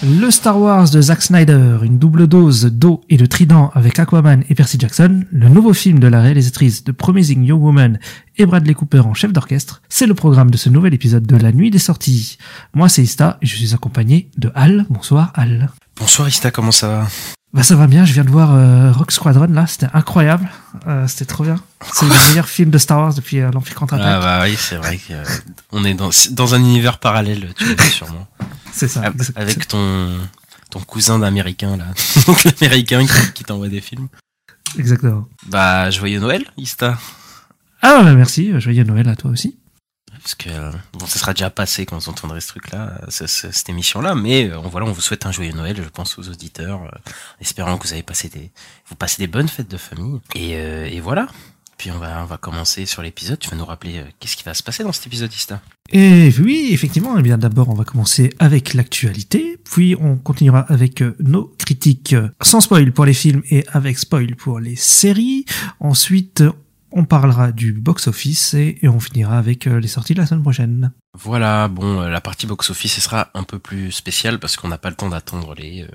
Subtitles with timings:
[0.00, 4.44] Le Star Wars de Zack Snyder, une double dose d'eau et de trident avec Aquaman
[4.48, 7.98] et Percy Jackson, le nouveau film de la réalisatrice de Promising Young Woman
[8.36, 11.50] et Bradley Cooper en chef d'orchestre, c'est le programme de ce nouvel épisode de la
[11.50, 12.38] nuit des sorties.
[12.74, 14.86] Moi c'est Ista et je suis accompagné de Al.
[14.88, 15.68] Bonsoir Al.
[15.98, 17.08] Bonsoir Ista, comment ça va?
[17.54, 20.48] Bah ça va bien, je viens de voir euh, Rock Squadron là, c'était incroyable,
[20.86, 21.56] euh, c'était trop bien.
[21.94, 24.06] C'est le meilleur film de Star Wars depuis euh, l'Empire contre-attaque.
[24.06, 25.00] Ah bah oui, c'est vrai
[25.70, 28.28] qu'on est dans, dans un univers parallèle, tu l'as vu sûrement.
[28.72, 29.00] C'est ça.
[29.00, 30.10] Avec, avec ton,
[30.70, 31.86] ton cousin d'américain, là.
[32.26, 34.08] Donc l'américain qui, qui t'envoie des films.
[34.78, 35.26] Exactement.
[35.46, 36.98] Bah, joyeux Noël, Ista.
[37.80, 39.56] Ah bah merci, joyeux Noël à toi aussi.
[40.22, 40.48] Parce que,
[40.92, 44.86] bon, ça sera déjà passé quand vous entendrez ce truc-là, cette émission-là, mais on, voilà,
[44.86, 47.10] on vous souhaite un joyeux Noël, je pense, aux auditeurs, euh,
[47.40, 48.50] espérant que vous avez passé des,
[48.88, 50.20] vous passez des bonnes fêtes de famille.
[50.34, 51.28] Et, euh, voilà.
[51.78, 53.38] Puis on va, on va commencer sur l'épisode.
[53.38, 55.62] Tu vas nous rappeler euh, qu'est-ce qui va se passer dans cet épisode, Ista?
[55.90, 57.16] Et oui, effectivement.
[57.16, 59.58] Eh bien, d'abord, on va commencer avec l'actualité.
[59.64, 63.96] Puis, on continuera avec euh, nos critiques euh, sans spoil pour les films et avec
[63.96, 65.44] spoil pour les séries.
[65.78, 66.42] Ensuite,
[66.90, 70.42] on parlera du box-office et, et, on finira avec euh, les sorties de la semaine
[70.42, 70.92] prochaine.
[71.14, 74.78] Voilà, bon, euh, la partie box-office, ce sera un peu plus spéciale parce qu'on n'a
[74.78, 75.88] pas le temps d'attendre les euh,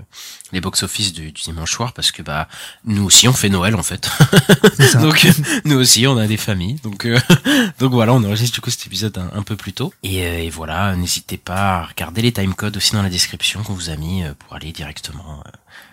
[0.52, 2.48] les box-office du, du, dimanche soir parce que bah
[2.86, 4.10] nous aussi on fait Noël en fait.
[5.02, 5.28] donc
[5.66, 7.08] nous aussi on a des familles, donc
[7.80, 10.50] donc voilà, on enregistre du coup cet épisode un, un peu plus tôt et, et
[10.50, 14.24] voilà, n'hésitez pas à regarder les timecodes aussi dans la description qu'on vous a mis
[14.40, 15.44] pour aller directement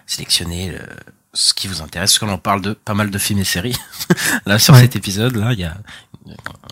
[0.07, 0.81] sélectionner le
[1.33, 3.77] ce qui vous intéresse, parce qu'on en parle de pas mal de films et séries.
[4.47, 4.81] là, sur ouais.
[4.81, 5.77] cet épisode, là, il y a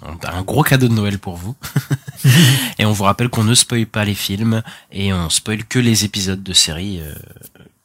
[0.03, 1.57] un gros cadeau de Noël pour vous.
[2.79, 4.63] et on vous rappelle qu'on ne spoil pas les films
[4.93, 7.15] et on spoil que les épisodes de séries euh,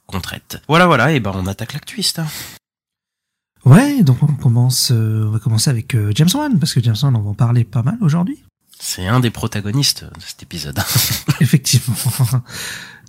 [0.07, 0.61] qu'on traite.
[0.67, 2.25] Voilà, voilà, et ben on attaque l'actu, hein.
[3.65, 6.97] Ouais, donc on commence, euh, on va commencer avec euh, James Wan, parce que James
[7.01, 8.43] Wan, on va en parler pas mal aujourd'hui.
[8.77, 10.77] C'est un des protagonistes de cet épisode.
[11.39, 11.95] Effectivement.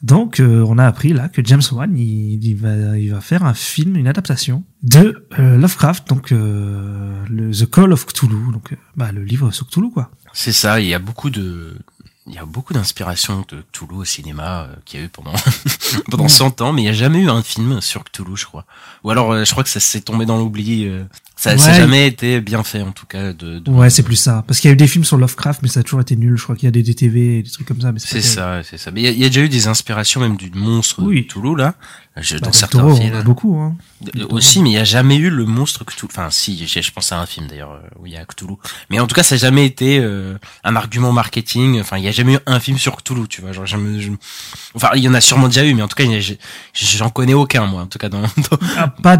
[0.02, 3.44] Donc, euh, on a appris là que James Wan, il, il, va, il va faire
[3.44, 8.76] un film, une adaptation de euh, Lovecraft, donc euh, le The Call of Cthulhu, donc
[8.96, 10.10] bah, le livre sur Cthulhu, quoi.
[10.32, 10.80] C'est ça.
[10.80, 11.76] Il y a beaucoup de,
[12.26, 15.34] il y a beaucoup d'inspiration de Cthulhu au cinéma euh, qu'il y a eu pendant
[16.10, 18.64] pendant 100 ans, mais il n'y a jamais eu un film sur Cthulhu, je crois.
[19.02, 20.86] Ou alors, euh, je crois que ça s'est tombé dans l'oubli.
[20.86, 21.04] Euh,
[21.44, 21.74] ça n'a ouais.
[21.74, 23.32] jamais été bien fait, en tout cas.
[23.32, 23.70] De, de...
[23.70, 24.44] Ouais, c'est plus ça.
[24.46, 26.36] Parce qu'il y a eu des films sur Lovecraft, mais ça a toujours été nul.
[26.36, 27.92] Je crois qu'il y a des DTV et des trucs comme ça.
[27.98, 28.90] C'est ça, c'est ça.
[28.90, 31.26] Mais il y, y, a déjà eu des inspirations même du monstre oui.
[31.26, 31.74] Cthulhu, là.
[32.16, 33.12] Je, bah, dans certains Toro, films.
[33.12, 33.76] On a beaucoup, hein.
[34.30, 36.08] Aussi, mais il n'y a jamais eu le monstre Cthulhu.
[36.10, 38.54] Enfin, si, je pense à un film d'ailleurs où il y a Cthulhu.
[38.88, 41.80] Mais en tout cas, ça n'a jamais été euh, un argument marketing.
[41.80, 43.52] Enfin, il n'y a jamais eu un film sur Cthulhu, tu vois.
[43.52, 44.12] Genre, jamais, je...
[44.74, 46.04] Enfin, il y en a sûrement déjà eu, mais en tout cas,
[46.72, 47.82] j'en connais aucun, moi.
[47.82, 48.22] En tout cas, dans.
[48.22, 48.58] dans...
[48.76, 49.16] Ah, pas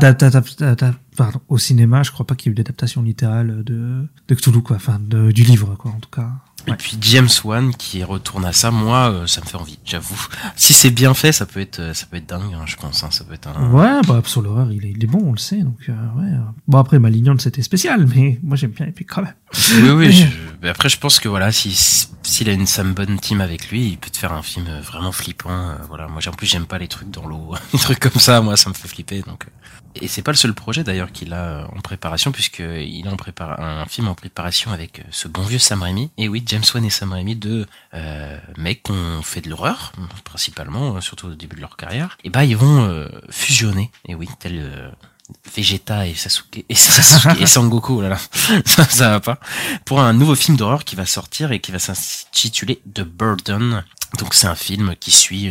[1.16, 4.62] pardon, au cinéma, je crois pas qu'il y ait eu d'adaptation littérale de, de Cthulhu,
[4.62, 4.76] quoi.
[4.76, 6.30] Enfin, de, du livre, quoi, en tout cas.
[6.66, 6.76] Et ouais.
[6.76, 10.19] puis James Wan qui retourne à ça, moi, euh, ça me fait envie, j'avoue.
[10.56, 13.04] Si c'est bien fait, ça peut être, ça peut être dingue, hein, je pense.
[13.04, 13.70] Hein, ça peut être un...
[13.70, 15.58] Ouais, bah sur l'horreur, il est, il est bon, on le sait.
[15.58, 16.38] Donc euh, ouais.
[16.66, 19.34] Bon après, Malignante c'était spécial, mais moi j'aime bien Epic quand même.
[19.82, 20.12] Oui, oui.
[20.12, 20.26] je...
[20.62, 23.88] Mais après, je pense que voilà, si s'il a une Sam bonne team avec lui,
[23.88, 25.50] il peut te faire un film vraiment flippant.
[25.50, 28.41] Euh, voilà, moi en plus j'aime pas les trucs dans l'eau, les trucs comme ça,
[28.41, 29.22] moi ça me fait flipper.
[29.22, 29.46] Donc
[30.00, 33.60] et c'est pas le seul projet d'ailleurs qu'il a en préparation, puisqu'il a en prépar
[33.60, 36.10] un film en préparation avec ce bon vieux Sam Raimi.
[36.19, 39.93] Et oui, James Wan et Sam Raimi, deux euh, mecs qui ont fait de l'horreur,
[40.25, 42.19] principalement, surtout au début de leur carrière.
[42.25, 44.91] Et bah ils vont euh, fusionner, et oui, tel euh,
[45.55, 48.19] Vegeta et Sasuke et, Sasuke et Sangoku, oh là là,
[48.65, 49.38] ça, ça va pas,
[49.84, 53.84] pour un nouveau film d'horreur qui va sortir et qui va s'intituler The Burden.
[54.19, 55.50] Donc c'est un film qui suit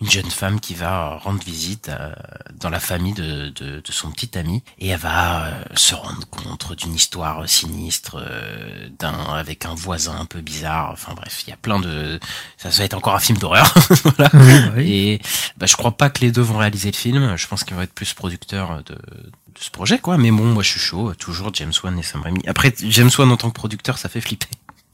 [0.00, 2.14] une jeune femme qui va rendre visite à,
[2.60, 6.26] dans la famille de, de, de, son petit ami et elle va euh, se rendre
[6.28, 10.90] compte d'une histoire sinistre euh, d'un avec un voisin un peu bizarre.
[10.92, 12.18] Enfin bref, il y a plein de
[12.56, 13.72] ça va être encore un film d'horreur.
[14.04, 14.30] voilà.
[14.34, 14.92] oui, oui.
[14.92, 15.20] Et
[15.56, 17.36] bah, je crois pas que les deux vont réaliser le film.
[17.36, 20.18] Je pense qu'ils vont être plus producteurs de, de ce projet quoi.
[20.18, 21.14] Mais bon, moi je suis chaud.
[21.14, 22.40] Toujours James Wan et Sam Raimi.
[22.46, 24.48] Après James Wan en tant que producteur, ça fait flipper.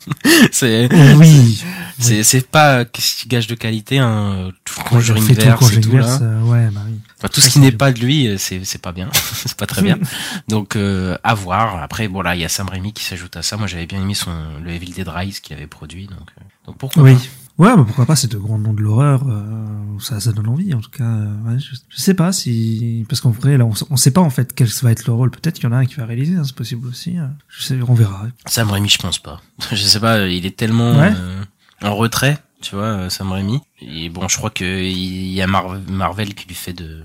[0.52, 1.62] c'est oui,
[1.98, 2.84] c'est c'est pas
[3.26, 6.18] gage de qualité un tout Conjuring ouais, verse tout, et tout là.
[6.22, 6.98] Euh, ouais, bah oui.
[7.18, 9.10] enfin, tout ce qui n'est pas de lui c'est c'est pas bien.
[9.40, 9.98] C'est pas très bien.
[10.48, 11.82] Donc euh, à voir.
[11.82, 13.56] Après bon là il y a Sam Raimi qui s'ajoute à ça.
[13.56, 14.30] Moi j'avais bien aimé son
[14.62, 17.14] le Evil Dead Rise qu'il avait produit donc euh, donc pourquoi oui.
[17.14, 17.20] pas.
[17.60, 19.66] Ouais, bah pourquoi pas, c'est de grands noms de l'horreur, euh,
[20.00, 21.04] ça, ça donne envie, en tout cas.
[21.04, 24.22] euh, ouais, je, je sais pas si, parce qu'en vrai, là, on, on sait pas
[24.22, 25.30] en fait quel va être le rôle.
[25.30, 27.18] Peut-être qu'il y en a un qui va réaliser, hein, c'est possible aussi.
[27.18, 27.32] hein.
[27.48, 28.22] Je sais, on verra.
[28.46, 29.42] Sam Raimi, je pense pas.
[29.72, 31.12] je sais pas, il est tellement Ouais.
[31.14, 31.42] euh,
[31.82, 33.60] en retrait, tu vois, euh, Sam Raimi.
[33.82, 37.04] Et bon, je crois que il y a Mar- Marvel qui lui fait de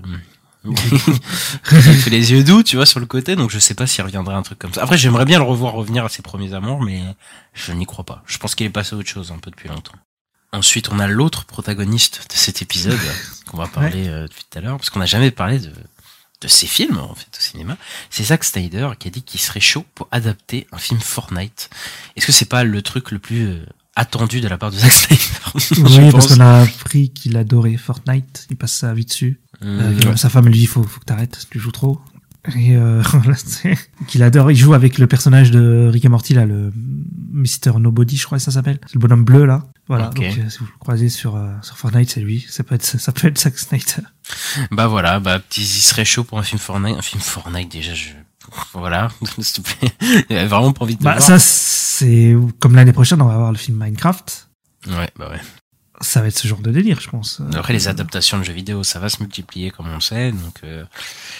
[0.64, 0.76] il
[1.78, 4.34] fait les yeux doux, tu vois, sur le côté, donc je sais pas s'il reviendrait
[4.34, 4.82] un truc comme ça.
[4.82, 7.02] Après, j'aimerais bien le revoir revenir à ses premiers amours, mais
[7.54, 8.22] je n'y crois pas.
[8.26, 9.92] Je pense qu'il est passé à autre chose un peu depuis longtemps.
[10.52, 12.98] Ensuite, on a l'autre protagoniste de cet épisode
[13.50, 15.72] qu'on va parler euh, depuis tout à l'heure, parce qu'on n'a jamais parlé de
[16.42, 17.76] de ses films en fait au cinéma.
[18.10, 21.70] C'est Zack Snyder qui a dit qu'il serait chaud pour adapter un film Fortnite.
[22.14, 24.92] Est-ce que c'est pas le truc le plus euh, attendu de la part de Zack
[24.92, 25.24] Snyder?
[25.56, 28.46] Je Oui, parce qu'on a appris qu'il adorait Fortnite.
[28.50, 29.40] Il passe sa vie dessus.
[29.62, 30.16] Euh, Hum, ouais.
[30.18, 31.98] Sa femme lui dit faut, faut que t'arrêtes, tu joues trop.
[32.54, 33.02] Et euh,
[34.06, 34.50] qu'il adore.
[34.50, 36.72] Il joue avec le personnage de Rick et Morty là, le
[37.32, 38.78] Mr Nobody, je crois que ça s'appelle.
[38.86, 39.66] C'est le bonhomme bleu là.
[39.88, 40.08] Voilà.
[40.08, 40.16] Ok.
[40.16, 42.46] Donc euh, si vous le croisez sur euh, sur Fortnite, c'est lui.
[42.48, 44.06] Ça peut être ça peut être Zack Snyder.
[44.70, 47.94] Bah voilà, bah petit, il serait chaud pour un film Fortnite, un film Fortnite déjà.
[47.94, 48.10] Je
[48.74, 49.08] voilà,
[49.40, 50.46] s'il te plaît.
[50.46, 51.22] Vraiment pas envie de le Bah voir.
[51.26, 54.48] ça c'est comme l'année prochaine, on va avoir le film Minecraft.
[54.88, 55.40] Ouais, bah ouais.
[56.02, 57.40] Ça va être ce genre de délire, je pense.
[57.54, 60.30] Après les adaptations de jeux vidéo, ça va se multiplier comme on le sait.
[60.32, 60.84] Donc euh...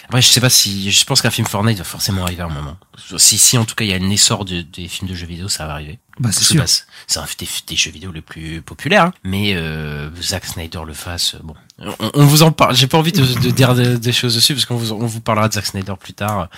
[0.06, 2.50] après, je sais pas si, je pense qu'un film Fortnite va forcément arriver à un
[2.50, 2.76] moment.
[3.18, 5.26] Si si en tout cas il y a un essor de- des films de jeux
[5.26, 5.98] vidéo, ça va arriver.
[6.18, 6.64] Bah c'est sûr.
[7.06, 9.12] c'est un des, des jeux vidéo les plus populaires, hein.
[9.22, 11.34] mais euh, Zack Snyder le fasse.
[11.34, 12.74] euh, Bon, on, on vous en parle.
[12.74, 15.20] J'ai pas envie de, de dire de- des choses dessus parce qu'on vous, on vous
[15.20, 16.48] parlera de Zack Snyder plus tard.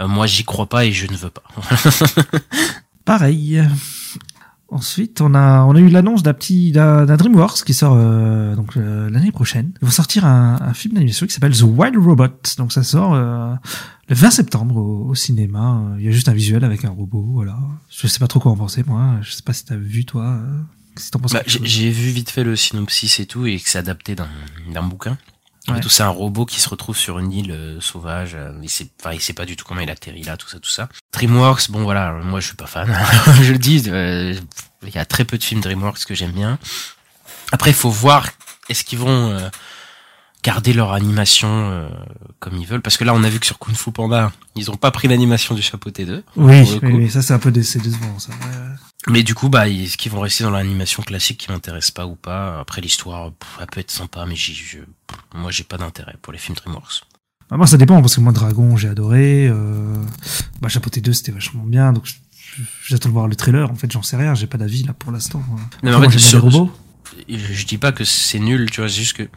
[0.00, 1.42] Euh, moi, j'y crois pas et je ne veux pas.
[3.04, 3.64] Pareil.
[4.70, 8.76] Ensuite, on a on a eu l'annonce d'un petit d'un DreamWorks qui sort euh, donc
[8.76, 9.72] euh, l'année prochaine.
[9.80, 12.26] Ils vont sortir un, un film d'animation qui s'appelle The Wild Robot.
[12.58, 13.54] Donc ça sort euh,
[14.08, 15.82] le 20 septembre au, au cinéma.
[15.98, 17.26] Il y a juste un visuel avec un robot.
[17.32, 17.56] Voilà.
[17.88, 19.14] Je sais pas trop quoi en penser moi.
[19.22, 20.24] Je sais pas si t'as vu toi.
[20.24, 20.60] euh,
[20.96, 23.78] Si t'en penses Bah, j'ai vu vite fait le synopsis et tout et que c'est
[23.78, 24.28] adapté d'un
[24.74, 25.16] d'un bouquin.
[25.74, 25.80] Ouais.
[25.88, 28.32] c'est un robot qui se retrouve sur une île euh, sauvage.
[28.34, 30.58] euh, il sait, enfin, il sait pas du tout comment il atterrit là, tout ça,
[30.58, 30.88] tout ça.
[31.12, 32.88] DreamWorks, bon voilà, moi je suis pas fan.
[33.42, 34.34] je le dis, euh,
[34.82, 36.58] il y a très peu de films DreamWorks que j'aime bien.
[37.52, 38.28] Après, il faut voir
[38.68, 39.48] est-ce qu'ils vont euh,
[40.42, 41.88] garder leur animation euh,
[42.38, 44.70] comme ils veulent, parce que là, on a vu que sur Kung Fu Panda, ils
[44.70, 46.22] ont pas pris l'animation du chapeauté 2.
[46.36, 48.30] Oui, oui, oui, ça c'est un peu décevant ça.
[48.32, 48.76] Ouais.
[49.10, 52.14] Mais du coup, bah, est-ce qu'ils vont rester dans l'animation classique qui m'intéresse pas ou
[52.14, 54.78] pas Après, l'histoire, elle peut être sympa, mais j'y, je,
[55.34, 57.02] moi, j'ai pas d'intérêt pour les films DreamWorks.
[57.50, 59.48] Bah, moi, ça dépend, parce que moi, Dragon, j'ai adoré.
[59.48, 59.94] Euh...
[60.60, 61.92] Bah, Chapeauté 2, c'était vachement bien.
[61.92, 62.04] Donc,
[62.86, 63.70] j'attends de voir le trailer.
[63.70, 64.34] En fait, j'en sais rien.
[64.34, 65.42] J'ai pas d'avis, là, pour l'instant.
[65.82, 66.72] Non, mais en fait, sur- les robots.
[67.28, 69.28] Je, je dis pas que c'est nul, tu vois, c'est juste que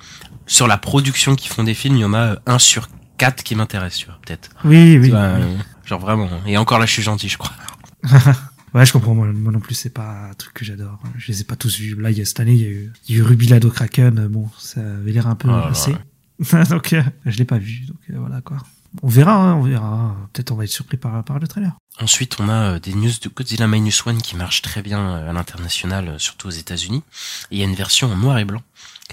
[0.45, 3.56] sur la production qu'ils font des films, il y en a un sur quatre qui
[3.56, 4.50] m'intéresse, tu vois, peut-être.
[4.65, 5.09] Oui, oui.
[5.09, 6.29] vois, euh, genre vraiment.
[6.45, 7.53] Et encore là, je suis gentil, je crois.
[8.73, 9.13] Ouais, je comprends.
[9.13, 11.00] Moi, moi non plus, c'est pas un truc que j'adore.
[11.18, 11.95] Je les ai pas tous vus.
[11.95, 13.47] Là, il y a cette année, il y a eu, il y a eu Ruby
[13.47, 14.27] Lado Kraken.
[14.27, 15.95] Bon, ça avait l'air un peu là passé.
[16.69, 17.85] donc, euh, je l'ai pas vu.
[17.88, 18.57] Donc, euh, voilà, quoi.
[19.01, 20.15] On verra, hein, on verra.
[20.33, 21.71] Peut-être on va être surpris par, par le trailer.
[22.00, 25.29] Ensuite, on a euh, des news de Godzilla Minus One qui marchent très bien euh,
[25.29, 27.03] à l'international, euh, surtout aux États-Unis.
[27.51, 28.62] Il y a une version en noir et blanc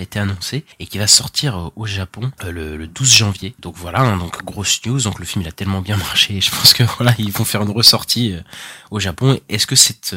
[0.00, 3.54] a été annoncée et qui va sortir euh, au Japon euh, le, le 12 janvier.
[3.60, 5.00] Donc voilà, hein, donc grosse news.
[5.00, 7.62] Donc le film il a tellement bien marché, je pense que voilà, ils vont faire
[7.62, 8.40] une ressortie euh,
[8.90, 9.38] au Japon.
[9.48, 10.16] Est-ce que cette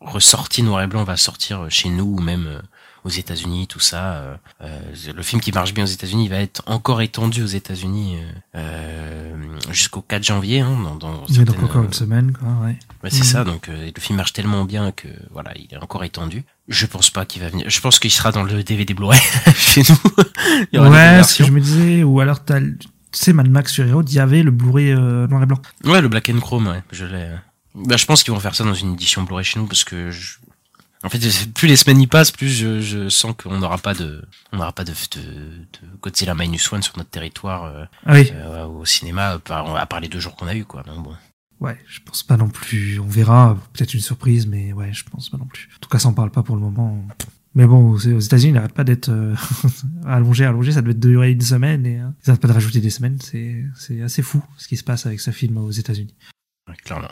[0.00, 2.62] ressortie noir et blanc va sortir chez nous ou même
[3.06, 4.14] aux États-Unis, tout ça.
[4.14, 8.18] euh, euh, le film qui marche bien aux États-Unis, va être encore étendu aux États-Unis
[8.56, 9.32] euh,
[9.70, 10.60] jusqu'au 4 janvier.
[10.60, 12.76] Hein, dans, dans Il y a donc encore une semaine, quoi, ouais.
[13.04, 13.24] Ouais, c'est Mhm.
[13.24, 13.44] ça.
[13.44, 16.44] Donc euh, le film marche tellement bien que voilà, il est encore étendu.
[16.68, 17.70] Je pense pas qu'il va venir.
[17.70, 19.20] Je pense qu'il sera dans le DVD Blu-ray
[19.54, 19.96] chez nous.
[20.72, 22.76] il y aura des Ouais, ce que je me disais, ou alors t'as, tu
[23.12, 25.60] sais, Mad Max sur Hero, il y avait le Blu-ray euh, noir et blanc.
[25.84, 27.30] Ouais, le Black and Chrome, ouais, je l'ai.
[27.76, 30.10] Bah, je pense qu'ils vont faire ça dans une édition Blu-ray chez nous parce que
[30.10, 30.38] je...
[31.06, 31.20] en fait,
[31.54, 34.22] plus les semaines y passent, plus je, je sens qu'on n'aura pas de,
[34.52, 38.30] on n'aura pas de, de, de Godzilla Minus One sur notre territoire euh, Ah oui.
[38.34, 40.82] euh, au cinéma, à part, à part les deux jours qu'on a eu, quoi.
[40.82, 41.14] Donc bon.
[41.60, 42.98] Ouais, je pense pas non plus.
[42.98, 45.68] On verra, peut-être une surprise, mais ouais, je pense pas non plus.
[45.76, 47.02] En tout cas, ça en parle pas pour le moment.
[47.54, 49.34] Mais bon, aux aux États-Unis, il n'arrête pas d'être euh,
[50.06, 50.72] allongé, allongé.
[50.72, 53.18] Ça devait durer une semaine et euh, ils n'arrêtent pas de rajouter des semaines.
[53.22, 56.14] C'est c'est assez fou ce qui se passe avec ce film aux États-Unis.
[56.68, 57.08] Ouais, clairement.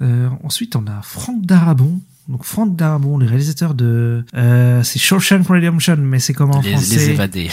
[0.00, 2.00] Euh, ensuite, on a Franck Darabon.
[2.28, 6.72] Donc Franck Darabon, le réalisateur de euh, c'est Shawshank Redemption, mais c'est comment en Les,
[6.72, 7.48] français les évadés,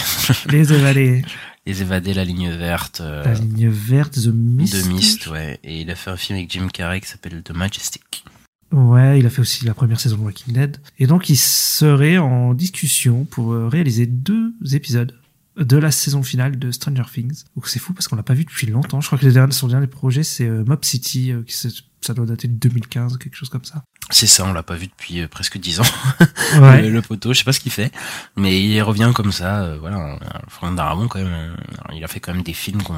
[0.50, 1.24] Les évadés.
[1.64, 3.00] les évadés, la ligne verte.
[3.00, 4.84] euh, La ligne verte, The Mist.
[4.84, 5.58] De Mist, ouais.
[5.64, 8.24] Et il a fait un film avec Jim Carrey qui s'appelle The Majestic.
[8.72, 10.76] Ouais, il a fait aussi la première saison de Walking Dead.
[10.98, 15.14] Et donc, il serait en discussion pour euh, réaliser deux épisodes
[15.56, 17.44] de la saison finale de Stranger Things.
[17.54, 19.00] Donc c'est fou parce qu'on l'a pas vu depuis longtemps.
[19.00, 21.68] Je crois que le dernier, son dernier projet, c'est euh, Mob City, qui se-
[22.06, 23.82] ça doit dater de 2015, quelque chose comme ça.
[24.10, 25.84] C'est ça, on l'a pas vu depuis euh, presque dix ans.
[26.60, 26.82] Ouais.
[26.82, 27.90] le, le poteau, je sais pas ce qu'il fait,
[28.36, 29.62] mais il revient comme ça.
[29.64, 31.54] euh, voilà, Franck Darabont quand même, euh,
[31.94, 32.94] il a fait quand même des films qu'on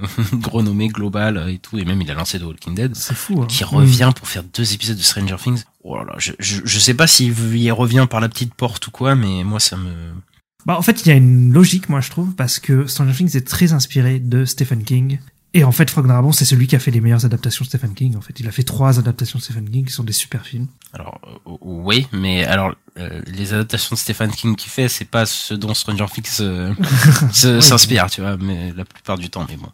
[0.50, 3.42] renommé global euh, et tout, et même il a lancé The Walking Dead, C'est fou.
[3.42, 3.46] Hein.
[3.46, 5.62] qui revient pour faire deux épisodes de Stranger Things.
[5.84, 8.86] Oh là là, je, je, je sais pas s'il y revient par la petite porte
[8.88, 9.92] ou quoi, mais moi ça me.
[10.66, 13.34] Bah, en fait, il y a une logique, moi, je trouve, parce que Stranger Things
[13.34, 15.18] est très inspiré de Stephen King.
[15.52, 17.92] Et en fait, Frank Darabont, c'est celui qui a fait les meilleures adaptations de Stephen
[17.94, 18.16] King.
[18.16, 20.68] En fait, il a fait trois adaptations de Stephen King qui sont des super films.
[20.92, 25.26] Alors euh, oui, mais alors euh, les adaptations de Stephen King qu'il fait, c'est pas
[25.26, 26.72] ce dont Stranger Things euh,
[27.60, 29.70] s'inspire, tu vois, mais la plupart du temps, mais bon.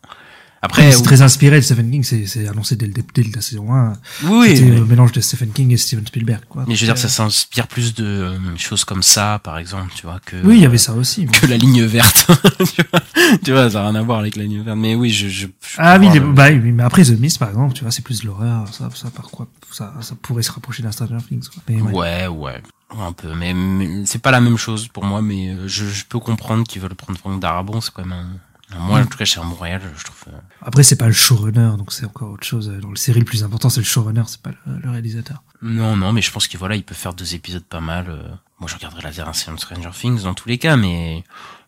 [0.62, 3.72] Après, c'est très inspiré de Stephen King, c'est c'est annoncé dès, le, dès la saison
[3.72, 3.92] 1.
[4.24, 6.64] oui, C'était le mélange de Stephen King et Steven Spielberg, quoi.
[6.66, 10.06] Mais je veux dire, ça s'inspire plus de euh, choses comme ça, par exemple, tu
[10.06, 10.34] vois, que.
[10.36, 11.26] euh, Oui, il y avait ça aussi.
[11.26, 12.26] mais- Que la ligne verte.
[12.74, 13.00] tu, vois,
[13.44, 14.78] tu vois, ça n'a rien à voir avec la ligne verte.
[14.78, 15.28] Mais oui, je.
[15.28, 17.90] je, je Ah oui, le- bah, oui, mais après The Mist, par exemple, tu vois,
[17.92, 18.66] c'est plus de l'horreur.
[18.72, 21.46] Ça, ça, par quoi, ça, ça pourrait se rapprocher d'un Stranger Things.
[21.48, 21.62] Quoi.
[21.68, 21.92] Mais, ouais.
[21.92, 22.62] Ouais, ouais.
[22.98, 23.34] Un peu.
[23.34, 26.64] Mais, mais c'est pas la même chose pour moi, mais euh, je, je peux comprendre
[26.64, 28.26] qu'ils veulent prendre Franck Darabon, c'est quand même un.
[28.74, 29.02] Moi, Mm.
[29.04, 30.34] en tout cas, chez Montréal, je trouve.
[30.34, 32.68] euh, Après, c'est pas le showrunner, donc c'est encore autre chose.
[32.82, 35.42] Dans le série, le plus important, c'est le showrunner, c'est pas le, le réalisateur.
[35.62, 38.06] Non, non, mais je pense qu'il voilà, il peut faire deux épisodes pas mal.
[38.08, 38.28] euh.
[38.58, 41.22] Moi, je regarderai la dernière saison de Stranger Things dans tous les cas, mais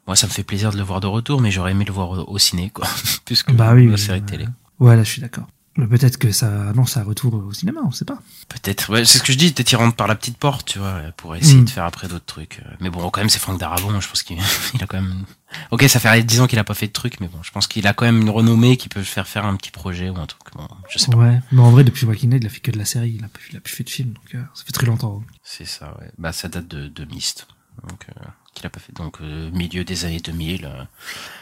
[0.07, 2.11] moi, ça me fait plaisir de le voir de retour, mais j'aurais aimé le voir
[2.11, 2.87] au, au ciné, quoi,
[3.25, 4.27] plus que Bah oui, la oui, série ouais.
[4.27, 4.49] télé.
[4.81, 5.47] Ouais, là, je suis d'accord.
[5.87, 8.19] Peut-être que ça annonce un retour au cinéma, on sait pas.
[8.49, 10.79] Peut-être, ouais, c'est ce que je dis, peut-être il rentre par la petite porte, tu
[10.81, 11.65] vois, pour essayer Mm.
[11.67, 12.61] de faire après d'autres trucs.
[12.81, 14.39] Mais bon, quand même, c'est Franck Darabont, je pense qu'il
[14.75, 15.25] il a quand même...
[15.71, 17.67] Ok, ça fait 10 ans qu'il a pas fait de trucs, mais bon, je pense
[17.67, 20.27] qu'il a quand même une renommée qui peut faire faire un petit projet ou un
[20.27, 21.17] truc, bon, je sais pas.
[21.17, 23.25] Ouais, mais en vrai, depuis Walking Dead, il a fait que de la série, il
[23.25, 25.23] a, plus- il a plus fait de film, donc euh, ça fait très longtemps.
[25.45, 26.11] C'est ça, ouais.
[26.19, 27.47] Bah, ça date de, de Myst,
[27.89, 30.83] donc, euh, qu'il a pas fait, donc, euh, milieu des années 2000, euh,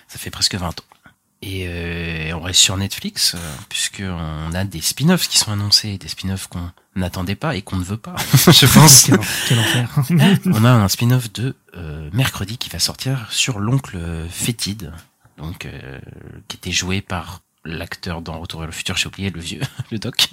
[0.09, 0.85] ça fait presque 20 ans.
[1.43, 3.39] Et euh, on reste sur Netflix, euh,
[3.69, 7.85] puisqu'on a des spin-offs qui sont annoncés, des spin-offs qu'on n'attendait pas et qu'on ne
[7.85, 9.05] veut pas, je pense.
[9.05, 9.91] quel, quel enfer.
[10.47, 13.99] On a un spin-off de euh, mercredi qui va sortir sur l'oncle
[14.31, 14.93] Fétide,
[15.37, 15.99] donc euh,
[16.49, 19.99] qui était joué par l'acteur dans Retour vers le futur, j'ai oublié le vieux, le
[19.99, 20.29] doc.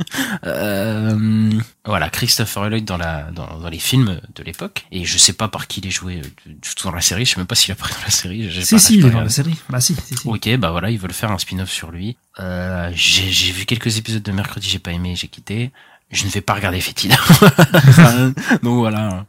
[0.46, 1.52] Euh,
[1.86, 5.48] voilà, Christopher Lloyd dans la dans, dans les films de l'époque et je sais pas
[5.48, 7.56] par qui il est joué euh, du tout dans la série, je sais même pas
[7.56, 8.50] s'il apparaît dans la série.
[8.64, 9.56] si, pas- si, il est dans la série.
[9.70, 10.28] Bah si, si, si.
[10.28, 12.18] Ok, bah voilà, ils veulent faire un spin-off sur lui.
[12.40, 15.72] Euh, j'ai j'ai vu quelques épisodes de mercredi, j'ai pas aimé, j'ai quitté.
[16.12, 16.80] Je ne vais pas regarder.
[16.80, 19.26] Enfin, Donc voilà.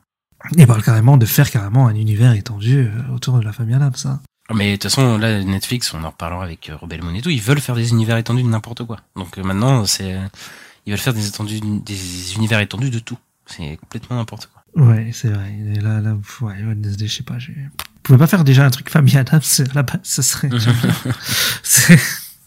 [0.56, 3.94] Il parle carrément de faire carrément un univers étendu euh, autour de la famille Adams,
[3.96, 4.20] ça.
[4.52, 7.30] Mais de toute façon, là, Netflix, on en reparlera avec euh, Rebel Moon et tout,
[7.30, 8.98] ils veulent faire des univers étendus de n'importe quoi.
[9.16, 10.16] Donc euh, maintenant, c'est,
[10.86, 13.18] ils veulent faire des étendus, des univers étendus de tout.
[13.46, 14.84] C'est complètement n'importe quoi.
[14.84, 15.54] Ouais, c'est vrai.
[15.74, 16.54] Et là, là, ouais,
[16.98, 17.52] je sais pas, j'ai...
[17.54, 20.50] Vous pouvez pas faire déjà un truc famille Adams à la base, ça serait...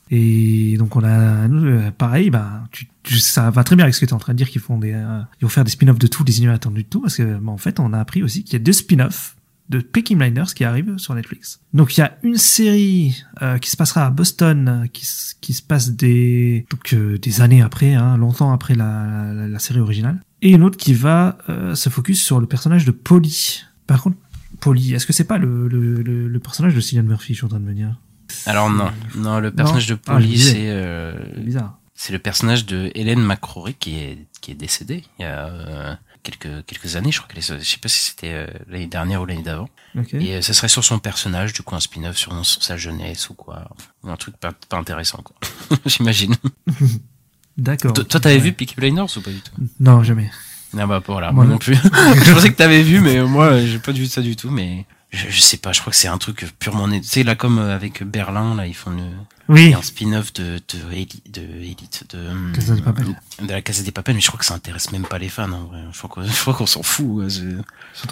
[0.09, 3.99] Et donc on a euh, pareil, bah tu, tu- ça va très bien avec ce
[3.99, 5.71] que tu es en train de dire qu'ils font des euh, ils vont faire des
[5.71, 7.99] spin-offs de tout, des univers étendus de tout parce que bah, en fait on a
[7.99, 9.35] appris aussi qu'il y a deux spin-offs
[9.69, 11.59] de Peaky Blinders qui arrivent sur Netflix.
[11.73, 15.05] Donc il y a une série euh, qui se passera à Boston euh, qui,
[15.41, 19.59] qui se passe des donc euh, des années après, hein, longtemps après la, la, la
[19.59, 23.63] série originale, et une autre qui va euh, se focus sur le personnage de Polly.
[23.87, 24.17] Par contre,
[24.59, 27.45] Polly, est-ce que c'est pas le, le, le, le personnage de Cillian Murphy, je suis
[27.45, 27.99] en train de me dire?
[28.45, 31.79] Alors non, non, le personnage de Ah, Polly, c'est, euh, C'est bizarre.
[31.95, 35.95] c'est le personnage de Hélène McCrory qui est, qui est décédée il y a euh,
[36.31, 39.21] quelques, quelques années, je crois qu'elle est, je sais pas si c'était euh, l'année dernière
[39.21, 39.69] ou l'année d'avant.
[40.13, 43.29] Et euh, ça serait sur son personnage, du coup un spin-off sur, sur sa jeunesse
[43.29, 43.69] ou quoi.
[44.03, 45.35] Ou un truc pas, pas intéressant quoi.
[45.85, 46.35] J'imagine.
[47.57, 47.93] D'accord.
[47.93, 48.41] Toi, t'avais Ouais.
[48.41, 49.51] vu Peaky Blinders ou pas du tout?
[49.79, 50.29] Non, jamais.
[50.77, 51.51] Ah bah voilà, Moi moi non.
[51.53, 51.75] non plus.
[52.25, 54.51] je pensais que t'avais vu, mais moi j'ai pas vu ça du tout.
[54.51, 56.87] Mais je, je sais pas, je crois que c'est un truc purement.
[56.89, 59.03] Tu sais là comme euh, avec Berlin, là ils font le,
[59.49, 59.73] Oui.
[59.73, 63.05] un spin-off de de Eli- de Elite de hum, Casa de Papel.
[63.41, 65.51] de la Casa des Papel, mais je crois que ça intéresse même pas les fans.
[65.51, 65.79] En vrai.
[65.93, 67.29] Je crois qu'on s'en fout.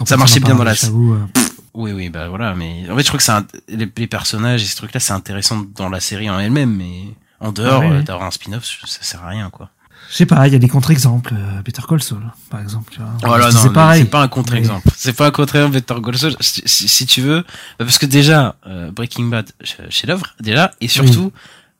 [0.06, 1.26] Ça marchait bien dans la- euh,
[1.74, 4.62] Oui oui bah voilà, mais en fait je crois que c'est un- les, les personnages
[4.62, 7.02] et ce truc-là c'est intéressant dans la série en elle-même, mais
[7.40, 8.02] en dehors Ah euh, ouais.
[8.02, 9.68] d'avoir un spin-off ça sert à rien quoi.
[10.10, 11.34] Je sais pas, il y a des contre-exemples.
[11.36, 12.92] euh, Better Call Saul, par exemple.
[12.92, 13.10] Tu vois.
[13.24, 14.02] Voilà, Je non, disais pareil.
[14.02, 14.88] c'est pas un contre-exemple.
[14.96, 17.44] C'est pas un contre-exemple Better Call Saul, si, si- si tu veux,
[17.78, 19.50] parce que déjà euh, Breaking Bad,
[19.90, 21.32] chez l'œuvre déjà, et surtout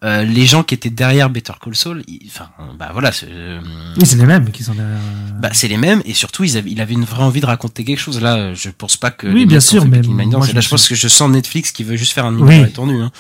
[0.05, 3.61] euh, les gens qui étaient derrière Better Call Saul, enfin, bah voilà, c'est, euh,
[3.99, 4.93] Oui, c'est les mêmes qui sont derrière.
[4.97, 7.47] euh, bah c'est les mêmes, et surtout ils avaient, il avait une vraie envie de
[7.47, 8.21] raconter quelque chose.
[8.21, 10.89] Là, euh, je pense pas que Oui, bien sûr, mais moi, je là je pense
[10.89, 12.41] que je sens Netflix qui veut juste faire un Oui.
[12.43, 12.95] univers étendu.
[13.01, 13.11] Hein.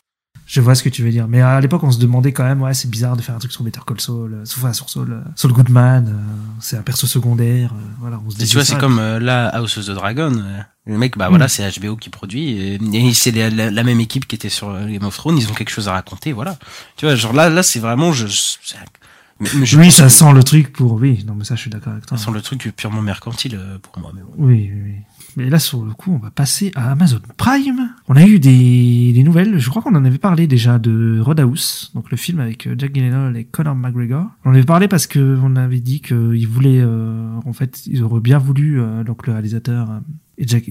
[0.49, 1.27] Je vois ce que tu veux dire.
[1.27, 3.51] Mais à l'époque, on se demandait quand même, ouais, c'est bizarre de faire un truc
[3.53, 6.13] sur Better Call Saul, euh, enfin, sur Saul, euh, Saul Goodman, euh,
[6.61, 9.19] c'est un perso secondaire, euh, voilà, on se Et disait tu vois, c'est comme euh,
[9.19, 10.33] là, House of the Dragon.
[10.37, 12.51] euh, le mec, bah voilà, c'est HBO qui produit.
[12.51, 15.37] Et, et c'est la, la- la même équipe qui était sur Game of Thrones.
[15.37, 16.57] Ils ont quelque chose à raconter, voilà.
[16.97, 18.77] Tu vois, genre là, là, c'est vraiment, je, c'est-
[19.41, 20.93] Mais, mais je oui, ça que sent le truc pour.
[20.93, 22.17] Oui, non, mais ça, je suis d'accord avec toi.
[22.17, 24.13] ça sent le truc purement mercantile pour moi.
[24.15, 24.33] Mais bon.
[24.39, 24.95] Oui, oui, oui.
[25.37, 27.91] Mais là, sur le coup, on va passer à Amazon Prime.
[28.09, 29.59] On a eu des, des nouvelles.
[29.59, 32.95] Je crois qu'on en avait parlé déjà de Roadhouse, donc le film avec euh, Jack
[32.95, 34.27] Gyllenhaal et Conor McGregor.
[34.45, 38.03] On en avait parlé parce que on avait dit qu'ils voulaient, euh, en fait, ils
[38.03, 39.99] auraient bien voulu, euh, donc le réalisateur euh,
[40.39, 40.63] et Jack,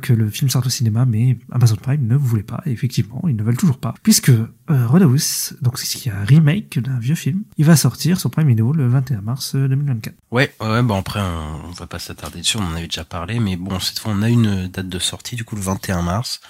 [0.00, 2.62] que le film sorte au cinéma, mais Amazon Prime ne voulait pas.
[2.66, 6.12] Et effectivement, ils ne veulent toujours pas, puisque euh, Roadhouse, donc c'est ce qui est
[6.12, 9.68] un remake d'un vieux film, il va sortir sur Prime Video le 21 mars euh,
[9.68, 10.14] 2024.
[10.30, 13.38] Ouais, ouais, bon après on, on va pas s'attarder dessus, on en avait déjà parlé,
[13.38, 16.40] mais bon cette fois on a une date de sortie, du coup le 21 mars.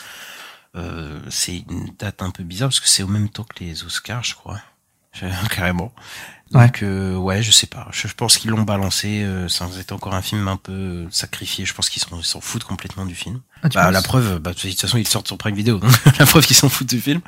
[0.75, 3.85] Euh, c'est une date un peu bizarre parce que c'est au même temps que les
[3.85, 4.61] Oscars, je crois,
[5.50, 5.92] carrément.
[6.52, 7.88] Donc euh, ouais, je sais pas.
[7.92, 9.23] Je, je pense qu'ils l'ont balancé.
[9.23, 11.64] Euh, ça être encore un film un peu sacrifié.
[11.64, 13.40] Je pense qu'ils s'en foutent complètement du film.
[13.62, 15.81] Ah, Bah, la preuve, bah, de toute façon, ils sortent sur Prime Video,
[16.19, 17.23] la preuve qu'ils s'en foutent du film.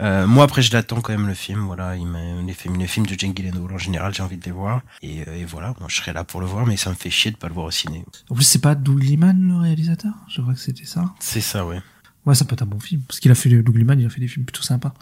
[0.00, 1.60] Euh, moi, après, je l'attends quand même le film.
[1.66, 4.44] Voilà, il m'a les films, les films de Jane Gyllenhaal en général, j'ai envie de
[4.44, 4.80] les voir.
[5.02, 7.10] Et, euh, et voilà, moi, je serai là pour le voir, mais ça me fait
[7.10, 8.04] chier de pas le voir au ciné.
[8.28, 10.12] En plus, c'est pas Doug Liman le réalisateur?
[10.28, 11.04] Je crois que c'était ça.
[11.20, 11.80] C'est ça, ouais.
[12.26, 13.02] Ouais, ça peut être un bon film.
[13.06, 14.94] Parce qu'il a fait Doug Liman, il a fait des films plutôt sympas.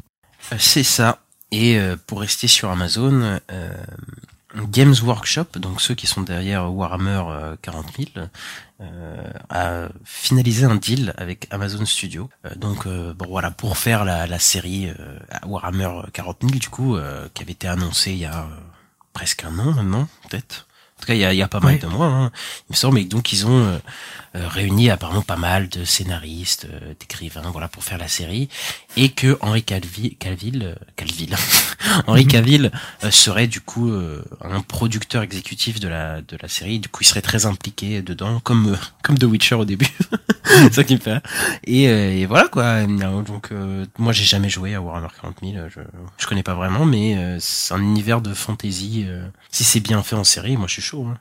[0.52, 1.20] Euh, C'est ça.
[1.52, 3.70] Et euh, pour rester sur Amazon, euh,
[4.68, 8.26] Games Workshop, donc ceux qui sont derrière Warhammer euh, 40 000,
[8.80, 12.28] euh, a finalisé un deal avec Amazon Studio.
[12.44, 16.68] Euh, donc euh, bon voilà pour faire la, la série euh, Warhammer 40 000 du
[16.68, 18.56] coup euh, qui avait été annoncée il y a euh,
[19.12, 20.66] presque un an maintenant peut-être.
[20.96, 22.06] En tout cas il y a, il y a pas mal de mois.
[22.06, 22.32] Hein,
[22.68, 22.98] il me semble.
[22.98, 23.78] Et donc ils ont euh, euh,
[24.49, 28.49] réuni apparemment pas mal de scénaristes, euh, d'écrivains, voilà pour faire la série
[28.97, 31.37] et que Henri Calvi, Calville, euh, Calville,
[32.07, 32.26] Henri.
[32.26, 32.71] Cavill
[33.05, 36.78] euh, serait du coup euh, un producteur exécutif de la de la série.
[36.81, 39.88] Du coup, il serait très impliqué dedans, comme euh, comme The Witcher au début.
[40.73, 41.23] ça qui me fait.
[41.64, 42.85] Et, euh, et voilà quoi.
[42.87, 45.69] Donc euh, moi, j'ai jamais joué à Warhammer 40 000.
[45.69, 45.81] Je
[46.19, 49.05] je connais pas vraiment, mais euh, c'est un univers de fantasy.
[49.07, 51.07] euh, si c'est bien fait en série, moi je suis chaud.
[51.07, 51.19] hein.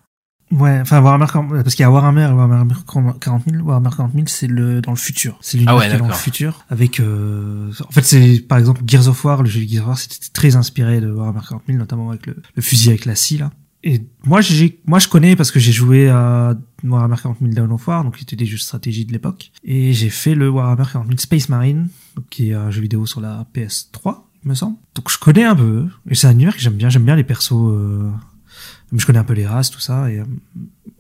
[0.52, 3.64] Ouais, enfin Warhammer 40 parce qu'il y a Warhammer et Warhammer 40 000.
[3.64, 5.38] Warhammer 40 000, c'est le dans le futur.
[5.42, 6.64] C'est l'univers Ah ouais, qui est dans le futur.
[6.70, 9.42] Avec, euh, en fait, c'est par exemple Gears of War.
[9.42, 12.38] Le jeu Gears of War, c'était très inspiré de Warhammer 40 000, notamment avec le,
[12.56, 13.52] le fusil avec la scie là.
[13.88, 17.72] Et moi, j'ai, moi, je connais parce que j'ai joué à Warhammer 40 000 Dawn
[17.72, 19.52] of War, donc c'était des jeux de stratégie de l'époque.
[19.64, 21.90] Et j'ai fait le Warhammer 40 000 Space Marine,
[22.32, 24.78] qui est un jeu vidéo sur la PS3, il me semble.
[24.96, 25.86] Donc je connais un peu.
[26.10, 26.90] Et c'est un univers que j'aime bien.
[26.90, 27.52] J'aime bien les persos.
[27.74, 28.10] Euh,
[28.94, 30.12] je connais un peu les races, tout ça.
[30.12, 30.26] Et euh,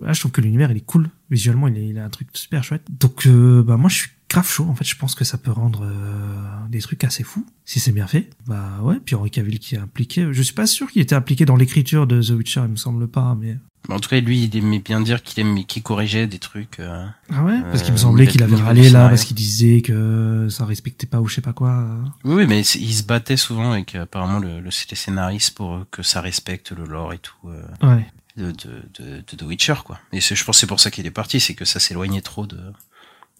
[0.01, 1.09] là, je trouve que l'univers, il est cool.
[1.29, 2.83] Visuellement, il, est, il a un truc super chouette.
[2.89, 4.65] Donc, euh, bah, moi, je suis grave chaud.
[4.69, 7.91] En fait, je pense que ça peut rendre euh, des trucs assez fous si c'est
[7.91, 8.29] bien fait.
[8.47, 8.99] Bah ouais.
[9.03, 10.27] Puis Henri Cavill qui est impliqué.
[10.31, 12.61] Je suis pas sûr qu'il était impliqué dans l'écriture de The Witcher.
[12.65, 13.37] Il me semble pas.
[13.39, 13.57] Mais
[13.89, 16.79] En tout cas, lui, il aimait bien dire qu'il aimait, qu'il corrigeait des trucs.
[16.79, 17.61] euh, ah ouais.
[17.63, 21.05] Parce qu'il me Euh, semblait qu'il avait râlé là parce qu'il disait que ça respectait
[21.07, 21.85] pas ou je sais pas quoi.
[22.23, 25.85] Oui, oui, mais il se battait souvent avec euh, apparemment le, le les scénaristes pour
[25.91, 27.63] que ça respecte le lore et tout euh,
[27.95, 28.05] Ouais.
[28.37, 28.53] de, de,
[28.99, 29.99] de, de The Witcher, quoi.
[30.11, 32.21] Et c'est- je pense que c'est pour ça qu'il est parti, c'est que ça s'éloignait
[32.21, 32.57] trop de,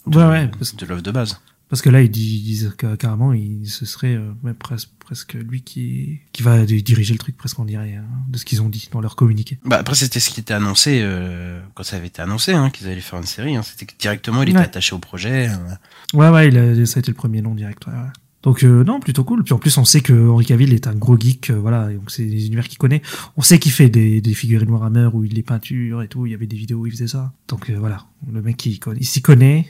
[0.08, 1.40] de, Ouais, ouais, parce- de l'œuvre de base.
[1.70, 6.44] Parce que là, ils disent, carrément, il, ce serait euh, presque, presque lui qui, qui
[6.44, 9.02] va di- diriger le truc, presque on dirait, hein, de ce qu'ils ont dit dans
[9.02, 9.58] leur communiqué.
[9.66, 12.88] Bah après c'était ce qui était annoncé euh, quand ça avait été annoncé hein, qu'ils
[12.88, 13.56] allaient faire une série.
[13.56, 13.64] Hein.
[13.64, 14.64] C'était que directement il était Ouais.
[14.64, 15.50] attaché au projet.
[15.50, 16.18] euh.
[16.18, 17.86] Ouais, ouais, il a, ça a été le premier nom direct.
[17.88, 18.10] Ouais, ouais.
[18.44, 19.44] Donc euh, non, plutôt cool.
[19.44, 21.92] Puis en plus, on sait que Henri Cavill est un gros geek, euh, voilà.
[21.92, 23.02] Donc c'est des univers qu'il connaît.
[23.38, 26.28] On sait qu'il fait des, des figurines Warhammer où il les peintures et tout.
[26.28, 27.34] Il y avait des vidéos où il faisait ça.
[27.48, 29.68] Donc euh, voilà, le mec il, il s'y connaît.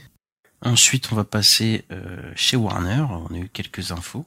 [0.61, 3.05] Ensuite on va passer euh, chez Warner.
[3.29, 4.25] On a eu quelques infos.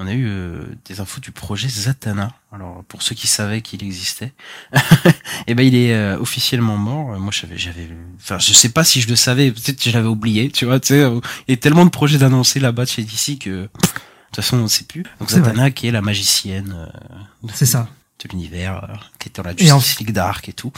[0.00, 2.32] On a eu euh, des infos du projet Zatanna.
[2.52, 4.32] Alors pour ceux qui savaient qu'il existait,
[5.46, 7.14] eh ben il est euh, officiellement mort.
[7.14, 7.88] Euh, Moi j'avais, j'avais,
[8.20, 9.50] enfin je sais pas si je le savais.
[9.50, 10.50] Peut-être que je l'avais oublié.
[10.50, 13.38] Tu vois, tu sais, euh, il y a tellement de projets d'annoncer là-bas chez DC
[13.40, 13.68] que de
[14.30, 15.02] toute façon on ne sait plus.
[15.20, 15.40] Donc vrai.
[15.40, 16.74] Zatanna qui est la magicienne.
[16.76, 17.88] euh, C'est ça.
[18.22, 20.72] de l'univers, qui était dans la Justice League Dark et tout.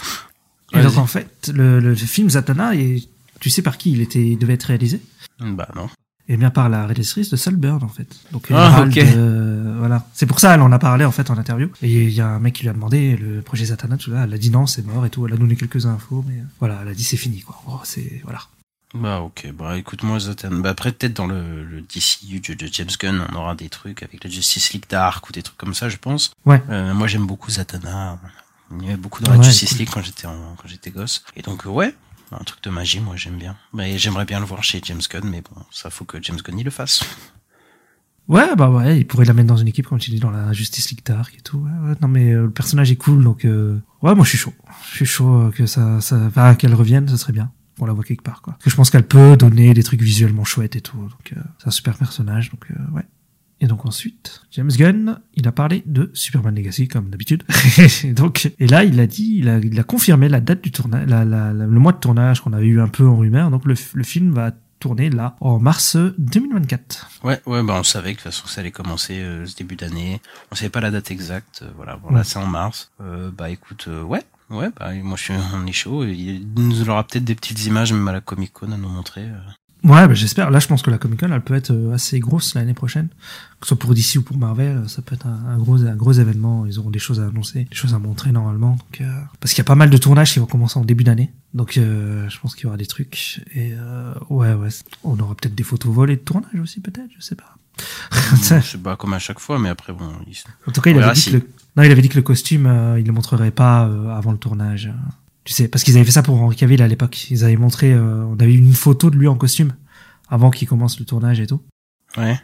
[0.73, 3.03] Et donc en fait, le, le film Zatanna, et
[3.41, 5.01] tu sais par qui il était, il devait être réalisé
[5.41, 5.89] Bah non.
[6.33, 8.07] Eh bien par la réalisatrice de Saltburn en fait.
[8.31, 8.99] Donc Ah, Emerald, ok.
[9.17, 10.07] euh, voilà.
[10.13, 11.69] C'est pour ça elle en a parlé en fait en interview.
[11.83, 14.23] Et il y a un mec qui lui a demandé le projet Zatanna tout ça.
[14.25, 15.27] Elle a dit non c'est mort et tout.
[15.27, 17.61] Elle a donné quelques infos mais euh, voilà elle a dit c'est fini quoi.
[17.67, 18.41] Oh, c'est voilà.
[18.95, 20.61] Bah ok, bah écoute-moi Zatanna.
[20.61, 24.03] Bah après peut-être dans le, le DCU de, de James Gunn, on aura des trucs
[24.05, 26.33] avec la Justice League Dark ou des trucs comme ça, je pense.
[26.47, 26.63] Ouais.
[26.71, 28.19] Euh, moi j'aime beaucoup Zatanna.
[28.79, 29.79] Il y avait beaucoup dans la Ouais, Justice cool.
[29.79, 31.25] League quand j'étais quand j'étais gosse.
[31.37, 31.95] Et donc euh, ouais,
[32.33, 33.57] un truc de magie, moi j'aime bien.
[33.73, 36.59] Mais j'aimerais bien le voir chez James Gunn, mais bon, ça faut que James Gunn
[36.59, 37.03] il le fasse.
[38.29, 40.53] Ouais bah ouais il pourrait la mettre dans une équipe comme tu dis dans la
[40.53, 41.59] Justice League Dark et tout.
[41.59, 44.39] Ouais, ouais, non mais euh, le personnage est cool donc euh, ouais moi je suis
[44.39, 44.55] chaud.
[44.91, 47.51] Je suis chaud euh, que ça ça qu'elle revienne ça serait bien.
[47.81, 48.53] On la voit quelque part quoi.
[48.53, 51.41] Parce que je pense qu'elle peut donner des trucs visuellement chouettes et tout donc euh,
[51.59, 53.05] c'est un super personnage donc euh, ouais.
[53.63, 57.43] Et donc ensuite, James Gunn, il a parlé de Superman Legacy comme d'habitude.
[58.05, 60.71] et donc, et là, il a dit, il a, il a confirmé la date du
[60.73, 63.51] tournage, la, la- la- le mois de tournage qu'on avait eu un peu en rumeur.
[63.51, 67.11] Donc le, le film va tourner là en mars 2024.
[67.23, 69.77] Ouais, ouais, bah on savait que de toute façon ça allait commencer euh, ce début
[69.77, 70.21] d'année.
[70.51, 71.61] On savait pas la date exacte.
[71.63, 72.25] euh, voilà, bon là Ouais.
[72.25, 72.91] c'est en mars.
[73.03, 76.05] Euh, bah écoute, euh, ouais, ouais, bah moi je suis, on est chaud.
[76.05, 79.27] Il nous aura peut-être des petites images même à la Comic Con à nous montrer.
[79.83, 80.51] Ouais, bah, j'espère.
[80.51, 83.09] Là, je pense que la Comic Con, elle peut être euh, assez grosse l'année prochaine.
[83.61, 85.83] Que ce soit pour DC ou pour Marvel, euh, ça peut être un, un gros,
[85.83, 86.67] un gros événement.
[86.67, 88.73] Ils auront des choses à annoncer, des choses à montrer normalement.
[88.73, 91.05] Donc, euh, parce qu'il y a pas mal de tournages qui vont commencer en début
[91.05, 91.33] d'année.
[91.55, 93.43] Donc, euh, je pense qu'il y aura des trucs.
[93.55, 94.69] Et euh, ouais, ouais,
[95.03, 97.09] on aura peut-être des photos volées de tournage aussi, peut-être.
[97.19, 97.57] Je sais pas.
[98.43, 100.05] je sais pas comme à chaque fois, mais après bon.
[100.67, 101.49] En tout cas, il avait dit si- que le...
[101.77, 104.39] non, il avait dit que le costume, euh, il le montrerait pas euh, avant le
[104.39, 104.93] tournage.
[105.45, 107.31] Tu sais, parce qu'ils avaient fait ça pour Henry Cavill à l'époque.
[107.31, 109.73] Ils avaient montré, euh, on avait eu une photo de lui en costume
[110.29, 111.61] avant qu'il commence le tournage et tout.
[112.17, 112.39] Ouais.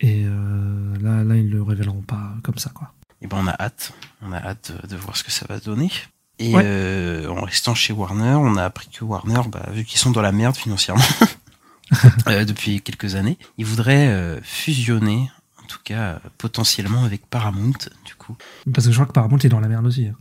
[0.00, 2.92] Et euh, là, là, ils le révéleront pas comme ça, quoi.
[3.22, 5.58] Et ben on a hâte, on a hâte de, de voir ce que ça va
[5.58, 5.90] donner.
[6.38, 6.62] Et Ouais.
[6.64, 10.20] euh, en restant chez Warner, on a appris que Warner, bah, vu qu'ils sont dans
[10.20, 11.02] la merde financièrement
[12.28, 15.30] euh, depuis quelques années, ils voudraient euh, fusionner,
[15.64, 17.72] en tout cas euh, potentiellement avec Paramount,
[18.04, 18.36] du coup.
[18.72, 20.06] Parce que je crois que Paramount est dans la merde aussi.
[20.08, 20.16] hein.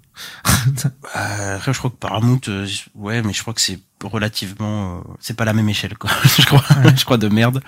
[1.16, 5.02] Euh, après, je crois que Paramount, euh, ouais, mais je crois que c'est relativement, euh,
[5.20, 6.10] c'est pas la même échelle, quoi.
[6.38, 6.94] je crois, Ouais.
[6.96, 7.62] je crois de merde.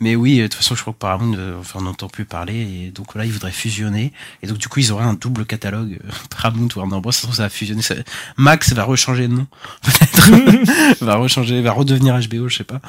[0.00, 2.54] Mais oui, de toute façon, je crois que Paramount, enfin, on n'entend plus parler,
[2.86, 5.98] et donc là, ils voudraient fusionner, et donc du coup, ils auraient un double catalogue
[6.04, 7.12] euh, Paramount Warner Bros.
[7.12, 7.82] Ça ça va fusionner.
[7.82, 7.94] Ça...
[8.36, 9.46] Max va rechanger de nom,
[9.82, 12.80] peut-être, va rechanger, va redevenir HBO, je sais pas.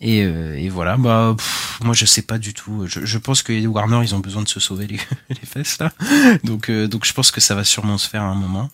[0.00, 2.86] Et, euh, et voilà, bah, pff, moi, je sais pas du tout.
[2.86, 5.78] Je, je pense que les Warner, ils ont besoin de se sauver les, les fesses
[5.78, 5.92] là.
[6.44, 8.70] Donc, euh, donc, je pense que ça va sûrement se faire à un moment.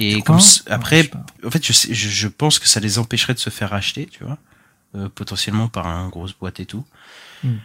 [0.00, 1.10] Et Tu comme après,
[1.44, 4.06] en fait, je, sais- je, je pense que ça les empêcherait de se faire racheter,
[4.06, 4.38] tu vois,
[4.96, 6.84] euh, potentiellement par un grosse boîte et tout.
[7.42, 7.58] Hmm.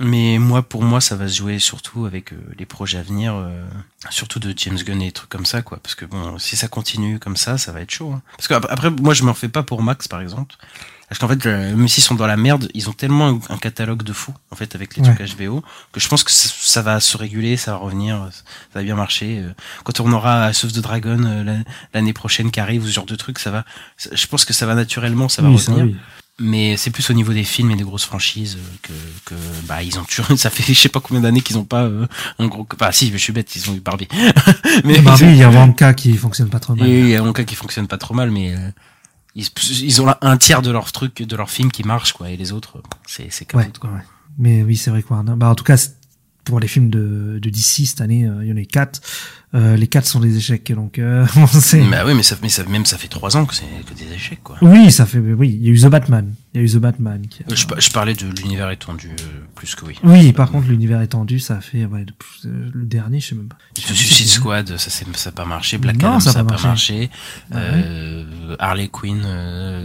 [0.00, 3.34] Mais moi, pour moi, ça va se jouer surtout avec euh, les projets à venir,
[3.36, 3.64] euh,
[4.10, 5.78] surtout de James Gunn et des trucs comme ça, quoi.
[5.82, 8.12] Parce que bon, si ça continue comme ça, ça va être chaud.
[8.12, 8.22] hein.
[8.36, 10.56] Parce que ap- après, moi, je me refais pas pour Max, par exemple.
[11.08, 14.02] Parce qu'en fait, même s'ils sont dans la merde, ils ont tellement un, un catalogue
[14.02, 15.14] de fou, en fait, avec les Ouais.
[15.14, 18.80] trucs HBO, que je pense que ça, ça va se réguler, ça va revenir, ça
[18.80, 19.38] va bien marcher.
[19.44, 19.52] euh.
[19.84, 21.58] Quand on aura of the Dragon euh, la-
[21.92, 23.64] l'année prochaine qui arrive, ou ce genre de trucs, ça va.
[24.10, 25.94] Je pense que ça va naturellement, ça va Oui, ça, revenir.
[25.94, 26.00] oui.
[26.40, 28.92] Mais c'est plus au niveau des films et des grosses franchises euh, que,
[29.24, 29.34] que
[29.68, 30.36] bah ils ont toujours.
[30.36, 32.06] Ça fait je sais pas combien d'années qu'ils ont pas euh,
[32.40, 32.66] un gros.
[32.76, 34.08] Bah si, je suis bête, ils ont eu Barbie.
[34.84, 36.88] mais Barbie, il y a Wonka qui fonctionne pas trop mal.
[36.88, 38.70] il y a un cas qui fonctionne pas trop mal, mais euh,
[39.36, 39.46] ils,
[39.82, 42.36] ils ont là un tiers de leurs trucs, de leurs films qui marchent quoi, et
[42.36, 43.90] les autres, c'est c'est Ouais, quoi.
[43.90, 44.00] ouais.
[44.36, 45.34] Mais oui, c'est vrai Warner.
[45.36, 45.76] Bah, en tout cas,
[46.44, 49.00] pour les films de, de DC cette année, euh, il y en a quatre.
[49.54, 51.80] Euh, les quatre sont des échecs, donc euh, on sait.
[51.88, 54.12] Bah oui, mais ça, mais ça, même ça fait trois ans que c'est que des
[54.12, 54.56] échecs quoi.
[54.62, 55.18] Oui, ça fait.
[55.20, 56.34] Oui, il y a eu The Batman.
[56.54, 57.24] Il y a eu The Batman.
[57.28, 59.96] Qui a- Euh, Je, pa- je parlais de l'univers étendu euh, plus que oui.
[60.02, 61.84] Oui, par contre, l'univers étendu, ça a fait.
[61.84, 62.04] Ouais,
[62.46, 63.56] euh, le dernier, je sais même pas.
[63.76, 65.78] The Suicide Squad, ça c'est ça a pas marché.
[65.78, 66.66] Black Non, Adam, ça ça a a pas marché.
[66.68, 67.10] marché.
[67.54, 69.20] Euh, Harley Quinn.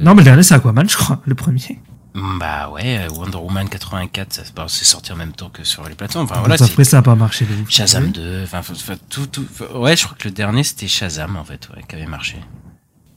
[0.01, 1.21] Non, mais le dernier, c'est Aquaman, je crois.
[1.25, 1.79] Le premier.
[2.15, 5.95] Bah ouais, Wonder Woman 84, ça bah, c'est sorti en même temps que sur les
[5.95, 6.25] plateformes.
[6.25, 7.45] Enfin Donc voilà, après, ça a pas marché.
[7.67, 8.61] Shazam 2, enfin
[9.09, 9.45] tout, tout.
[9.75, 12.37] Ouais, je crois que le dernier c'était Shazam en fait, ouais, qui avait marché.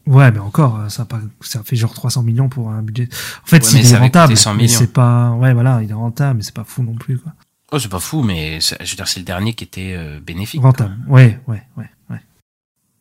[0.06, 3.08] Ouais, mais encore, euh, ça a, pas, ça fait genre 300 millions pour un budget.
[3.44, 5.30] En fait, Ouais, rentable, coûté 100 mais c'est pas.
[5.30, 7.32] Ouais, voilà, il est rentable, mais c'est pas fou non plus, quoi.
[7.70, 10.60] Oh, c'est pas fou, mais je veux dire, c'est le dernier qui était euh, bénéfique.
[10.60, 10.96] Rentable.
[11.08, 12.20] Ouais, ouais, ouais, ouais.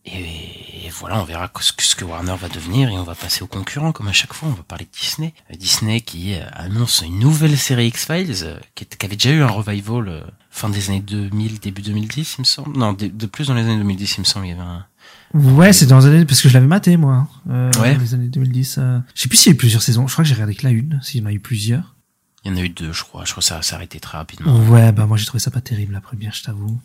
[0.05, 0.60] Et
[0.91, 3.47] voilà, on verra ce que, ce que Warner va devenir et on va passer aux
[3.47, 4.49] concurrents comme à chaque fois.
[4.49, 5.33] On va parler de Disney.
[5.51, 9.47] Euh, Disney qui euh, annonce une nouvelle série X-Files euh, qui, avait déjà eu un
[9.47, 12.77] revival fin des années 2000, début 2010, il me semble.
[12.77, 14.85] Non, de, de plus dans les années 2010, il me semble, il y avait un...
[15.33, 17.95] Ouais, c'est dans les années, parce que je l'avais maté, moi, hein, euh, Ouais.
[17.95, 18.75] dans les années 2010.
[18.79, 18.99] euh.
[19.15, 20.05] Je sais plus s'il y a eu plusieurs saisons.
[20.07, 21.95] Je crois que j'ai regardé que la une, s'il y en a eu plusieurs.
[22.43, 23.23] Il y en a eu deux, je crois.
[23.23, 24.57] Je crois que ça s'est arrêté très rapidement.
[24.67, 26.79] Ouais, bah moi j'ai trouvé ça pas terrible la première, je t'avoue.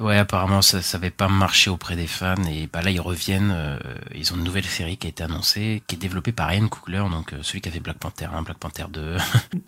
[0.00, 3.52] Ouais, apparemment ça, ça avait pas marché auprès des fans et bah là ils reviennent.
[3.54, 3.78] euh,
[4.14, 7.04] ils ont une nouvelle série qui a été annoncée, qui est développée par Ryan Coogler,
[7.10, 9.18] donc euh, celui qui a fait Black Panther 1, Black Panther 2 euh,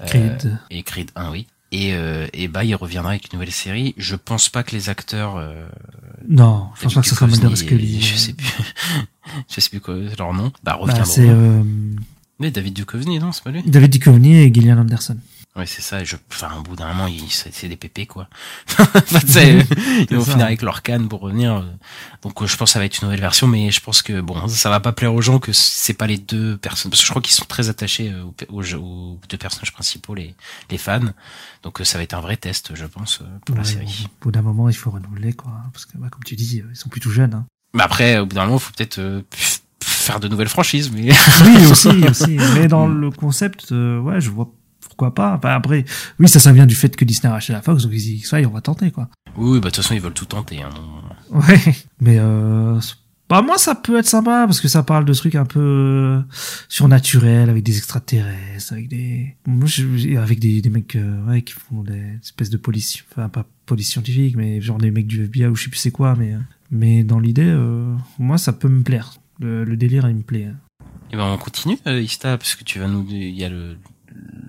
[0.07, 0.59] Creed.
[0.71, 1.47] et Creed 1, oui.
[1.75, 3.95] Et, euh, et bah il reviendra avec une nouvelle série.
[3.97, 5.37] Je pense pas que les acteurs.
[5.37, 5.67] Euh,
[6.29, 8.01] Non, je pense pas que ce sera Mulder Scully.
[8.03, 8.47] Je sais plus.
[9.49, 10.49] je sais plus quoi leur nom.
[10.63, 11.05] Bah Bah, reviendront.
[11.05, 11.63] c'est euh,
[12.41, 13.63] Mais David Duchovny, non, c'est pas lui?
[13.65, 15.17] David Duchovny et Gillian Anderson.
[15.55, 16.03] Ouais, c'est ça.
[16.03, 18.27] Je, enfin, au bout d'un moment, ils, c'est c'est des pépés, quoi.
[18.79, 18.89] Enfin,
[20.09, 20.31] ils vont ça.
[20.33, 21.63] finir avec leur canne pour revenir.
[22.23, 24.23] Donc, euh, je pense que ça va être une nouvelle version, mais je pense que
[24.23, 27.07] bon, ça va pas plaire aux gens que c'est pas les deux personnes, parce que
[27.07, 30.35] je crois qu'ils sont très attachés euh, aux, aux, jeux- aux deux personnages principaux, les,
[30.71, 31.01] les fans.
[31.63, 34.07] Donc, euh, ça va être un vrai test, je pense, pour la Ouais, série.
[34.21, 35.53] Au bout d'un moment, il faut renouveler, quoi.
[35.75, 37.35] Parce que, bah, comme tu dis, ils sont plus tout jeunes.
[37.35, 37.45] Hein.
[37.75, 39.21] Mais après, au bout d'un moment, il faut peut-être euh,
[39.85, 41.11] faire de nouvelles franchises, mais
[41.45, 42.39] Oui, aussi, aussi.
[42.55, 44.51] Mais dans le concept, euh, ouais, je vois
[44.93, 45.35] pourquoi pas.
[45.37, 45.85] Enfin, après,
[46.19, 48.27] oui, ça, ça vient du fait que Disney a racheté la Fox, donc ils disent,
[48.29, 49.09] ça, on va tenter, quoi.
[49.37, 50.61] Oui, bah de toute façon ils veulent tout tenter.
[50.63, 50.69] Hein.
[51.31, 51.59] Ouais,
[52.01, 52.79] mais euh,
[53.31, 56.21] bah moi ça peut être sympa parce que ça parle de trucs un peu euh,
[56.69, 61.55] surnaturels avec des extraterrestres, avec des moi, je- avec des, des mecs euh, ouais, qui
[61.55, 65.47] font des espèces de police, enfin pas police scientifique, mais genre des mecs du FBI
[65.47, 66.39] ou je sais plus c'est quoi, mais euh,
[66.71, 69.15] mais dans l'idée, euh, moi ça peut me plaire.
[69.41, 70.49] Le, le délire il me plaît.
[71.11, 73.77] Et ben on continue, euh, Ista, parce que tu vas nous, il y a le,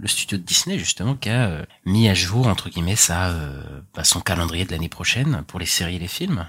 [0.01, 3.81] le studio de Disney justement qui a euh, mis à jour entre guillemets sa, euh,
[3.95, 6.45] bah, son calendrier de l'année prochaine pour les séries et les films.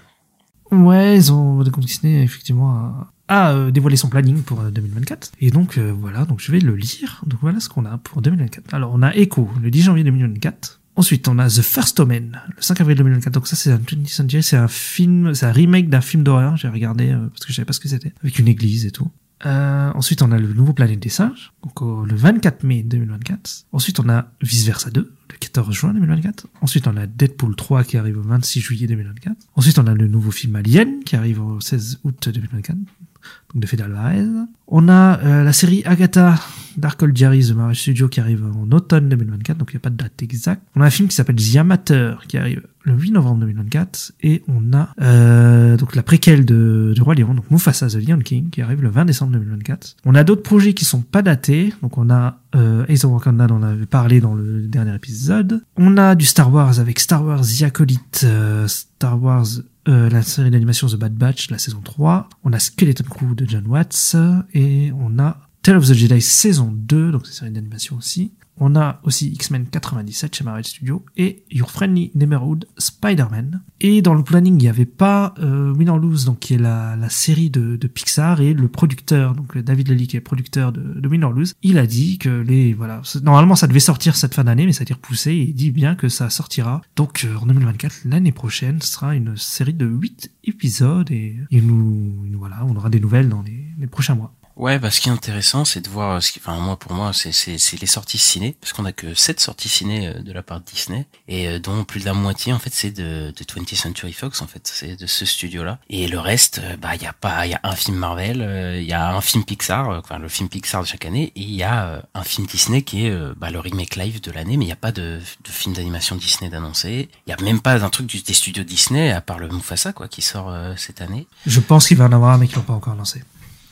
[0.70, 5.50] Ouais, ils ont Disney effectivement a, a, euh, dévoilé son planning pour euh, 2024 et
[5.50, 7.22] donc euh, voilà, donc je vais le lire.
[7.26, 8.74] Donc voilà ce qu'on a pour 2024.
[8.74, 10.80] Alors on a Echo le 10 janvier 2024.
[10.96, 13.32] Ensuite, on a The First Omen, le 5 avril 2024.
[13.34, 16.56] Donc ça, c'est un 20th Century, c'est un film, c'est un remake d'un film d'horreur.
[16.56, 18.92] J'ai regardé euh, parce que je savais pas ce que c'était, avec une église et
[18.92, 19.10] tout.
[19.46, 23.66] Euh, ensuite, on a le nouveau Planète des Singes, donc au- le 24 mai 2024.
[23.72, 26.46] Ensuite, on a Vice Versa 2, le 14 juin 2024.
[26.60, 29.36] Ensuite, on a Deadpool 3 qui arrive au 26 juillet 2024.
[29.56, 33.66] Ensuite, on a le nouveau film Alien qui arrive au 16 août 2024, donc de
[33.66, 34.24] Fede Alvarez.
[34.66, 36.40] On a euh, la série Agatha
[36.76, 39.80] Dark Old Diaries de Marvel Studio qui arrive en automne 2024, donc il n'y a
[39.80, 40.62] pas de date exacte.
[40.74, 44.42] On a un film qui s'appelle The Amateur qui arrive le 8 novembre 2024 et
[44.46, 48.50] on a euh, donc la préquelle de, de Roi Lion, donc Mufasa The Lion King
[48.50, 49.96] qui arrive le 20 décembre 2024.
[50.04, 53.46] On a d'autres projets qui sont pas datés, donc on a euh, Ace of Wakanda
[53.46, 55.62] dont on avait parlé dans le dernier épisode.
[55.76, 59.46] On a du Star Wars avec Star Wars The Acolyte, euh, Star Wars
[59.88, 62.28] euh, la série d'animation The Bad Batch, la saison 3.
[62.44, 64.16] On a Skeleton Crew de John Watts
[64.52, 68.32] et on a Tale of the Jedi saison 2, donc c'est une série d'animation aussi.
[68.58, 73.62] On a aussi X-Men 97 chez Marvel Studios et Your Friendly Neighborhood Spider-Man.
[73.80, 76.58] Et dans le planning, il n'y avait pas euh, Win or Lose, donc qui est
[76.58, 81.08] la, série de, Pixar et le producteur, donc David Lely qui est producteur de, de
[81.08, 84.44] Win or Lose, il a dit que les voilà, normalement ça devait sortir cette fin
[84.44, 86.80] d'année, mais ça a été repoussé et il dit bien que ça sortira.
[86.96, 92.24] Donc euh, en 2024, l'année prochaine, ce sera une série de 8 épisodes et nous,
[92.24, 94.34] nous- voilà, on aura des nouvelles dans les prochains mois.
[94.56, 96.92] Ouais, bah ce qui est intéressant, c'est de voir, euh, ce qui, enfin moi pour
[96.92, 100.20] moi, c'est c'est c'est les sorties ciné, parce qu'on a que sept sorties ciné euh,
[100.20, 102.92] de la part de Disney, et euh, dont plus de la moitié en fait c'est
[102.92, 105.78] de, de 20th Century Fox en fait, c'est de ce studio-là.
[105.90, 108.86] Et le reste, bah il y a pas, il y a un film Marvel, il
[108.86, 111.64] y a un film Pixar, enfin le film Pixar de chaque année, et il y
[111.64, 114.72] a un film Disney qui est bah, le remake live de l'année, mais il n'y
[114.72, 117.08] a pas de, de film d'animation Disney d'annoncer.
[117.26, 119.92] Il y a même pas un truc du, des studios Disney à part le Mufasa
[119.92, 121.26] quoi qui sort euh, cette année.
[121.46, 123.22] Je pense qu'il va en avoir un, mais qu'ils l'ont pas encore lancé.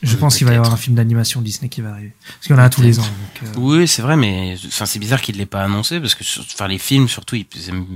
[0.03, 2.13] Je pense qu'il va y avoir un film d'animation Disney qui va arriver.
[2.27, 3.03] Parce qu'il y en a tous les ans.
[3.03, 6.23] Donc, euh, Oui, c'est vrai, mais enfin c'est bizarre qu'il l'ait pas annoncé parce que
[6.53, 7.45] enfin les films surtout, ils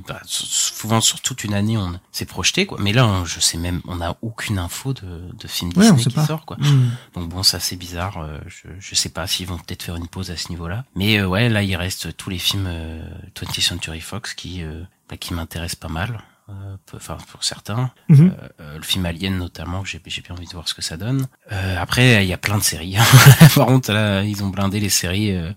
[0.05, 2.77] pas- souvent sur toute une année on s'est projeté quoi.
[2.81, 5.01] Mais là, on- je sais même, on a aucune info de,
[5.37, 6.25] de film Disney qui pas.
[6.25, 6.57] sort quoi.
[6.57, 6.89] hmm.
[7.15, 8.17] Donc bon, ça c'est bizarre.
[8.19, 10.85] euh, Je, je sais pas s'ils vont peut-être faire une pause à ce niveau-là.
[10.95, 13.01] Mais euh, ouais, là il reste tous les films euh,
[13.35, 16.21] 20th Century Fox qui euh, bah, qui m'intéressent pas mal.
[16.49, 17.91] Euh, Enfin pour certains.
[18.09, 18.27] Mhm.
[18.41, 20.81] Euh, euh, le film Alien notamment, que j'ai j'ai bien envie de voir ce que
[20.81, 21.27] ça donne.
[21.51, 22.95] Euh, après, il y a plein de séries.
[23.55, 25.51] Par contre, là, ils ont blindé les séries, euh,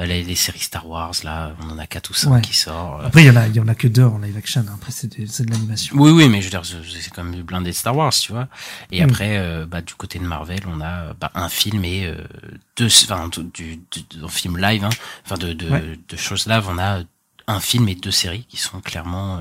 [0.00, 1.12] les, les séries Star Wars.
[1.22, 2.40] Là, on en a quatre ou cinq Ouais.
[2.40, 3.04] qui sortent.
[3.04, 4.64] Après, il y en a, il y en a que deux en live action.
[4.74, 5.94] Après, c'est c'est de l'animation.
[5.96, 8.48] Oui, oui, mais je veux dire, c'est quand même blindé de Star Wars, tu vois.
[8.90, 9.08] Et Mm.
[9.08, 12.12] après, euh, bah, du côté de Marvel, on a bah, un film et
[12.76, 14.90] deux, enfin, du, du, du- un film live, hein,
[15.24, 15.98] enfin de, de, Ouais.
[16.08, 17.00] de choses live, on a
[17.46, 19.40] un film et deux séries qui sont clairement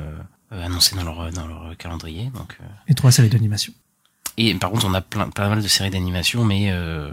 [0.61, 2.31] annoncées dans leur dans leur calendrier.
[2.35, 3.73] Donc, euh, Et trois séries d'animation.
[4.35, 7.11] Et par contre, on a plein, pas mal de séries d'animation, mais euh,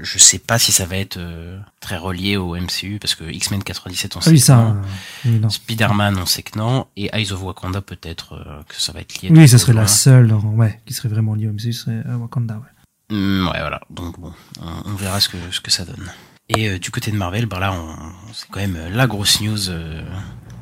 [0.00, 3.64] je sais pas si ça va être euh, très relié au MCU, parce que X-Men
[3.64, 4.70] 97, on Ah sait oui, que ça, non.
[4.70, 4.74] euh,
[5.24, 5.48] oui, non.
[5.50, 6.86] Spider-Man, on sait que non.
[6.96, 9.30] Et Eyes of Wakanda, peut-être euh, que ça va être lié.
[9.32, 12.02] Oui, ça serait la seule, euh, ouais, qui serait vraiment liée au MCU, ce serait
[12.06, 13.16] euh, Wakanda, ouais.
[13.16, 13.80] Mm, ouais, voilà.
[13.90, 14.32] Donc bon,
[14.62, 16.08] on, on verra ce que, ce que ça donne.
[16.50, 17.96] Et euh, du côté de Marvel, bah là, on,
[18.32, 20.04] c'est quand même euh, la grosse news euh,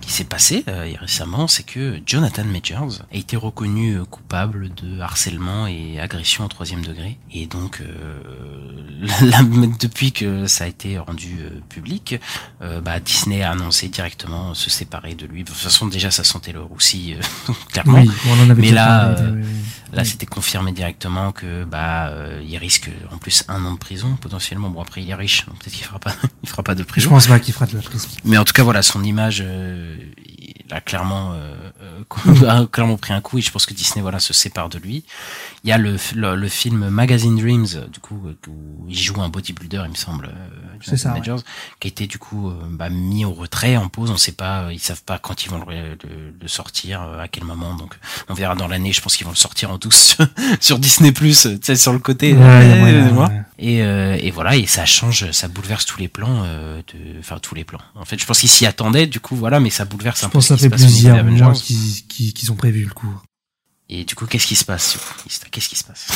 [0.02, 5.00] qui s'est passée euh, récemment, c'est que Jonathan Majors a été reconnu euh, coupable de
[5.00, 7.18] harcèlement et agression au troisième degré.
[7.32, 8.20] Et donc, euh,
[9.22, 9.40] là,
[9.80, 12.20] depuis que ça a été rendu euh, public,
[12.60, 15.44] euh, bah, Disney a annoncé directement se séparer de lui.
[15.44, 18.00] De toute façon, déjà, ça sentait le roussi, euh, clairement.
[18.00, 19.81] Oui, on en avait Mais là, parlé, oui, oui.
[19.92, 20.08] Là, Oui.
[20.08, 24.70] c'était confirmé directement que bah euh, il risque en plus un an de prison potentiellement.
[24.70, 26.88] Bon après il est riche, donc peut-être qu'il fera pas, il fera pas de Je
[26.88, 27.10] prison.
[27.10, 28.08] pense pas qu'il fera de la prison.
[28.24, 29.94] Mais en tout cas voilà son image, euh,
[30.72, 34.18] a clairement euh, euh, a clairement pris un coup et je pense que Disney voilà
[34.20, 35.04] se sépare de lui.
[35.64, 39.20] Il y a le, le, le film Magazine Dreams du coup euh, où il joue
[39.22, 40.30] un bodybuilder il me semble
[40.82, 41.40] ça, Majors,
[41.78, 44.80] qui a été du coup bah, mis au retrait en pause on sait pas ils
[44.80, 47.96] savent pas quand ils vont le, le- le sortir à quel moment donc
[48.28, 50.16] on verra dans l'année je pense qu'ils vont le sortir en douce
[50.60, 53.42] sur, Disney Plus sur le côté Ouais, euh, ouais.
[53.58, 57.38] Et, euh, et voilà, et ça change, ça bouleverse tous les plans, euh, de, enfin
[57.40, 57.78] tous les plans.
[57.94, 60.28] En fait, je pense qu'ils s'y attendaient, du coup, voilà, mais ça bouleverse Je un
[60.30, 60.40] peu.
[60.40, 61.60] ce qui fait se passe au niveau plusieurs des mois Avengers.
[61.62, 63.14] qu'ils qu'ils- qu'ils ont prévu le coup.
[63.94, 64.96] Et du coup, qu'est-ce qui se passe
[65.50, 66.06] Qu'est-ce qui se passe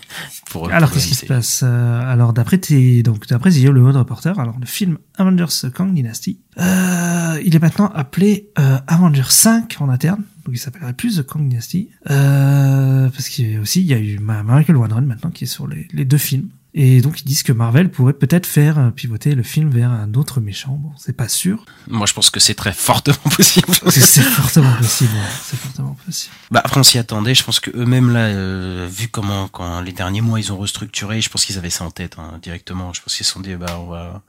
[0.50, 2.58] pour, Alors qu'est-ce qui le se passe Euh, Alors d'après
[3.02, 7.88] donc d'après The Hollywood Reporter, alors le film Avengers Kang Dynasty, euh, il est maintenant
[7.94, 13.28] appelé euh, Avengers 5 en interne, donc il s'appellerait plus The Kang Dynasty, euh, parce
[13.28, 15.88] qu'il y a aussi il y a eu Michael Waldron maintenant qui est sur les,
[15.92, 16.48] les deux films.
[16.78, 20.12] Et donc ils disent que Marvel pourrait peut-être faire euh, pivoter le film vers un
[20.12, 20.78] autre méchant.
[20.78, 21.64] Bon, c'est pas sûr.
[21.88, 23.66] Moi, je pense que c'est très fortement possible.
[23.90, 25.14] C'est fortement possible.
[25.14, 25.30] ouais.
[25.42, 26.34] C'est fortement possible.
[26.50, 27.34] bah après, on s'y attendait.
[27.34, 31.22] Je pense que eux-mêmes là, euh, vu comment quand les derniers mois ils ont restructuré,
[31.22, 32.92] je pense qu'ils avaient ça en tête hein, directement.
[32.92, 34.22] Je pense qu'ils se sont dit, bah on va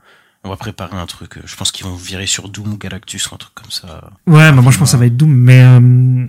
[0.45, 1.39] on va préparer un truc.
[1.43, 4.09] Je pense qu'ils vont virer sur Doom ou Galactus ou un truc comme ça.
[4.25, 6.27] Ouais, bah moi je pense que ça va être Doom, mais euh,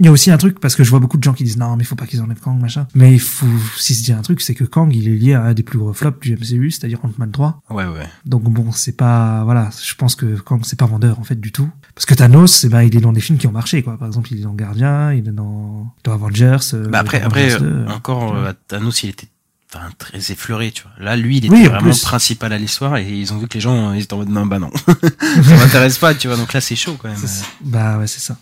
[0.00, 1.56] il y a aussi un truc parce que je vois beaucoup de gens qui disent
[1.56, 2.86] non mais il faut pas qu'ils enlèvent Kang machin.
[2.94, 3.46] Mais il faut
[3.78, 5.78] si se dire un truc, c'est que Kang il est lié à un des plus
[5.78, 7.62] gros flops du MCU, c'est-à-dire Ant-Man 3.
[7.70, 8.08] Ouais, ouais.
[8.26, 11.52] Donc bon, c'est pas voilà, je pense que Kang c'est pas vendeur en fait du
[11.52, 11.68] tout.
[11.94, 13.96] Parce que Thanos, eh ben il est dans des films qui ont marché quoi.
[13.96, 16.56] Par exemple, il est dans Gardien, il est dans, dans Avengers.
[16.74, 19.28] euh, Bah après, après Avengers euh, 2, encore, euh, Thanos, il était
[19.72, 20.92] enfin, très effleuré, tu vois.
[21.04, 22.02] Là, lui, il était Oui, vraiment plus.
[22.02, 24.44] principal à l'histoire et ils ont vu que les gens, ils étaient en mode non,
[24.46, 24.70] bah non.
[24.86, 26.36] ça m'intéresse pas, tu vois.
[26.36, 27.18] Donc là, c'est chaud quand même.
[27.60, 28.36] Bah ouais, c'est ça.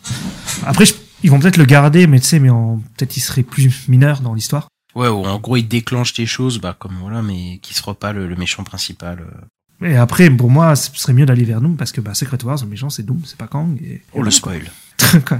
[0.66, 2.48] Après, je- ils vont peut-être le garder, mais tu sais, mais
[2.96, 4.68] peut-être il serait plus mineur dans l'histoire.
[4.94, 8.12] Ouais, ou en gros, il déclenche des choses, bah comme voilà, mais qui sera pas
[8.12, 9.20] le, le méchant principal.
[9.20, 9.86] euh.
[9.88, 12.58] Et après, pour moi, ce serait mieux d'aller vers Doom parce que bah, Secret Wars,
[12.62, 13.80] le méchant, c'est Doom, c'est pas Kang.
[13.82, 14.02] Et...
[14.12, 14.70] Oh le spoil.
[15.26, 15.38] Quoi.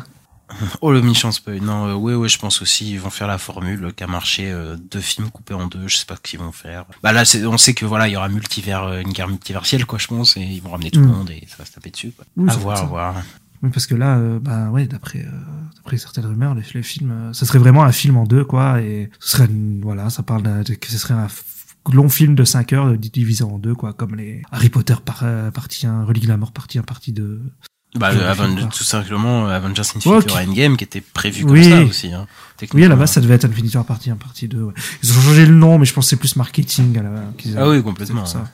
[0.81, 1.61] Oh le méchant spoil.
[1.63, 4.51] Non, euh, ouais, ouais, je pense aussi ils vont faire la formule qui a marché,
[4.51, 5.87] euh, deux films coupés en deux.
[5.87, 6.85] Je sais pas ce qu'ils vont faire.
[7.03, 9.99] Bah là, on sait que voilà, il y aura multivers, euh, une guerre multiversielle, quoi,
[9.99, 11.11] je pense, et ils vont ramener tout le Mm.
[11.11, 12.11] monde et ça va se taper dessus.
[12.17, 12.25] Quoi.
[12.37, 13.15] Oui, à voir, à voir.
[13.63, 15.31] Oui, parce que là, euh, bah ouais, d'après euh,
[15.77, 18.81] d'après certaines rumeurs, les, les films, euh, ça serait vraiment un film en deux, quoi.
[18.81, 19.49] Et ce serait,
[19.83, 21.29] voilà, ça parle de, que ce serait un
[21.93, 25.21] long film de 5 heures euh, divisé en deux, quoi, comme les Harry Potter par,
[25.23, 27.41] euh, partie 1, Relique de la mort partie 1, partie 2.
[27.95, 28.69] Bah, Genre le de Aven- film, quoi.
[28.79, 31.65] tout simplement, Avengers Infinity War qui- Endgame qui était prévu comme Oui.
[31.69, 32.13] ça aussi.
[32.13, 32.27] Hein,
[32.75, 34.63] Oui, à la base, ça devait être Infinity War partie 1, partie 2.
[34.63, 34.73] Ouais.
[35.03, 36.99] Ils ont changé le nom, mais je pense que c'est plus marketing.
[36.99, 38.25] À la, qu'ils Ah oui, complètement.
[38.27, 38.45] ça.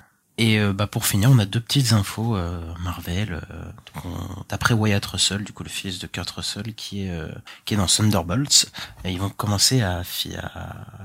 [0.40, 3.40] Et euh, bah pour finir, on a deux petites infos euh, Marvel.
[3.50, 4.00] euh,
[4.48, 7.28] D'après Wyatt Russell, du coup le fils de Kurt Russell, qui est euh,
[7.64, 8.70] qui est dans Thunderbolts,
[9.04, 10.02] et ils vont commencer à,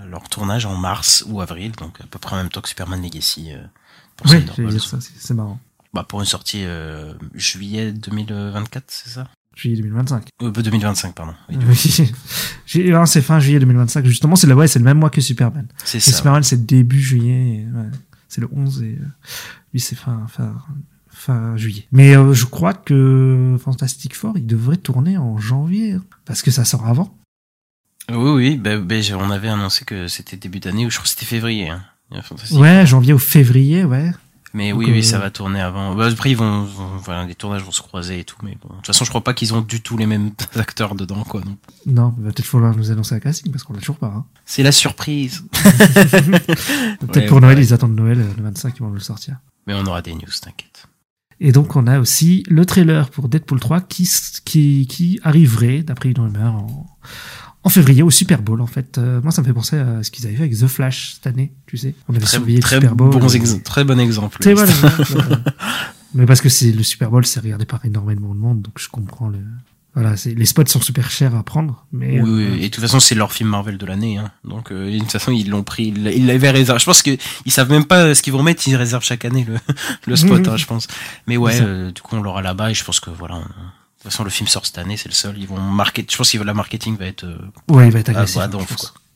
[0.08, 3.02] leur tournage en mars ou avril, donc à peu près en même temps que Superman
[3.02, 3.50] Legacy.
[4.18, 4.96] pour Oui, Thunderbolts.
[5.18, 5.60] c'est marrant.
[5.94, 6.66] Bah pour une sortie
[7.34, 9.28] juillet 2024, c'est ça?
[9.56, 10.28] Juillet 2025.
[10.42, 11.34] euh, 2025, pardon.
[11.50, 11.76] Oui, Oui.
[13.06, 14.06] C'est fin juillet 2025.
[14.06, 15.68] Justement, c'est ouais, c'est le même mois que Superman.
[15.86, 16.12] c'est ça.
[16.12, 17.60] Superman, c'est début juillet.
[17.62, 17.86] et, ouais,
[18.34, 19.06] c'est le 11 et euh,
[19.74, 20.56] lui, c'est fin, fin,
[21.08, 21.88] fin juillet.
[21.92, 25.94] Mais euh, je crois que Fantastic Four, il devrait tourner en janvier.
[25.94, 27.18] hein, parce que ça sort avant.
[28.12, 31.04] Oui, oui, bah, bah, j'ai- on avait annoncé que c'était début d'année, ou je crois
[31.04, 31.70] que c'était février.
[31.70, 31.84] Hein.
[32.52, 34.12] Ouais, janvier ou février, ouais.
[34.56, 35.96] Mais Donc, oui, oui, euh, ça va tourner avant.
[35.96, 38.70] Bah, après, ils vont, vont- voilà, les tournages vont se croiser et tout, mais bon.
[38.70, 41.42] De toute façon, je crois pas qu'ils ont du tout les mêmes acteurs dedans, quoi.
[41.88, 44.14] Non, il va peut-être falloir nous annoncer un casting parce qu'on l'a toujours pas.
[44.16, 44.26] Hein.
[44.46, 45.44] c'est la surprise.
[45.54, 47.64] Peut-être Ouais, pour Noël, ouais.
[47.64, 49.38] ils attendent Noël euh, le 25, ils vont le sortir.
[49.68, 50.88] Mais on aura des news, t'inquiète.
[51.40, 54.10] Et donc, on a aussi le trailer pour Deadpool 3 qui,
[54.46, 56.86] qui, qui arriverait, d'après une rumeur, en,
[57.64, 58.98] en février au Super Bowl, en fait.
[58.98, 61.28] Euh, moi, ça me fait penser à ce qu'ils avaient fait avec The Flash cette
[61.28, 61.96] année, tu sais.
[62.10, 63.36] On avait Très, surveillé très, le Super Bowl.
[63.36, 64.38] ex- très bon exemple.
[64.40, 65.04] Très bon exemple.
[66.16, 68.88] Mais parce que c'est le Super Bowl, c'est regardé par énormément de monde, donc je
[68.90, 69.40] comprends le.
[69.96, 72.68] Voilà, c'est les spots sont super chers à prendre, mais Oui, oui, euh, et de
[72.70, 74.32] toute façon, c'est leur film Marvel de l'année, hein.
[74.44, 76.80] Donc, euh, de toute façon, ils l'ont pris, ils l'avaient réservé.
[76.80, 77.12] Je pense que
[77.46, 79.56] ils savent même pas ce qu'ils vont mettre, ils réservent chaque année le,
[80.08, 80.50] le spot, Mhm.
[80.54, 80.88] hein, je pense.
[81.28, 83.42] Mais ouais, euh, du coup, on l'aura là-bas et je pense que voilà.
[84.04, 85.38] De toute façon, le film sort cette année, c'est le seul.
[85.38, 86.06] Ils vont marquer.
[86.10, 87.24] Je pense que la marketing va être.
[87.24, 87.38] euh,
[87.70, 88.36] ouais, il va être agressif.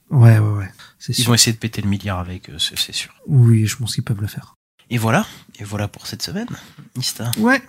[0.10, 0.20] quoi.
[0.20, 0.72] Ouais, ouais, ouais.
[1.10, 1.26] Ils sûr.
[1.26, 3.14] vont essayer de péter le milliard avec, euh, c'est sûr.
[3.28, 4.56] Oui, je pense qu'ils peuvent le faire.
[4.90, 5.26] Et voilà,
[5.60, 6.48] et voilà pour cette semaine,
[6.98, 7.32] Ista.
[7.38, 7.62] Ouais.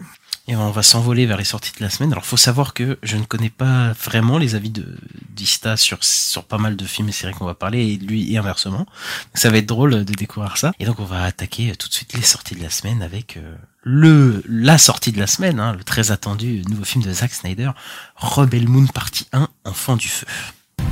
[0.50, 2.11] Et on va s'envoler vers les sorties de la semaine.
[2.12, 4.96] Alors, faut savoir que je ne connais pas vraiment les avis de
[5.28, 8.38] d'Ista sur sur pas mal de films et séries qu'on va parler, et lui et
[8.38, 8.87] inversement.
[9.34, 10.72] Ça va être drôle de découvrir ça.
[10.80, 13.56] Et donc, on va attaquer tout de suite les sorties de la semaine avec euh,
[13.82, 17.72] le la sortie de la semaine, hein, le très attendu nouveau film de Zack Snyder,
[18.16, 20.26] Rebel Moon partie 1, Enfant du feu.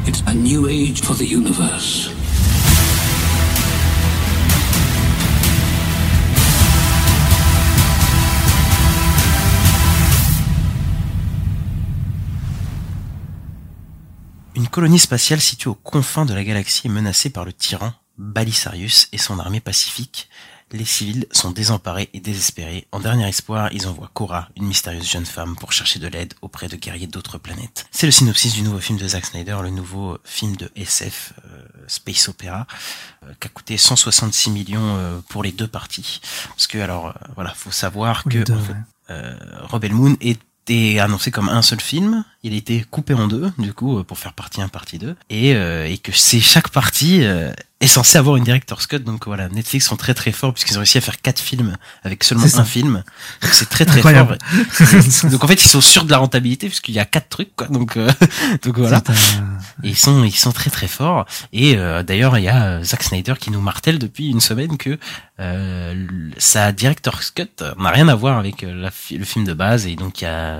[0.07, 2.11] It's a new age for the universe.
[14.57, 19.09] Une colonie spatiale située aux confins de la galaxie est menacée par le tyran Balisarius
[19.13, 20.31] et son armée pacifique.
[20.73, 22.89] Les civils sont désemparés et désespérés.
[22.91, 26.69] En dernier espoir, ils envoient Cora, une mystérieuse jeune femme, pour chercher de l'aide auprès
[26.69, 27.87] de guerriers d'autres planètes.
[27.91, 31.63] C'est le synopsis du nouveau film de Zack Snyder, le nouveau film de SF, euh,
[31.87, 32.67] Space Opera,
[33.25, 36.23] euh, qui a coûté 166 millions euh, pour les deux parties.
[36.49, 38.75] Parce que, alors, euh, voilà, faut savoir que en fait,
[39.11, 40.17] euh, Rebel Moon
[40.67, 42.25] était annoncé comme un seul film.
[42.43, 45.15] Il a été coupé en deux, du coup, pour faire partie 1, partie 2.
[45.31, 49.01] Et, euh, et que c'est chaque partie euh, est censé avoir une director's cut.
[49.01, 52.25] Donc voilà, Netflix sont très très forts puisqu'ils ont réussi à faire quatre films avec
[52.25, 53.05] seulement un film.
[53.43, 54.35] Donc c'est très très fort.
[55.31, 57.67] Donc en fait, ils sont sûrs de la rentabilité puisqu'il y a quatre trucs, quoi.
[57.69, 58.11] Donc, euh,
[58.63, 59.03] donc voilà.
[59.83, 61.27] Et ils sont, ils sont très très forts.
[61.53, 64.79] Et euh, d'ailleurs, il y a euh, Zack Snyder qui nous martèle depuis une semaine
[64.79, 64.99] que
[65.39, 66.07] euh,
[66.39, 69.87] sa director's cut n'a rien à voir avec euh, la le film de base.
[69.87, 70.57] Et donc, il y a,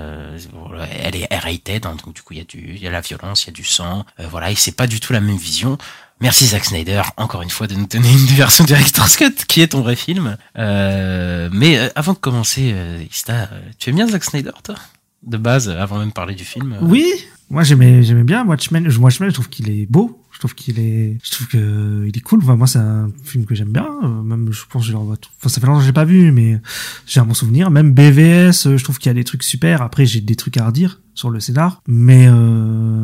[1.03, 3.01] elle est R-rated, hein, donc du coup, il y a du, il y a la
[3.01, 4.05] violence, il y a du sang.
[4.19, 5.77] Euh, voilà, et c'est pas du tout la même vision.
[6.19, 9.67] Merci Zack Snyder, encore une fois, de nous donner une version director's cut qui est
[9.69, 10.35] ton vrai film.
[10.57, 14.75] Euh, mais euh, avant de commencer, euh, Ista, euh, tu aimes bien Zack Snyder, toi?
[15.23, 17.05] De base, avant même de parler du film Oui,
[17.49, 18.87] moi j'aimais j'aimais bien Watchmen.
[18.99, 20.23] Watchmen, je trouve qu'il est beau.
[20.31, 22.39] Je trouve qu'il est, je trouve que il est cool.
[22.43, 23.87] Enfin, moi, c'est un film que j'aime bien.
[24.23, 26.31] Même, je pense, que je le tout- Enfin, ça fait longtemps que j'ai pas vu,
[26.31, 26.59] mais
[27.07, 27.71] j'ai un bon souvenir.
[27.71, 29.81] Même BVS, je trouve qu'il y a des trucs super.
[29.81, 32.33] Après, j'ai des trucs à redire sur le scénar, mais euh,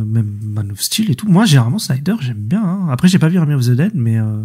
[0.05, 1.27] même Man of Steel et tout.
[1.27, 2.63] Moi, généralement Snyder, j'aime bien.
[2.63, 2.87] hein.
[2.91, 4.43] Après, j'ai pas vu Army of the Dead, mais euh,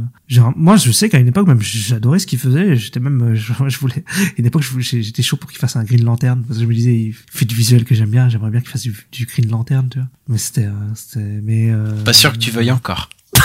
[0.57, 2.77] moi, je sais qu'à une époque, même, j'adorais ce qu'il faisait.
[2.77, 5.59] J'étais même, euh, je, je voulais, à une époque, je voulais- j'étais chaud pour qu'il
[5.59, 8.11] fasse un Green Lantern parce que je me disais, il fait du visuel que j'aime
[8.11, 8.29] bien.
[8.31, 10.09] J'aimerais bien qu'il fasse du, du Green Lantern, tu vois.
[10.29, 13.11] Mais c'était, euh, c'était, mais euh, Pas sûr que tu veuilles encore.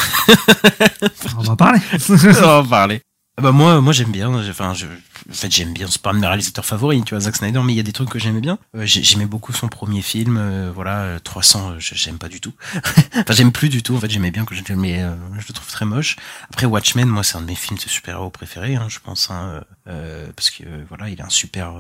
[1.37, 1.79] On va en parler.
[2.09, 3.01] on va en parler.
[3.37, 4.29] Ah Bah moi, moi j'aime bien.
[4.49, 4.85] Enfin, je,
[5.29, 5.87] en fait, j'aime bien.
[5.89, 8.09] C'est pas mes réalisateurs favoris, tu vois, Zack Snyder, mais il y a des trucs
[8.09, 8.57] que j'aimais bien.
[8.75, 10.37] Euh, j'ai- j'aimais beaucoup son premier film.
[10.37, 12.53] euh, voilà, euh, 300, euh, je- j'aime pas du tout.
[13.15, 13.95] enfin, j'aime plus du tout.
[13.95, 16.15] En fait, j'aimais bien que j'étais, mais je le trouve très moche.
[16.49, 19.63] Après, Watchmen, moi, c'est un de mes films de super-héros préférés, hein, je pense, hein,
[19.85, 21.73] euh, parce que euh, voilà, il a un super.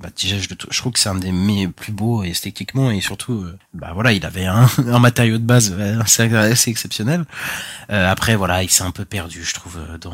[0.00, 3.42] bah, déjà, je, je trouve que c'est un des mes plus beaux esthétiquement et surtout,
[3.42, 7.24] euh, bah voilà, il avait un, un matériau de base euh, assez, assez exceptionnel.
[7.88, 10.12] Après, voilà, il s'est un peu perdu, je trouve, dans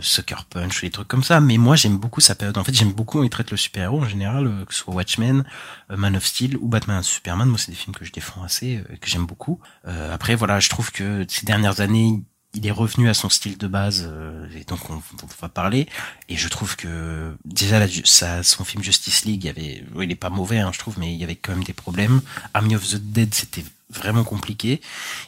[0.00, 1.40] Sucker Punch ou des trucs comme ça.
[1.40, 2.58] Mais moi, j'aime beaucoup sa période.
[2.58, 5.44] En fait, j'aime beaucoup il traite le super-héros en général, que ce soit Watchmen,
[5.88, 7.48] Man of Steel ou Batman Superman.
[7.48, 9.60] Moi, c'est des films que je défends assez, que j'aime beaucoup.
[9.84, 12.20] Après, voilà, je trouve que ces dernières années,
[12.54, 15.88] il est revenu à son style de base, euh, et donc on, on va parler.
[16.28, 20.16] Et je trouve que déjà la, sa, son film Justice League, il avait, il est
[20.16, 22.20] pas mauvais, hein, je trouve, mais il y avait quand même des problèmes.
[22.54, 24.80] Army of the Dead, c'était vraiment compliqué.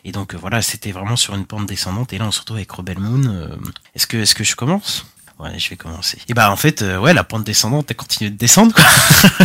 [0.04, 2.12] Et donc euh, voilà, c'était vraiment sur une pente descendante.
[2.12, 3.24] Et là, on se retrouve avec Rebel Moon.
[3.26, 3.56] Euh,
[3.94, 5.06] est-ce que, est-ce que je commence?
[5.38, 6.18] Ouais, je vais commencer.
[6.28, 8.84] Et bah en fait, euh, ouais, la pente descendante, elle continue de descendre, quoi.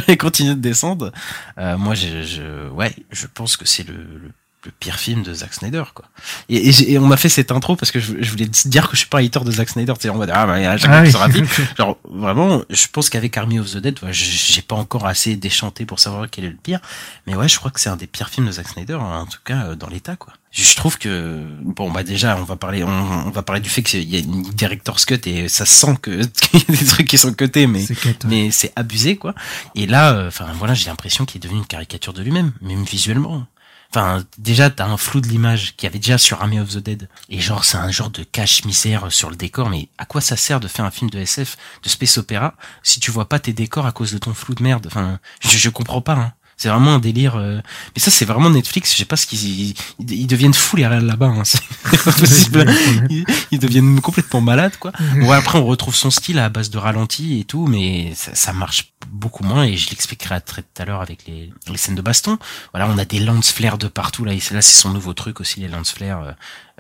[0.07, 1.11] elle continue de descendre.
[1.57, 4.31] Euh, moi, je, je, ouais, je pense que c'est le, le,
[4.65, 6.05] le pire film de Zack Snyder, quoi.
[6.49, 8.95] Et, et, et on m'a fait cette intro parce que je, je voulais dire que
[8.95, 9.93] je suis pas un hater de Zack Snyder.
[9.93, 11.33] Tu sais, en mode ah, bah, fois Ah oui.
[11.33, 11.47] film,
[11.77, 15.99] Genre vraiment, je pense qu'avec Army of the Dead, j'ai pas encore assez déchanté pour
[15.99, 16.79] savoir quel est le pire,
[17.25, 19.39] mais ouais, je crois que c'est un des pires films de Zack Snyder, en tout
[19.45, 20.33] cas euh, dans l'état quoi.
[20.51, 23.83] Je trouve que bon bah déjà on va parler on, on va parler du fait
[23.83, 26.85] qu'il y a une director's cut et ça se sent que qu'il y a des
[26.85, 28.15] trucs qui sont cutés mais ouais.
[28.25, 29.35] mais c'est abusé quoi.
[29.75, 32.83] Et là euh, enfin voilà, j'ai l'impression qu'il est devenu une caricature de lui-même, même
[32.83, 33.45] visuellement.
[33.91, 36.77] Enfin, déjà, t'as un flou de l'image qu'il y avait déjà sur Army of the
[36.77, 37.09] Dead.
[37.27, 39.69] Et genre, c'est un genre de cache-misère sur le décor.
[39.69, 42.99] Mais à quoi ça sert de faire un film de SF, de space opéra, si
[42.99, 44.85] tu vois pas tes décors à cause de ton flou de merde?
[44.87, 46.13] Enfin, je, je comprends pas.
[46.13, 46.33] Hein.
[46.61, 47.37] C'est vraiment un délire.
[47.37, 47.61] euh,
[47.95, 48.91] Mais ça, c'est vraiment Netflix.
[48.91, 49.73] Je sais pas ce qu'ils ils,
[50.11, 51.27] ils deviennent fous les réels là-bas.
[51.27, 51.43] Hein.
[51.45, 51.63] C'est
[52.03, 52.65] pas possible.
[53.09, 54.91] Ils, ils deviennent complètement malades, quoi.
[55.21, 58.51] Bon, après, on retrouve son style à base de ralenti et tout, mais ça, ça
[58.51, 59.63] marche beaucoup moins.
[59.63, 62.37] Et je l'expliquerai très tout à l'heure avec les, les scènes de baston.
[62.73, 64.25] Voilà, on a des lance flares de partout.
[64.25, 66.31] Là, et c'est- là, c'est son nouveau truc aussi, les lance flares euh,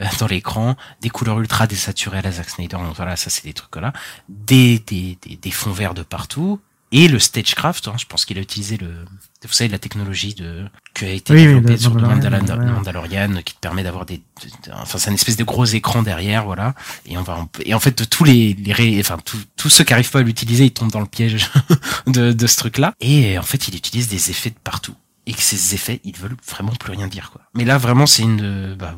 [0.01, 2.75] euh, dans l'écran, des couleurs ultra désaturées à la Zack Snyder.
[2.75, 3.93] Donc voilà, ça, c'est des trucs là.
[4.27, 6.59] Des, des, des, des fonds verts de partout.
[6.91, 9.05] Et le stagecraft, hein, je pense qu'il a utilisé le,
[9.47, 13.43] vous savez, la technologie de, qui a été Oui, développée sur le Mandalorian, ouais.
[13.43, 16.75] qui te permet d'avoir des, de- enfin, c'est une espèce de gros écran derrière, voilà.
[17.05, 19.83] Et on va, en- et en fait, tous les, les ré- enfin, tous tous ceux
[19.85, 21.49] qui arrivent pas à l'utiliser, ils tombent dans le piège
[22.07, 22.93] de, de ce truc-là.
[22.99, 24.93] Et en fait, il utilise des effets de partout.
[25.29, 27.41] Et que ces effets, ils veulent vraiment plus rien dire, quoi.
[27.53, 28.95] Mais là, vraiment, c'est une, euh, bah,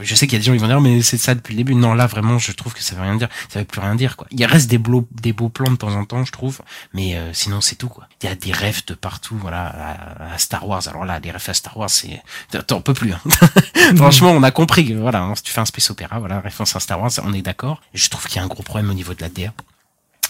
[0.00, 1.56] je sais qu'il y a des gens qui vont dire, mais c'est ça depuis le
[1.56, 1.74] début.
[1.74, 3.28] Non, là, vraiment, je trouve que ça veut rien dire.
[3.48, 4.28] Ça veut plus rien dire, quoi.
[4.30, 5.02] Il reste des beaux,
[5.48, 6.60] plans de temps en temps, je trouve.
[6.92, 8.06] Mais euh, sinon, c'est tout, quoi.
[8.22, 9.96] Il y a des rêves de partout, voilà,
[10.32, 10.86] à, Star Wars.
[10.86, 12.22] Alors là, les rêves à Star Wars, c'est,
[12.68, 13.12] t'en peux plus.
[13.12, 13.20] Hein.
[13.96, 16.76] Franchement, on a compris que voilà, hein, si tu fais un space opéra, voilà, référence
[16.76, 17.82] à Star Wars, on est d'accord.
[17.94, 19.52] Je trouve qu'il y a un gros problème au niveau de la DA.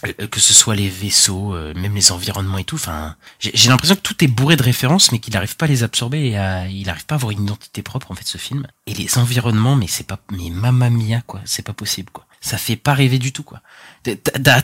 [0.07, 2.77] Euh, que ce soit les vaisseaux, euh, même les environnements et tout.
[2.77, 5.83] Enfin, j'ai l'impression que tout est bourré de références, mais qu'il n'arrive pas à les
[5.83, 8.67] absorber et à, il n'arrive pas à avoir une identité propre en fait ce film.
[8.87, 12.27] Et les environnements, mais c'est pas, mais mamma mia quoi, c'est pas possible quoi.
[12.41, 13.63] Ça fait pas rêver du tout quoi.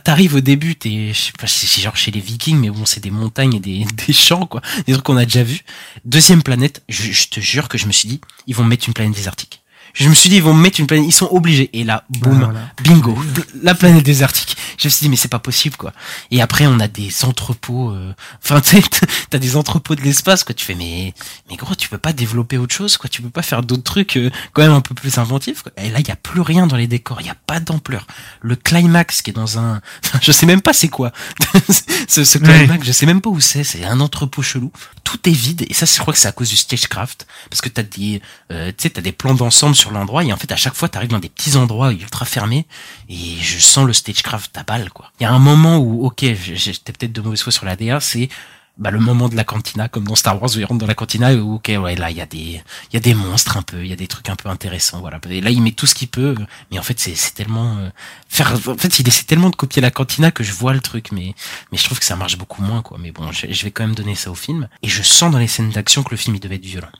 [0.04, 3.00] T'arrives au début, t'es, je sais pas, c'est genre chez les Vikings, mais bon, c'est
[3.00, 5.64] des montagnes et des, des champs quoi, des trucs qu'on a déjà vus.
[6.04, 8.94] Deuxième planète, je, je te jure que je me suis dit, ils vont mettre une
[8.94, 9.62] planète désertique.
[9.94, 11.70] Je me suis dit, ils vont mettre une planète, ils sont obligés.
[11.72, 12.60] Et là, boum, voilà.
[12.82, 13.18] bingo,
[13.62, 14.56] la planète désertique.
[14.78, 15.92] Je me suis dit, mais c'est pas possible, quoi.
[16.30, 18.80] Et après, on a des entrepôts, euh, enfin, tu
[19.28, 20.54] t'as des entrepôts de l'espace, quoi.
[20.54, 21.12] Tu fais, mais,
[21.48, 23.10] mais gros, tu peux pas développer autre chose, quoi.
[23.10, 25.72] Tu peux pas faire d'autres trucs, euh, quand même un peu plus inventifs, quoi.
[25.76, 27.20] Et là, il y a plus rien dans les décors.
[27.20, 28.06] Il y a pas d'ampleur.
[28.40, 29.80] Le climax qui est dans un,
[30.22, 31.12] je sais même pas c'est quoi.
[32.08, 33.64] ce, ce climax, je sais même pas où c'est.
[33.64, 34.72] C'est un entrepôt chelou.
[35.04, 35.66] Tout est vide.
[35.68, 37.26] Et ça, je crois que c'est à cause du stagecraft.
[37.50, 38.22] Parce que t'as des,
[38.52, 40.24] euh, tu sais, t'as des plans d'ensemble sur l'endroit.
[40.24, 42.66] Et en fait, à chaque fois, t'arrives dans des petits endroits ultra fermés.
[43.08, 45.10] Et je sens le stagecraft à balle, quoi.
[45.18, 46.24] Il y a un moment où, ok,
[46.54, 48.28] j'étais peut-être de mauvaise foi sur la DA, c'est,
[48.76, 50.94] bah, le moment de la cantina, comme dans Star Wars où ils rentrent dans la
[50.94, 53.56] cantina, et où, ok, ouais, là, il y a des, il y a des monstres
[53.56, 55.18] un peu, il y a des trucs un peu intéressants, voilà.
[55.28, 56.34] Et là, il met tout ce qu'il peut,
[56.70, 57.90] mais en fait, c'est, c'est tellement, euh,
[58.28, 61.12] faire, en fait, il essaie tellement de copier la cantina que je vois le truc,
[61.12, 61.34] mais,
[61.72, 62.98] mais je trouve que ça marche beaucoup moins, quoi.
[62.98, 64.68] Mais bon, je, je vais quand même donner ça au film.
[64.82, 66.90] Et je sens dans les scènes d'action que le film, il devait être violent.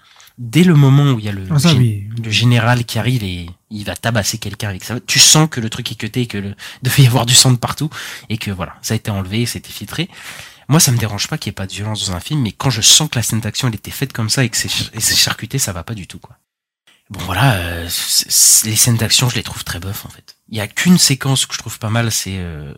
[0.43, 2.09] Dès le moment où il y a le, Ah, ça, gé- oui.
[2.25, 5.69] le général qui arrive et il va tabasser quelqu'un avec ça, tu sens que le
[5.69, 7.91] truc est cuté, que le, devait y avoir du sang de partout,
[8.31, 10.09] et que voilà, ça a été enlevé, ça a été filtré.
[10.69, 12.53] Moi, ça me dérange pas qu'il n'y ait pas de violence dans un film, mais
[12.53, 15.17] quand je sens que la scène d'action elle était faite comme ça et que c'est
[15.17, 16.39] charcuté, ça va pas du tout, quoi.
[17.11, 17.85] Bon voilà, euh,
[18.65, 20.37] les scènes d'action, je les trouve très bof en fait.
[20.51, 22.75] Il y a qu'une séquence que je trouve pas mal, c'est euh,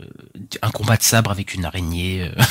[0.60, 2.42] un combat de sabre avec une araignée, euh,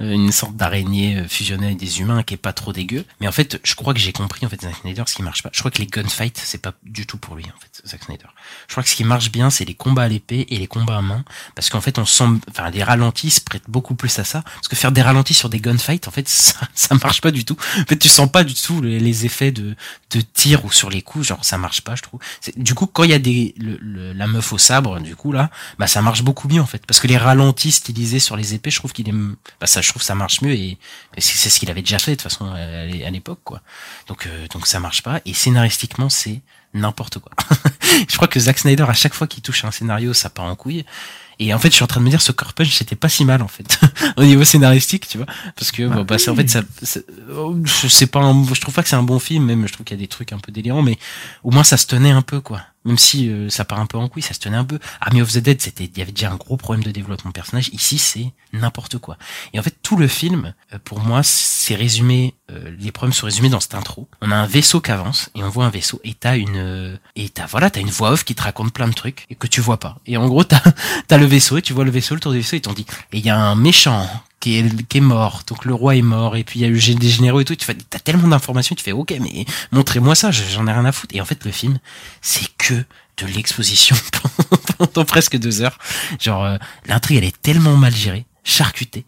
[0.00, 3.04] une sorte d'araignée euh, fusionnée avec des humains qui est pas trop dégueu.
[3.20, 5.42] Mais en fait, je crois que j'ai compris en fait Zack Snyder ce qui marche
[5.42, 5.48] pas.
[5.52, 8.26] Je crois que les gunfights c'est pas du tout pour lui en fait, Zack Snyder.
[8.68, 10.98] Je crois que ce qui marche bien, c'est les combats à l'épée et les combats
[10.98, 11.24] à main,
[11.54, 14.68] parce qu'en fait on sent, enfin les ralentis se prêtent beaucoup plus à ça, parce
[14.68, 17.56] que faire des ralentis sur des gunfights, en fait ça, ça marche pas du tout.
[17.80, 19.76] En fait tu sens pas du tout les, effets de
[20.10, 22.20] de tir ou sur les coups, genre ça marche pas, je trouve.
[22.56, 25.32] Du coup, quand il y a des le- le- la meuf au sabre, du coup
[25.32, 28.54] là, bah ça marche beaucoup mieux en fait, parce que les ralentis stylisés sur les
[28.54, 29.14] épées, je trouve qu'il est,
[29.60, 30.78] bah ça, je trouve ça marche mieux et,
[31.18, 33.60] c'est ce qu'il avait déjà fait de toute façon à, l'époque quoi.
[34.08, 36.40] Donc euh, donc ça marche pas et scénaristiquement c'est
[36.74, 37.32] n'importe quoi.
[38.08, 40.56] je crois que Zack Snyder à chaque fois qu'il touche un scénario, ça part en
[40.56, 40.84] couille.
[41.38, 43.24] Et en fait, je suis en train de me dire, ce Punch, c'était pas si
[43.24, 43.80] mal, en fait,
[44.16, 45.26] au niveau scénaristique, tu vois.
[45.56, 49.02] Parce que, bah, en fait, ça, sais pas, un- je trouve pas que c'est un
[49.02, 50.98] bon film, même, je trouve qu'il y a des trucs un peu délirants, mais
[51.42, 52.60] au moins, ça se tenait un peu, quoi.
[52.84, 54.78] Même si euh, ça part un peu en couille, ça se tenait un peu.
[55.00, 57.34] Army of the Dead, c'était, il y avait déjà un gros problème de développement de
[57.34, 57.68] personnage.
[57.72, 59.16] Ici, c'est n'importe quoi.
[59.52, 63.26] Et en fait, tout le film, euh, pour moi, c'est résumé, euh, les problèmes sont
[63.26, 64.08] résumés dans cette intro.
[64.20, 66.96] On a un vaisseau qui avance, et on voit un vaisseau, et t'as une, euh,
[67.16, 69.46] et t'as, voilà, t'as une voix off qui te raconte plein de trucs, et que
[69.46, 69.98] tu vois pas.
[70.06, 70.62] Et en gros, t'as,
[71.08, 72.86] t'as le vaisseau, et tu vois le vaisseau, le tour du vaisseau, ils t'ont dit,
[73.12, 74.08] et il y a un méchant,
[74.42, 77.08] qui est, mort, donc le roi est mort, et puis il y a eu des
[77.08, 80.66] généraux et tout, tu fais, t'as tellement d'informations, tu fais, ok, mais montrez-moi ça, j'en
[80.66, 81.14] ai rien à foutre.
[81.14, 81.78] Et en fait, le film,
[82.22, 83.94] c'est que de l'exposition
[84.78, 85.78] pendant presque deux heures.
[86.18, 89.04] Genre, euh, l'intrigue, elle est tellement mal gérée, charcutée.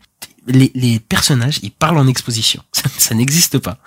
[0.47, 2.63] Les, personnages, ils parlent en exposition.
[2.73, 3.79] Ça, ça n'existe pas.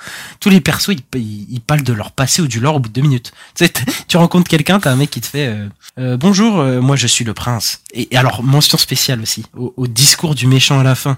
[0.41, 3.01] Tous les persos, ils, parlent de leur passé ou du lore au bout de deux
[3.07, 3.31] minutes.
[3.55, 3.71] Tu sais,
[4.07, 5.69] tu rencontres quelqu'un, t'as un mec qui te fait euh,
[5.99, 7.81] euh, bonjour, euh, moi je suis le prince.
[7.97, 11.17] Et, et alors mention spéciale aussi au, au discours du méchant à la fin,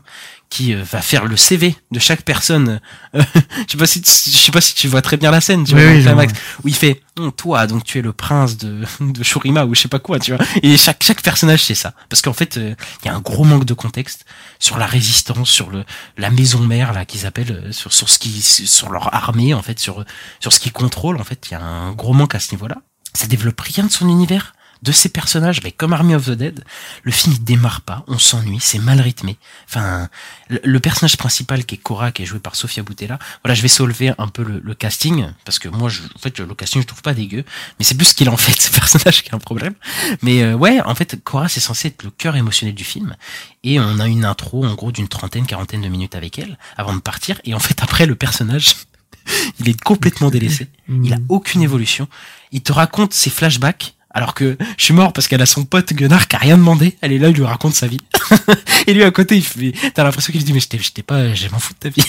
[0.50, 2.80] qui euh, va faire le CV de chaque personne.
[3.16, 3.22] Euh,
[3.68, 5.64] je sais pas si tu- je sais pas si tu vois très bien la scène,
[5.66, 6.26] tu Oui, vois.
[6.64, 9.82] où il fait Hum, toi donc tu es le prince de de Shurima ou je
[9.82, 10.44] sais pas quoi, tu vois.
[10.64, 12.74] Et chaque chaque personnage c'est ça, parce qu'en fait euh,
[13.04, 14.26] il y a un gros manque de contexte
[14.58, 15.84] sur la résistance, sur le
[16.18, 19.62] la maison mère là qu'ils appellent, euh, sur sur ce qui sur leur armée en
[19.62, 20.06] fait, sur
[20.40, 22.78] sur ce qu'ils contrôlent en fait, il y a un gros manque à ce niveau-là.
[23.14, 26.64] Ça développe rien de son univers, de ses personnages, mais comme Army of the Dead,
[27.04, 29.38] le film il démarre pas, on s'ennuie, c'est mal rythmé.
[29.68, 30.08] Enfin,
[30.48, 33.62] le, le personnage principal qui est Cora, qui est joué par Sofia Boutella, voilà, je
[33.62, 36.82] vais soulever un peu le, le casting, parce que moi, je, en fait, le casting,
[36.82, 37.44] je trouve pas dégueu,
[37.78, 39.74] mais c'est plus ce qu'il en fait, ce personnage qui a un problème.
[40.22, 43.16] Mais euh, ouais, en fait, Cora, c'est censé être le cœur émotionnel du film,
[43.64, 46.94] et on a une intro, en gros, d'une trentaine, quarantaine de minutes avec elle, avant
[46.96, 48.76] de partir, et en fait, après, le personnage,
[49.60, 52.08] il est complètement délaissé, il a aucune évolution,
[52.52, 55.94] il te raconte ses flashbacks, alors que je suis mort parce qu'elle a son pote
[55.94, 56.98] Gunnar qui a rien demandé.
[57.02, 58.00] Elle est là, il lui raconte sa vie.
[58.88, 61.60] et lui à côté, il fait, t'as l'impression qu'il dit, mais je pas, je m'en
[61.60, 62.04] fous de ta vie.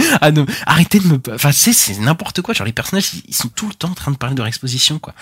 [0.20, 0.30] ah
[0.66, 2.54] arrêtez de me, enfin, c'est, c'est n'importe quoi.
[2.54, 4.98] Genre, les personnages, ils- sont tout le temps en train de parler de leur exposition,
[4.98, 5.14] quoi.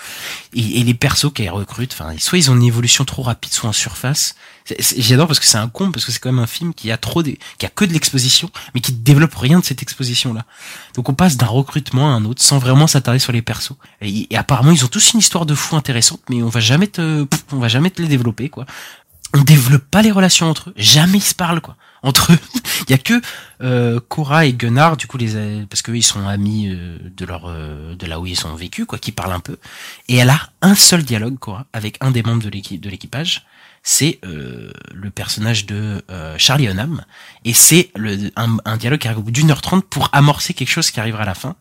[0.53, 3.73] Et, les persos qu'elles recrutent, enfin, soit ils ont une évolution trop rapide, soit en
[3.73, 4.35] surface.
[4.79, 6.97] J'adore parce que c'est un con, parce que c'est quand même un film qui a
[6.97, 10.45] trop des, qui a que de l'exposition, mais qui développe rien de cette exposition-là.
[10.95, 13.75] Donc on passe d'un recrutement à un autre sans vraiment s'attarder sur les persos.
[14.01, 17.25] Et, apparemment ils ont tous une histoire de fou intéressante, mais on va jamais te,
[17.51, 18.65] on va jamais te les développer quoi.
[19.33, 20.73] on développe pas les relations entre eux.
[20.77, 21.75] Jamais ils se parlent quoi.
[22.01, 22.39] Entre eux,
[22.87, 23.21] il y a que
[23.61, 27.45] euh, Cora et Gunnar, du coup les parce qu'eux ils sont amis euh, de leur
[27.47, 29.57] euh, de là où ils ont vécu quoi, qui parlent un peu.
[30.07, 33.45] Et elle a un seul dialogue Cora avec un des membres de l'équipe de l'équipage.
[33.83, 37.03] C'est euh, le personnage de euh, Charlie Hunnam
[37.43, 37.91] et c'est
[38.37, 40.99] un, un dialogue qui arrive au bout d'une heure trente pour amorcer quelque chose qui
[40.99, 41.55] arrivera à la fin.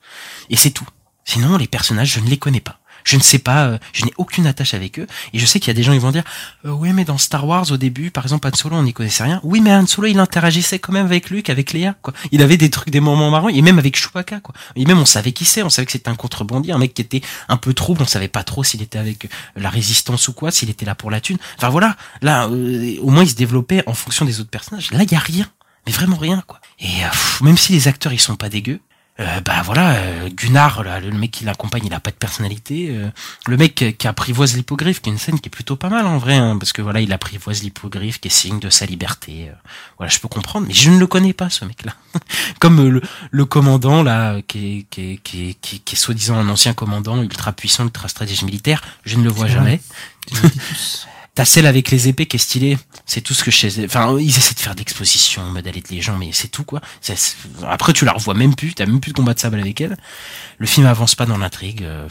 [0.49, 0.87] Et c'est tout.
[1.25, 2.79] Sinon les personnages je ne les connais pas.
[3.05, 5.07] Je ne sais pas, euh, je n'ai aucune attache avec eux.
[5.33, 6.25] Et je sais qu'il y a des gens qui vont dire,
[6.65, 9.25] euh, oui, mais dans Star Wars, au début, par exemple, Han Solo, on n'y connaissait
[9.25, 9.41] rien.
[9.43, 12.15] Oui, mais Han Solo, il interagissait quand même avec Luke, avec Leia, quoi.
[12.31, 14.55] Il avait des trucs, des moments marrants, et même avec Chewbacca, quoi.
[14.77, 17.03] Et même, on savait qui c'est, on savait que c'était un contrebandier, un mec qui
[17.03, 20.51] était un peu trouble, on savait pas trop s'il était avec la résistance ou quoi,
[20.51, 21.39] s'il était là pour la thune.
[21.57, 24.91] Enfin voilà, là, euh, au moins, il se développait en fonction des autres personnages.
[24.93, 25.47] Là, il y a rien.
[25.87, 26.61] Mais vraiment rien, quoi.
[26.79, 27.09] Et euh,
[27.41, 28.81] même si les acteurs, ils sont pas dégueux,
[29.21, 32.89] euh, bah voilà, euh, Gunnar, là, le mec qui l'accompagne, il a pas de personnalité.
[32.91, 33.11] euh,
[33.47, 36.17] le mec qui apprivoise l'hippogriffe, qui est une scène qui est plutôt pas mal en
[36.17, 39.49] vrai, hein, parce que voilà, il apprivoise l'hippogriffe, qui est signe de sa liberté.
[39.51, 39.53] euh,
[39.99, 41.95] voilà, je peux comprendre, mais je ne le connais pas ce mec-là.
[42.59, 45.95] Comme euh, le, le commandant là, qui est, qui est, qui est, qui est, qui
[45.95, 49.81] est soi-disant un ancien commandant ultra puissant, ultra stratège militaire, je ne le vois jamais.
[51.35, 52.77] T'as celle avec les épées qui est stylée.
[53.07, 53.85] C'est tout ce que sais.
[53.87, 56.81] Enfin, ils essaient de faire d'exposition, de les gens, mais c'est tout, quoi.
[57.67, 58.75] Après, tu la revois même plus.
[58.75, 59.97] T'as même plus de combat de sable avec elle.
[60.59, 61.85] Le film avance pas dans l'intrigue.
[61.85, 62.07] euh,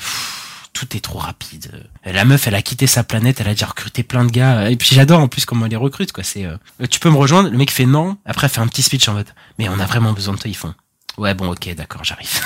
[0.74, 1.70] Tout est trop rapide.
[2.08, 4.72] Euh, La meuf, elle a quitté sa planète, elle a déjà recruté plein de gars.
[4.72, 6.24] Et puis j'adore en plus comment elle les recrute, quoi.
[6.24, 6.58] C'est, euh,
[6.90, 7.50] tu peux me rejoindre?
[7.52, 8.18] Le mec fait non.
[8.26, 9.28] Après, elle fait un petit speech en mode,
[9.60, 10.50] mais on a vraiment besoin de toi.
[10.50, 10.74] Ils font,
[11.20, 12.42] ouais, bon, ok, d'accord, j'arrive.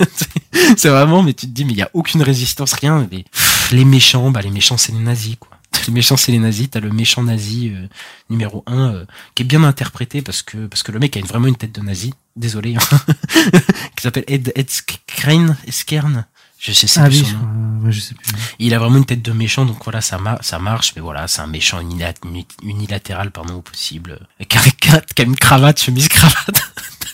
[0.76, 3.06] c'est vraiment, mais tu te dis, mais il y a aucune résistance, rien.
[3.12, 3.24] Mais,
[3.70, 5.50] les méchants, bah les méchants, c'est les nazis, quoi.
[5.86, 6.68] Les méchants, c'est les nazis.
[6.70, 7.86] T'as le méchant nazi euh,
[8.30, 9.04] numéro un euh,
[9.34, 11.72] qui est bien interprété parce que parce que le mec a une- vraiment une tête
[11.74, 12.12] de nazi.
[12.36, 12.76] Désolé.
[12.76, 12.98] hein.
[13.96, 16.26] qui s'appelle Ed Ed Skrein, Skern.
[16.60, 17.86] Je sais, Ah plus oui, son nom.
[17.86, 18.32] euh, je sais plus.
[18.58, 21.28] Il a vraiment une tête de méchant, donc voilà, ça, ma- ça marche, mais voilà,
[21.28, 24.18] c'est un méchant unilat- uni- unilatéral, pardon, au possible.
[24.48, 26.60] Qui a une cravate, chemise cravate,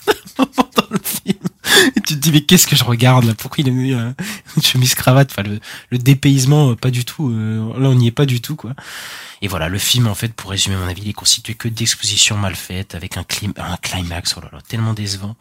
[0.39, 1.44] dans le film.
[1.97, 3.35] Et tu te dis, mais qu'est-ce que je regarde là?
[3.35, 4.13] Pourquoi il a mis euh,
[4.57, 5.31] une chemise cravate?
[5.31, 5.61] Enfin, le,
[5.91, 7.31] le dépaysement, euh, pas du tout.
[7.31, 8.75] euh, là, on n'y est pas du tout, quoi.
[9.43, 12.37] Et voilà, le film, en fait, pour résumer mon avis, il est constitué que d'expositions
[12.37, 13.25] mal faites, avec un,
[13.57, 15.37] un climax, oh tellement décevant,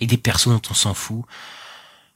[0.00, 1.24] et des persos dont on s'en fout.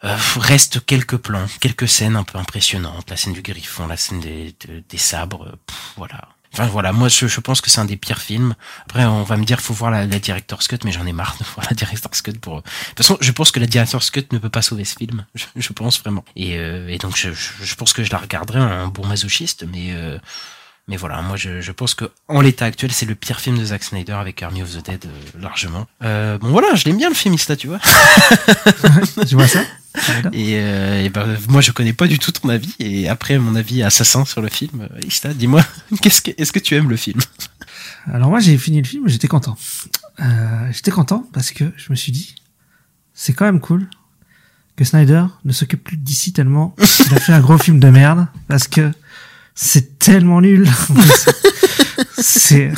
[0.04, 4.18] Euh, reste quelques plans, quelques scènes un peu impressionnantes, la scène du griffon, la scène
[4.18, 5.56] des, de- des sabres, euh,
[5.96, 6.28] voilà.
[6.52, 8.54] Enfin voilà, moi je, je pense que c'est un des pires films.
[8.84, 11.36] Après on va me dire faut voir la, la director's cut, mais j'en ai marre
[11.38, 12.56] de voir la director's cut pour.
[12.56, 15.24] De toute façon, je pense que la director's cut ne peut pas sauver ce film.
[15.34, 16.24] Je, je pense vraiment.
[16.36, 19.92] Et, euh, et donc je, je, pense que je la regarderai en bon masochiste, mais
[19.92, 20.18] euh,
[20.88, 23.64] mais voilà, moi je, je pense que en l'état actuel c'est le pire film de
[23.64, 25.86] Zack Snyder avec Army of the Dead euh, largement.
[26.02, 27.78] Euh, bon voilà, je l'aime bien le film tu vois.
[29.28, 29.60] tu vois ça
[29.94, 30.30] Voilà.
[30.32, 32.74] Et, euh, et ben, moi, je connais pas du tout ton avis.
[32.78, 35.64] Et après, mon avis assassin sur le film, euh, Ista, dis-moi,
[36.02, 37.20] qu'est-ce que, est-ce que tu aimes le film?
[38.06, 39.56] Alors moi j'ai fini le film, j'étais content.
[40.20, 42.34] Euh, j'étais content parce que je me suis dit,
[43.14, 43.88] c'est quand même cool
[44.76, 46.74] que Snyder ne s'occupe plus d'ici tellement
[47.06, 48.90] il a fait un gros film de merde parce que
[49.54, 50.68] c'est tellement nul.
[52.18, 52.72] c'est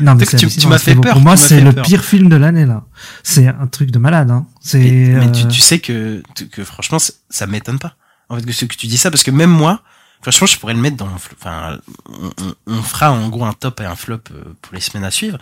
[0.00, 1.84] non mais Tu- m'as fait peur, Pour moi c'est le peur.
[1.84, 2.84] pire film de l'année là.
[3.22, 4.30] C'est un truc de malade.
[4.30, 4.46] Hein.
[4.60, 7.94] C'est mais, mais tu, euh, tu sais que, que franchement, ça- m'étonne pas.
[8.28, 9.82] En fait, que, ce que tu dis ça, parce que même moi,
[10.20, 11.78] franchement, je pourrais le mettre dans, enfin,
[12.08, 15.10] on, on- fera en gros un top et un flop euh, pour les semaines à
[15.12, 15.38] suivre.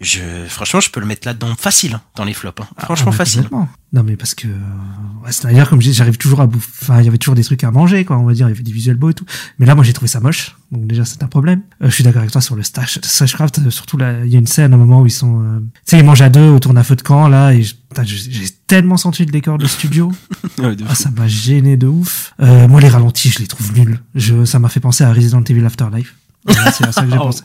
[0.00, 2.62] Je, franchement, je peux le mettre là-dedans facile, hein, dans les flops.
[2.62, 2.68] hein.
[2.76, 3.48] Ah, Franchement, mais facile.
[3.90, 7.08] Non mais parce que euh, ouais, Snyder comme j'arrive toujours à bouffer enfin il y
[7.08, 8.96] avait toujours des trucs à manger quoi on va dire il y avait des visuels
[8.96, 9.24] beaux et tout.
[9.58, 10.56] Mais là moi j'ai trouvé ça moche.
[10.72, 11.62] Donc déjà c'est un problème.
[11.82, 14.36] Euh, je suis d'accord avec toi sur le stash Stashcraft euh, surtout là il y
[14.36, 16.28] a une scène à un moment où ils sont euh, tu sais ils mangent à
[16.28, 20.12] deux autour d'un feu de camp là et j'ai tellement senti le décor de studio.
[20.58, 22.34] Ouais, de ah ça m'a gêné de ouf.
[22.40, 24.00] Euh, moi les ralentis je les trouve nuls.
[24.14, 26.14] Je ça m'a fait penser à Resident Evil Afterlife.
[26.44, 27.24] Voilà, c'est à ça que j'ai Oh.
[27.26, 27.42] pensé.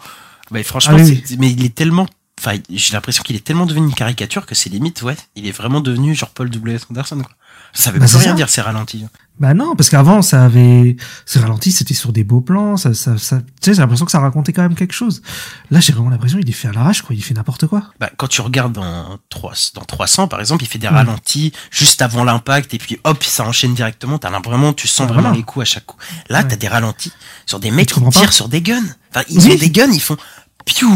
[0.51, 2.05] Bah, franchement, Ah oui, mais il est tellement,
[2.45, 5.51] enfin, j'ai l'impression qu'il est tellement devenu une caricature que c'est limite, ouais, il est
[5.51, 6.77] vraiment devenu genre Paul W.
[6.89, 7.31] Anderson, quoi.
[7.75, 8.35] Ça veut Bah, plus c'est rien ça.
[8.35, 9.05] dire, ces ralentis.
[9.39, 13.17] Bah non, parce qu'avant, ça avait, ces ralentis, c'était sur des beaux plans, ça, ça,
[13.17, 15.23] ça, tu sais, j'ai l'impression que ça racontait quand même quelque chose.
[15.71, 17.91] Là, j'ai vraiment l'impression qu'il est fait à l'arrache, quoi, il fait n'importe quoi.
[17.99, 20.93] Bah, quand tu regardes dans, 3, dans 300, par exemple, il fait des Ouais.
[20.93, 24.19] ralentis juste avant l'impact et puis hop, ça enchaîne directement.
[24.19, 25.37] T'as vraiment, tu sens Ouais, vraiment voilà.
[25.37, 25.97] les coups à chaque coup.
[26.29, 26.47] Là, Ouais.
[26.49, 27.11] t'as des ralentis
[27.47, 28.83] sur des mecs qui tirent sur des guns.
[29.09, 29.53] Enfin, ils Oui.
[29.53, 30.17] ont des guns, ils font
[30.65, 30.93] piou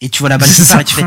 [0.00, 0.80] et tu vois la balle part ça.
[0.80, 1.04] et tu fais,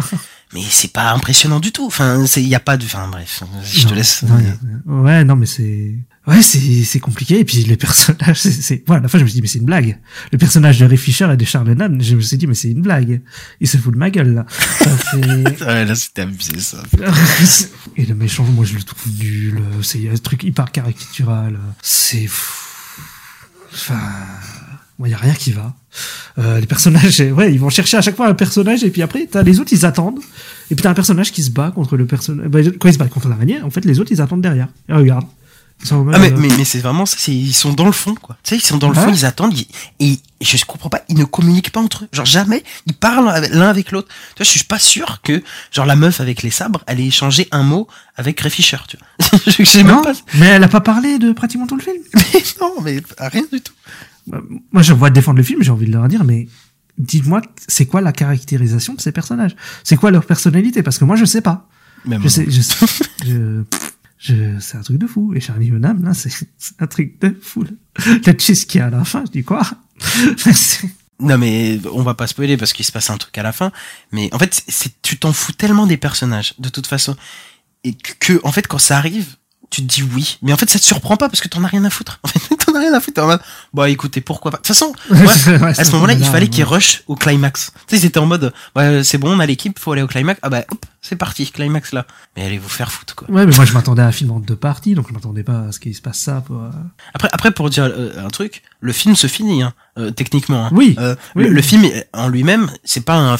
[0.53, 1.85] mais c'est pas impressionnant du tout.
[1.85, 4.23] Enfin, c'est, y a pas de, enfin, bref, je te laisse.
[4.23, 5.95] non, ouais, non, mais c'est,
[6.27, 7.39] ouais, c'est, c'est compliqué.
[7.39, 9.59] Et puis les personnages, c'est, voilà, à la fois je me suis dit, mais c'est
[9.59, 9.97] une blague.
[10.31, 12.81] Le personnage de Ray Fisher et de Charles je me suis dit, mais c'est une
[12.81, 13.21] blague.
[13.61, 14.45] Il se fout de ma gueule, là.
[14.49, 15.21] Enfin,
[15.67, 16.83] Ouais, là, c'était abusé, ça.
[17.95, 19.61] Et le méchant, moi je le trouve nul.
[19.83, 21.57] C'est un truc hyper caricatural.
[21.81, 22.27] C'est.
[23.73, 23.99] Enfin.
[24.99, 25.73] Moi, y a rien qui va.
[26.37, 29.27] Euh, les personnages, ouais, ils vont chercher à chaque fois un personnage et puis après,
[29.29, 30.19] t'as les autres, ils attendent.
[30.69, 32.47] Et puis t'as un personnage qui se bat contre le personnage.
[32.47, 34.67] Bah, quand il se bat contre l'araignée, en fait, les autres, ils attendent derrière.
[34.89, 35.25] Et regarde.
[35.89, 38.37] Ah mais, euh, mais, mais c'est vraiment ça, ils sont dans le fond quoi.
[38.43, 39.65] Tu sais, ils sont dans le fond, ils attendent, ils-
[39.99, 42.07] et, et je comprends pas, ils ne communiquent pas entre eux.
[42.13, 44.07] Genre jamais, ils parlent l'un avec l'autre.
[44.35, 47.07] Tu vois, je suis pas sûr que, genre la meuf avec les sabres, elle ait
[47.07, 49.39] échangé un mot avec Ray Fisher, tu vois.
[49.47, 50.13] je sais même pas.
[50.35, 51.97] mais elle a pas parlé de pratiquement tout le film.
[52.13, 53.73] Mais non, mais rien du tout.
[54.27, 56.47] Moi, je vois défendre le film, j'ai envie de leur dire, mais
[56.97, 59.55] dites-moi, c'est quoi la caractérisation de ces personnages?
[59.83, 60.83] C'est quoi leur personnalité?
[60.83, 61.67] Parce que moi, je sais pas.
[62.05, 62.85] Même Je sais, je sais,
[63.25, 63.63] je,
[64.17, 65.33] je, c'est un truc de fou.
[65.35, 66.31] Et Charlie Hunnam, là, c'est
[66.79, 67.63] un truc de fou.
[67.63, 67.69] là.
[68.25, 69.61] La cheese qui est à la fin, je dis quoi?
[71.19, 73.71] Non mais on va pas spoiler parce qu'il se passe un truc à la fin.
[74.11, 77.15] Mais en fait, c'est- tu t'en fous tellement des personnages de toute façon
[77.83, 79.35] et que, en fait quand ça arrive,
[79.71, 80.37] tu te dis oui.
[80.43, 82.19] Mais en fait ça te surprend pas parce que t'en as rien à foutre.
[82.23, 83.21] En fait t'en as rien à foutre.
[83.23, 83.41] En mode
[83.73, 84.57] bah écoutez pourquoi pas.
[84.57, 85.17] De toute façon, ouais,
[85.59, 86.49] Ouais, à ce moment-là il fallait ouais.
[86.49, 87.71] qu'ils rush au climax.
[87.87, 90.07] Tu sais ils étaient en mode ouais c'est bon on a l'équipe faut aller au
[90.07, 90.39] climax.
[90.43, 92.05] Ah bah hop c'est parti climax là.
[92.37, 93.27] Mais allez vous faire foutre quoi.
[93.31, 95.61] Ouais, mais moi, je m'attendais à un film en deux parties, donc je m'attendais pas
[95.69, 96.41] à ce qu'il se passe ça.
[96.45, 96.61] Pour,
[97.15, 100.65] Après après pour dire euh, un truc, le film se finit hein, euh, techniquement.
[100.65, 100.69] hein.
[100.73, 100.95] Oui.
[100.99, 103.35] Euh, Oui, le, le film en lui-même, c'est pas un,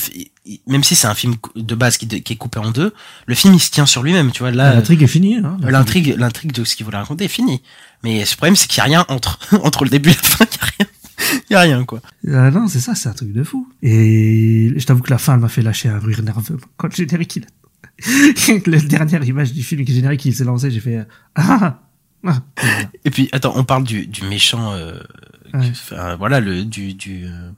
[0.68, 2.94] même si c'est un film de base qui, qui est coupé en deux,
[3.28, 4.52] le film il se tient sur lui-même, tu vois.
[4.52, 5.36] Là, L'intrigue est finie.
[5.38, 7.62] Hein, l'intrigue, l'intrigue de ce qu'il voulait raconter est finie.
[8.04, 10.46] Mais ce problème, c'est qu'il y a rien entre, entre le début et la fin,
[10.52, 10.88] il y a rien.
[11.50, 12.02] Il y a rien, quoi.
[12.34, 13.72] Ah non, c'est ça, c'est un truc de fou.
[13.84, 16.58] Et je t'avoue que la fin, elle m'a fait lâcher un rire nerveux.
[16.78, 18.60] Quand le générique, il a...
[18.66, 20.98] la dernière image du film, le générique, il s'est lancé, j'ai fait...
[20.98, 21.04] euh,
[21.36, 21.80] Ah,
[22.26, 22.90] ah, et voilà.
[23.06, 25.00] Et puis, attends, on parle du, du méchant, euh,
[25.54, 25.70] Ouais.
[25.70, 27.52] enfin, voilà, le, du, du, euh,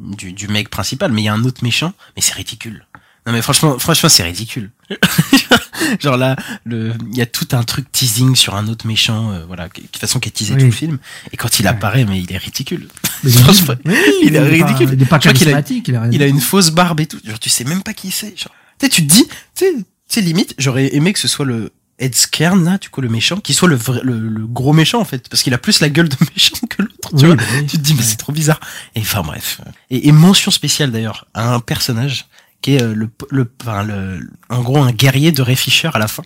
[0.00, 2.86] du, du mec principal, mais il y a un autre méchant, mais c'est ridicule.
[3.26, 4.70] Non mais franchement, franchement c'est ridicule.
[6.00, 9.44] Genre là, le, il y a tout un truc teasing sur un autre méchant, euh,
[9.46, 10.60] voilà, qui- de toute façon qui a teasé Oui.
[10.60, 10.98] tout le film.
[11.32, 11.68] Et quand il Ouais.
[11.68, 12.88] apparaît, mais il est ridicule.
[13.24, 14.90] Mais Franchement, oui, il est pas- ridicule.
[14.94, 16.08] Il est pas charismatique, il a.
[16.10, 17.18] Il a une fausse barbe et tout.
[17.24, 18.36] Genre tu sais même pas qui c'est.
[18.38, 19.24] Genre, tu sais, tu te dis,
[19.54, 22.88] tu sais, tu sais limite, j'aurais aimé que ce soit le Ed Skern là, du
[22.88, 25.54] coup le méchant, qui soit le vrai, le, le gros méchant en fait, parce qu'il
[25.54, 27.10] a plus la gueule de méchant que l'autre.
[27.10, 27.66] Tu Oui, vois bah oui.
[27.66, 28.58] tu te dis mais c'est trop bizarre.
[28.94, 29.60] Et enfin bref.
[29.90, 32.26] Et, et mention spéciale d'ailleurs à un personnage
[32.62, 35.98] qui est euh, le, le, enfin, le, en gros un guerrier de Ray Fisher à
[35.98, 36.22] la fin,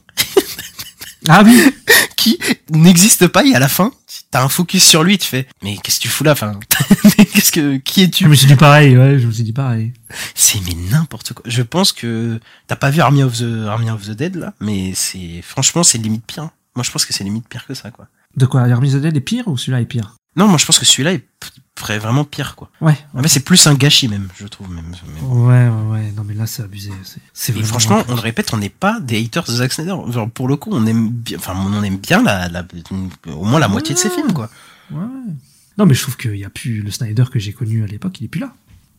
[1.29, 1.61] Ah oui
[2.17, 2.39] qui
[2.71, 3.93] n'existe pas et à la fin
[4.35, 6.59] t'as un focus sur lui, tu fais mais qu'est-ce que tu fous là, enfin
[7.33, 8.25] qu'est-ce que qui es-tu?
[8.25, 9.93] Je me suis dit pareil, ouais, je me suis dit pareil.
[10.35, 11.45] C'est mais n'importe quoi.
[11.47, 14.93] Je pense que t'as pas vu Army of the Army of the Dead là, mais
[14.97, 16.49] c'est franchement c'est limite pire.
[16.75, 18.09] Moi je pense que c'est limite pire que ça quoi.
[18.37, 18.63] De quoi?
[18.63, 20.17] Army of the Dead est pire ou celui-là est pire?
[20.37, 22.71] Non, moi je pense que celui-là est vraiment pire quoi.
[22.81, 22.97] Ouais.
[23.15, 24.93] En fait, c'est plus un gâchis même, je trouve même.
[25.23, 26.13] Ouais, ouais, ouais.
[26.17, 26.91] Non, mais là, c'est abusé.
[27.33, 29.95] C'est- Et franchement, on le répète, on n'est pas des haters de Zack Snyder.
[30.11, 32.65] Genre, pour le coup, on aime bien, enfin, on aime bien la, la,
[33.33, 34.49] au moins la moitié de ses films, quoi.
[34.91, 34.99] Ouais.
[35.77, 38.21] Non, mais je trouve qu'il y a plus le Snyder que j'ai connu à l'époque,
[38.21, 38.53] il est plus là.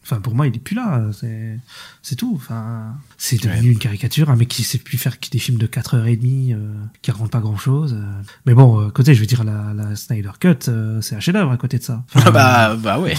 [0.08, 1.01] Enfin, pour moi, il est plus là.
[1.20, 1.58] C'est,
[2.03, 2.34] c'est tout.
[2.36, 6.53] Enfin, c'est devenu une caricature, un mec qui sait plus faire des films de 4h30,
[6.53, 7.97] euh, qui raconte pas grand chose.
[8.45, 11.51] Mais bon, euh, côté, je veux dire, la, la Snyder Cut, euh, c'est un chef-d'œuvre
[11.51, 12.03] à côté de ça.
[12.14, 13.16] Enfin, bah, bah ouais.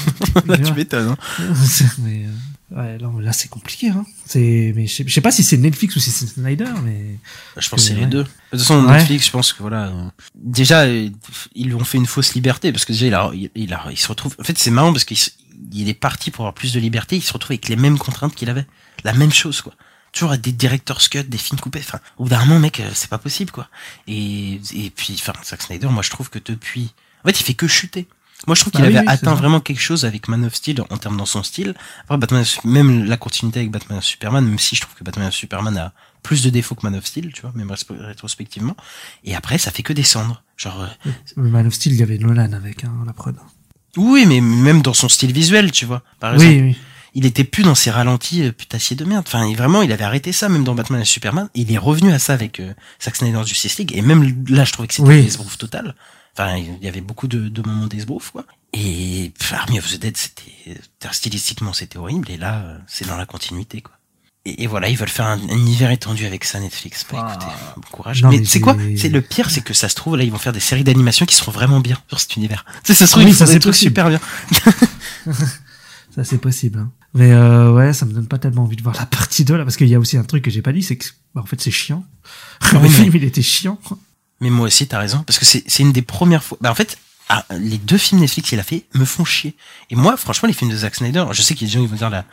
[0.47, 1.17] Là, tu m'étonnes, hein.
[1.99, 2.27] mais,
[2.73, 4.05] euh, ouais, là, là, c'est compliqué, hein.
[4.25, 7.19] C'est, mais je sais, je sais pas si c'est Netflix ou si c'est Snyder, mais.
[7.57, 8.01] Je pense que c'est Ouais.
[8.03, 8.23] les deux.
[8.23, 8.99] De toute façon, Ouais.
[8.99, 9.87] Netflix, je pense que voilà.
[9.89, 11.09] euh, Déjà, euh,
[11.57, 13.97] ils lui ont fait une fausse liberté parce que déjà, il a, il, a, il
[13.99, 14.37] se retrouve.
[14.39, 15.31] En fait, c'est marrant parce qu'il se-
[15.73, 17.17] il est parti pour avoir plus de liberté.
[17.17, 18.67] Il se retrouve avec les mêmes contraintes qu'il avait,
[19.05, 19.75] la même chose, quoi.
[20.13, 21.81] Toujours avec des director's cut, des films coupés.
[21.81, 23.69] Enfin, au bout d'un moment, mec, euh, c'est pas possible, quoi.
[24.07, 27.55] Et, et puis, enfin, Zack Snyder, moi, je trouve que depuis, en fait, il fait
[27.55, 28.09] que chuter.
[28.47, 30.55] Moi, je trouve qu'il Bah oui, avait oui, atteint vraiment quelque chose avec Man of
[30.55, 31.75] Steel en termes dans son style.
[32.05, 35.29] Après, Batman, même la continuité avec Batman et Superman, même si je trouve que Batman
[35.29, 35.93] et Superman a
[36.23, 38.77] plus de défauts que Man of Steel, tu vois, même rétrospectivement.
[39.25, 40.43] Et après, ça fait que descendre.
[40.57, 43.37] Genre, euh, Man of Steel, il y avait Nolan avec, hein, la prod.
[43.97, 46.03] Oui, mais même dans son style visuel, tu vois.
[46.21, 46.77] Par exemple, Oui, oui.
[47.15, 49.25] il était plus dans ses ralentis euh, putassiers de merde.
[49.27, 51.49] Enfin, il- vraiment, il avait arrêté ça, même dans Batman et Superman.
[51.55, 53.93] Et il est revenu à ça avec euh, Zack Snyder Justice League.
[53.95, 55.21] Et même là, je trouvais que c'était Oui.
[55.21, 55.95] un esbrouf total.
[56.39, 58.45] Enfin, il y avait beaucoup de, de moments d'esbrouf, quoi.
[58.75, 60.79] Et Army of the Dead, c'était
[61.11, 62.31] stylistiquement, c'était horrible.
[62.31, 63.96] Et là, euh, c'est dans la continuité, quoi.
[64.49, 67.05] Et, et voilà, ils veulent faire un, un univers étendu avec ça, Netflix.
[67.11, 67.33] Bah, Ah.
[67.35, 68.23] écoutez, bon courage.
[68.23, 70.31] Non, mais mais c'est quoi c'est- le pire, c'est que ça se trouve là, ils
[70.31, 72.65] vont faire des séries d'animation qui seront vraiment bien sur cet univers.
[72.85, 73.91] Tu sais, ça se trouve, Oui, ils font ça, des c'est trucs possible.
[73.91, 74.21] super bien.
[76.15, 76.79] Ça, c'est possible.
[76.79, 76.91] Hein.
[77.13, 79.65] Mais euh, ouais, ça me donne pas tellement envie de voir la partie 2, là,
[79.65, 81.47] parce qu'il y a aussi un truc que j'ai pas dit, c'est que, bah, en
[81.47, 82.05] fait, c'est chiant.
[82.73, 83.79] le mais- film, il était chiant.
[84.41, 86.59] Mais moi aussi, t'as raison, parce que c'est c'est une des premières fois.
[86.61, 86.99] Bah en fait,
[87.31, 89.57] ah, les deux films Netflix qu'il a fait me font chier.
[89.91, 91.85] Et moi, franchement, les films de Zack Snyder, je sais qu'il y a des gens
[91.85, 92.25] qui vont dire la,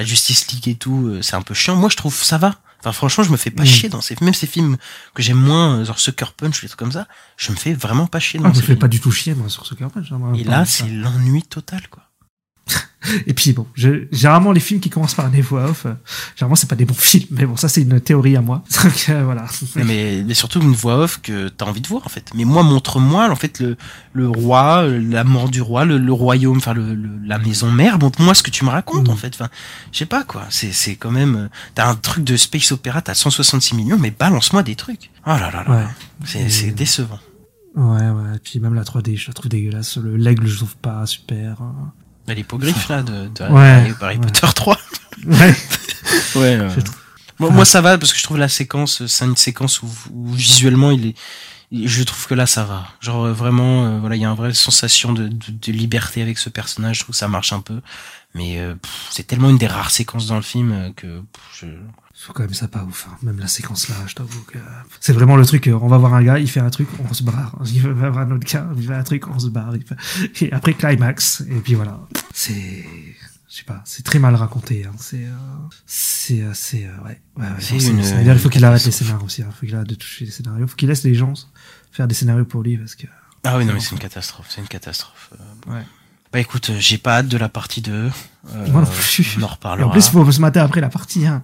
[0.00, 1.76] la Justice League et tout, euh, c'est un peu chiant.
[1.76, 2.56] Moi, je trouve ça va.
[2.80, 3.66] Enfin, franchement, je me fais pas Mm.
[3.66, 4.78] chier dans ces même ces films
[5.14, 7.06] que j'aime moins, euh, genre Sucker Punch ou des trucs comme ça.
[7.36, 9.10] Je me fais vraiment pas chier dans Ah, je ces me fais pas du tout
[9.12, 10.10] chier, moi, sur ce Punch.
[10.10, 10.84] hein, Et là, ça.
[10.84, 12.04] c'est l'ennui total, quoi.
[13.26, 15.94] Et puis bon, je, généralement les films qui commencent par des voix off, euh,
[16.36, 17.28] généralement c'est pas des bons films.
[17.30, 18.62] Mais bon, ça c'est une théorie à moi.
[18.84, 19.46] Donc euh, voilà.
[19.76, 22.30] Mais, mais surtout une voix off que t'as envie de voir en fait.
[22.34, 23.76] Mais moi, montre-moi en fait le,
[24.12, 27.98] le roi, la mort du roi, le, le royaume, enfin le, le- la maison mère.
[27.98, 29.12] Montre-moi ce que tu me racontes Mm.
[29.12, 29.32] en fait.
[29.34, 29.48] Enfin,
[29.92, 30.44] je sais pas quoi.
[30.50, 31.36] C'est c'est quand même.
[31.36, 35.10] euh, T'as un truc de space opéra, t'as 166 millions, mais balance-moi des trucs.
[35.26, 35.70] Oh là là là.
[35.70, 35.86] Ouais.
[36.26, 37.18] C'est c'est décevant.
[37.76, 38.36] Ouais, ouais.
[38.36, 39.96] Et puis même la 3D, je la trouve dégueulasse.
[39.96, 41.62] Le l'aigle, je trouve pas super.
[41.62, 41.92] hein.
[42.28, 44.18] L'hypogriffe là de, de Ouais, Harry, ouais.
[44.18, 44.78] Potter 3.
[45.26, 45.54] Ouais.
[46.34, 46.58] Ouais.
[47.38, 50.32] Moi, moi, ça va parce que je trouve la séquence, c'est une séquence où, où
[50.32, 51.14] visuellement il est,
[51.72, 52.88] je trouve que là ça va.
[53.00, 56.20] Genre euh, vraiment, euh, voilà, il y a une vraie sensation de, de, de liberté
[56.22, 56.98] avec ce personnage.
[56.98, 57.80] Je trouve que ça marche un peu,
[58.34, 58.74] mais euh,
[59.10, 61.66] c'est tellement une des rares séquences dans le film euh, que pff, je...
[62.16, 63.06] Je trouve quand même ça pas ouf.
[63.10, 63.16] hein.
[63.22, 64.58] Même la séquence là, je t'avoue que
[65.00, 65.68] c'est vraiment le truc.
[65.68, 67.56] euh, On va voir un gars, il fait un truc, on se barre.
[67.66, 69.72] Il va voir un autre gars, il fait un truc, on se barre.
[69.76, 71.42] Il fait- Et après climax.
[71.48, 72.00] Et puis voilà.
[72.34, 72.84] C'est,
[73.48, 74.84] je sais pas, c'est très mal raconté.
[74.84, 74.92] Hein.
[74.98, 75.30] C'est, euh,
[75.86, 77.20] c'est, euh, c'est, euh, ouais.
[77.36, 78.00] ouais, ouais, une-
[78.32, 79.40] il faut qu'il arrête les scénarios aussi.
[79.42, 80.66] Il faut qu'il arrête de toucher les scénarios.
[80.66, 81.32] Faut qu'il laisse les gens
[81.92, 83.06] faire des scénarios pour lui parce que.
[83.44, 85.30] ah oui non mais c'est une catastrophe, c'est une catastrophe.
[85.34, 85.72] Euh, bon.
[85.74, 85.86] Ouais.
[86.32, 87.92] Bah écoute, euh, j'ai pas hâte de la partie 2.
[87.92, 88.10] Euh,
[88.70, 89.36] Moi non plus.
[89.38, 89.88] On en Et reparlera.
[89.88, 91.42] en plus, il faut se mater après la partie 1.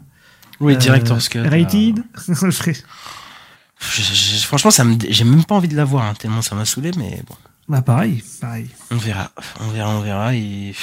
[0.61, 1.41] Oui, Euh, director's cut.
[1.43, 2.03] Rated.
[3.79, 6.41] Je Je- je- franchement, ça me, j'ai même pas envie de la voir hein, tellement
[6.43, 7.35] ça m'a saoulé, mais bon.
[7.69, 8.69] bah pareil, pareil.
[8.91, 9.31] On verra,
[9.61, 10.35] on verra, on verra.
[10.35, 10.75] Et,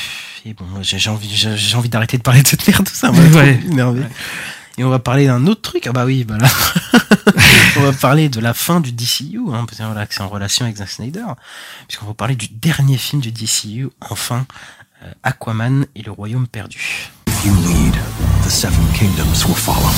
[0.46, 2.94] et bon, j'ai j'ai envie, j'ai j'ai envie d'arrêter de parler de cette merde, tout
[2.94, 3.12] ça.
[3.12, 3.60] Ouais.
[4.78, 5.88] Et on va parler d'un autre truc.
[5.88, 6.48] Ah bah oui, bah là,
[7.78, 10.30] on va parler de la fin du DCU, hein, parce que voilà, que c'est en
[10.30, 11.26] relation avec Zack Snyder,
[11.88, 14.46] puisqu'on va parler du dernier film du DCU, enfin,
[15.04, 17.10] euh, Aquaman et le Royaume perdu.
[17.46, 17.94] You lead,
[18.44, 19.90] the seven kingdoms will follow.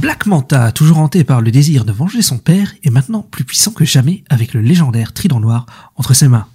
[0.00, 3.72] Black Manta, toujours hanté par le désir de venger son père, est maintenant plus puissant
[3.72, 5.66] que jamais avec le légendaire trident noir
[5.96, 6.46] entre ses mains.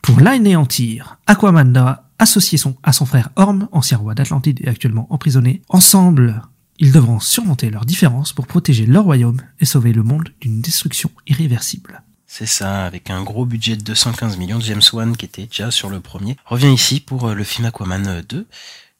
[0.00, 5.08] Pour l'anéantir, Aquaman doit associer son, à son frère Orm, ancien roi d'Atlantide et actuellement
[5.10, 5.60] emprisonné.
[5.68, 6.40] Ensemble,
[6.78, 11.10] ils devront surmonter leurs différences pour protéger leur royaume et sauver le monde d'une destruction
[11.26, 12.02] irréversible.
[12.26, 15.88] C'est ça, avec un gros budget de 215 millions, James Wan, qui était déjà sur
[15.88, 18.46] le premier, revient ici pour euh, le film Aquaman euh, 2,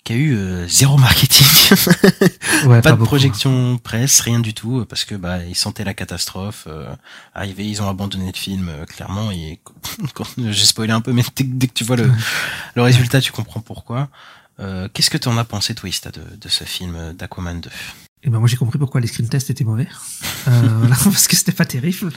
[0.09, 1.47] qui a eu euh, zéro marketing.
[2.67, 3.11] Ouais, pas de beaucoup.
[3.11, 6.89] projection presse, rien du tout, parce que bah ils sentaient la catastrophe euh,
[7.35, 9.31] arriver, ils ont abandonné le film euh, clairement.
[9.31, 9.61] Et
[10.39, 12.11] j'ai spoilé un peu, mais dès, dès que tu vois le,
[12.75, 14.09] le résultat, tu comprends pourquoi.
[14.61, 17.71] Euh, Qu'est-ce que tu en as pensé, toi, Ista, de, de ce film d'Aquaman 2
[18.25, 19.87] Et ben moi j'ai compris pourquoi les screen tests étaient mauvais.
[20.49, 20.51] Euh,
[20.81, 22.11] voilà, parce que c'était pas terrible.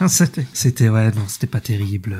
[0.53, 2.17] C'était, ouais, non, c'était pas terrible.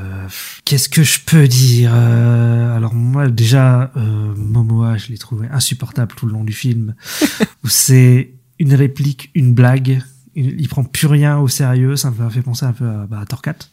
[0.65, 6.13] Qu'est-ce que je peux dire Euh, Alors moi déjà, euh, Momoa, je l'ai trouvé insupportable
[6.15, 6.93] tout le long du film.
[7.63, 10.03] où c'est une réplique, une blague.
[10.35, 11.95] Il prend plus rien au sérieux.
[11.97, 13.69] Ça me fait penser un peu à, bah, à Thor 4,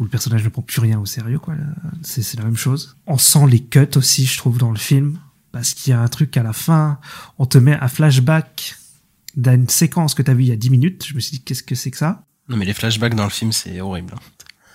[0.00, 1.38] où le personnage ne prend plus rien au sérieux.
[1.38, 1.54] quoi.
[2.02, 2.96] C'est, c'est la même chose.
[3.06, 5.18] On sent les cuts aussi, je trouve, dans le film.
[5.52, 6.98] Parce qu'il y a un truc à la fin,
[7.38, 8.74] on te met un flashback
[9.36, 11.04] d'une séquence que t'as vue il y a 10 minutes.
[11.06, 12.24] Je me suis dit, qu'est-ce que c'est que ça?
[12.48, 14.14] Non, mais les flashbacks dans le film, c'est horrible.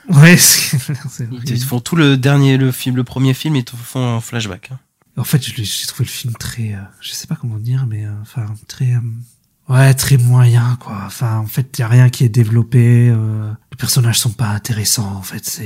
[0.10, 1.44] Ouais, c'est Ils horrible.
[1.46, 4.72] te font tout le dernier, le film, le premier film, ils te font en flashback.
[4.72, 4.80] hein.
[5.18, 8.12] En fait, j'ai trouvé le film très, euh, je sais pas comment dire, mais euh,
[8.22, 9.00] enfin très, euh,
[9.74, 11.02] ouais, très moyen quoi.
[11.08, 13.10] Enfin, en fait, il y a rien qui est développé.
[13.10, 15.16] euh, les personnages sont pas intéressants.
[15.16, 15.66] En fait, c'est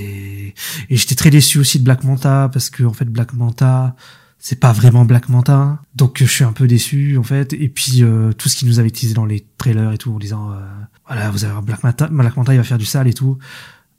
[0.89, 3.95] et j'étais très déçu aussi de Black Manta parce que en fait, Black Manta,
[4.41, 5.79] c'est pas vraiment Black Manta.
[5.95, 7.53] Donc, euh, je suis un peu déçu en fait.
[7.53, 10.17] Et puis euh, tout ce qui nous avait utilisé dans les trailers et tout, en
[10.17, 10.59] disant, euh,
[11.07, 13.37] voilà, vous voir Black Manta, Black Manta, il va faire du sale et tout.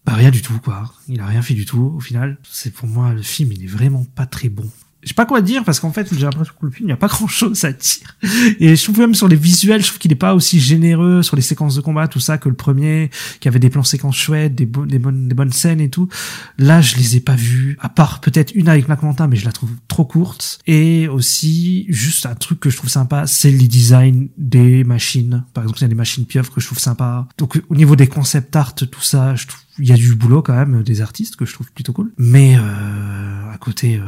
[0.05, 0.93] Bah rien du tout quoi.
[1.07, 2.39] Il a rien fait du tout au final.
[2.43, 4.69] C'est pour moi le film, il est vraiment pas très bon.
[5.03, 6.95] Je sais pas quoi dire parce qu'en fait j'ai l'impression que le film il y
[6.95, 8.17] a pas grand chose à dire.
[8.61, 11.35] Et je trouve même sur les visuels, je trouve qu'il est pas aussi généreux sur
[11.35, 14.55] les séquences de combat tout ça que le premier, qui avait des plans séquences chouettes,
[14.55, 16.09] des, bo- des bonnes des bonnes scènes et tout.
[16.57, 19.45] Là je les ai pas vus, à part peut-être une avec Black Manta, mais je
[19.45, 20.61] la trouve trop courte.
[20.67, 25.45] Et aussi juste un truc que je trouve sympa, c'est les designs des machines.
[25.53, 27.27] Par exemple il y a des machines pieuvres que je trouve sympa.
[27.39, 30.43] Donc au niveau des concept art tout ça, je trouve il y a du boulot
[30.43, 32.13] quand même des artistes que je trouve plutôt cool.
[32.19, 34.03] Mais euh, à côté, euh,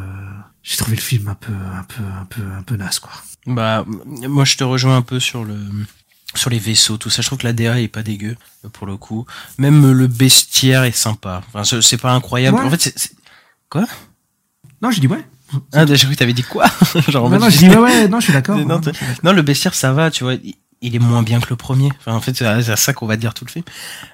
[0.65, 3.13] j'ai trouvé le film un peu, un peu, un peu, un peu naze quoi.
[3.47, 5.57] Bah, moi, je te rejoins un peu sur le,
[6.35, 7.21] sur les vaisseaux, tout ça.
[7.23, 8.37] Je trouve que la DA est pas dégueu,
[8.73, 9.27] pour le coup.
[9.59, 11.43] Même le bestiaire est sympa.
[11.49, 12.57] Enfin, ce- c'est pas incroyable.
[12.59, 12.65] Ouais.
[12.65, 13.13] En fait, c'est,
[13.69, 13.85] quoi?
[14.83, 15.25] Non, j'ai dit ouais.
[15.73, 16.65] Ah, j'ai cru que t'avais dit quoi?
[17.09, 18.57] Genre, Non, non, je dis ouais, ouais, non, je suis d'accord.
[18.59, 19.21] Non, Non, t- je suis d'accord.
[19.25, 20.35] Non, le bestiaire, ça va, tu vois.
[20.87, 21.89] Il, est moins bien que le premier.
[21.99, 23.65] Enfin, en fait, c'est à ça qu'on va dire tout le film.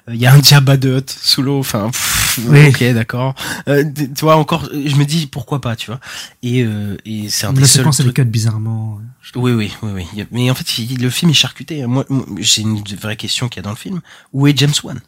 [0.09, 1.59] Euh, Il y a un Jabba de Hutt sous l'eau.
[1.59, 2.67] Enfin, pff, Oui.
[2.69, 3.35] ok, d'accord.
[3.67, 5.99] Euh, tu vois, encore, je me dis pourquoi pas, tu vois.
[6.43, 8.99] Et, euh, et c'est un des La seuls séquence trucs- cut bizarrement.
[9.35, 10.25] Oui, oui, oui, oui.
[10.31, 11.85] Mais en fait, il- le film est charcuté.
[11.85, 14.01] Moi, moi, j'ai une vraie question qu'il y a dans le film.
[14.33, 14.99] Où est James Wan?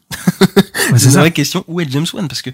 [0.91, 1.63] Ouais, C'est une vraie question.
[1.67, 2.27] Où est James Wan?
[2.27, 2.49] Parce que,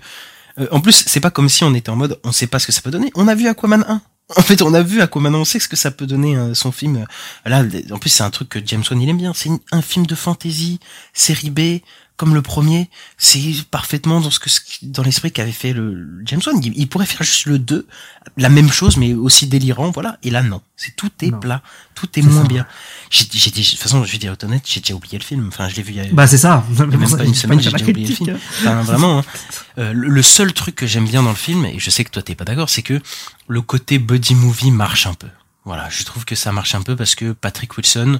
[0.59, 2.67] euh, en plus, c'est pas comme si on était en mode, on sait pas ce
[2.67, 3.11] que ça peut donner.
[3.15, 4.01] On a vu Aquaman 1.
[4.37, 6.53] En fait, on a vu Aquaman 1, on sait ce que ça peut donner euh,
[6.53, 7.05] son film.
[7.45, 9.33] Là, en plus, c'est un truc que James Wan il aime bien.
[9.33, 10.79] C'est un film de fantasy,
[11.13, 11.81] série B,
[12.19, 12.89] comme le premier.
[13.17, 13.39] C'est
[13.71, 14.49] parfaitement dans ce que
[14.81, 16.59] dans l'esprit qu'avait fait le James Wan.
[16.61, 17.87] Il, il pourrait faire juste le 2,
[18.35, 20.17] la même chose, mais aussi délirant, voilà.
[20.21, 20.61] Et là, non.
[20.75, 21.39] C'est tout est Non.
[21.39, 21.61] plat,
[21.95, 22.47] tout est, moins ça.
[22.49, 22.67] bien.
[23.09, 25.47] J'ai, de toute façon, je vais dire honnête, j'ai déjà oublié le film.
[25.47, 26.65] Enfin, je l'ai vu il y a, Bah c'est ça.
[26.69, 28.37] il y a même pas une semaine, j'ai déjà oublié le film.
[28.59, 29.19] Enfin, vraiment.
[29.19, 29.23] hein.
[29.77, 32.21] Euh, le, seul truc que j'aime bien dans le film, et je sais que toi
[32.21, 32.99] t'es pas d'accord, c'est que
[33.47, 35.29] le côté buddy movie marche un peu.
[35.63, 38.19] Voilà, je trouve que ça marche un peu parce que Patrick Wilson,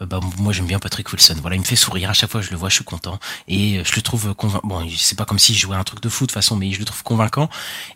[0.00, 1.36] bah moi j'aime bien Patrick Wilson.
[1.40, 3.18] Voilà, il me fait sourire à chaque fois je le vois, je suis content
[3.48, 4.66] et euh, je le trouve convaincant.
[4.66, 6.78] Bon, c'est pas comme s'il jouait un truc de foot de toute façon, mais je
[6.78, 7.48] le trouve convaincant.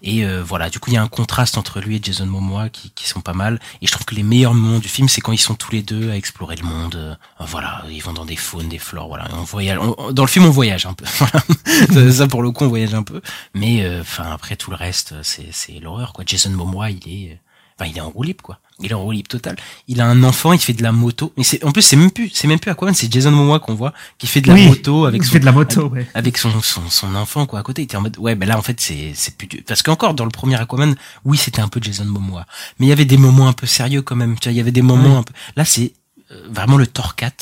[0.03, 2.69] Et euh, voilà, du coup il y a un contraste entre lui et Jason Momoa
[2.69, 3.61] qui, qui sont pas mal.
[3.83, 5.83] Et je trouve que les meilleurs moments du film, c'est quand ils sont tous les
[5.83, 6.95] deux à explorer le monde.
[6.95, 9.09] Euh, voilà, ils vont dans des faunes, des flores.
[9.09, 9.79] Voilà, on voyage.
[10.13, 11.05] dans le film, on voyage un peu.
[11.21, 12.13] Voilà.
[12.13, 13.21] ça pour le coup, on voyage un peu.
[13.55, 16.25] Mais euh, enfin après tout le reste, c'est l'horreur quoi.
[16.27, 17.37] Jason Momoa, il est, euh,
[17.79, 18.59] enfin il est en roue libre quoi.
[18.83, 19.57] Il est en roue total.
[19.89, 21.33] Il a un enfant, il fait de la moto.
[21.37, 23.75] Mais c'est en plus c'est même plus, c'est même plus Aquaman, c'est Jason Momoa qu'on
[23.75, 26.07] voit qui fait de la Oui, moto avec son fait de la moto, ouais.
[26.15, 28.59] avec son, son, son enfant quoi à côté il était en mode ouais ben là
[28.59, 31.69] en fait c'est c'est plus du- parce qu'encore dans le premier Aquaman oui c'était un
[31.69, 32.47] peu Jason Momoa
[32.79, 34.61] mais il y avait des moments un peu sérieux quand même tu vois il y
[34.61, 35.17] avait des moments Ouais.
[35.19, 35.93] un peu là c'est
[36.33, 37.33] euh, vraiment le Torcat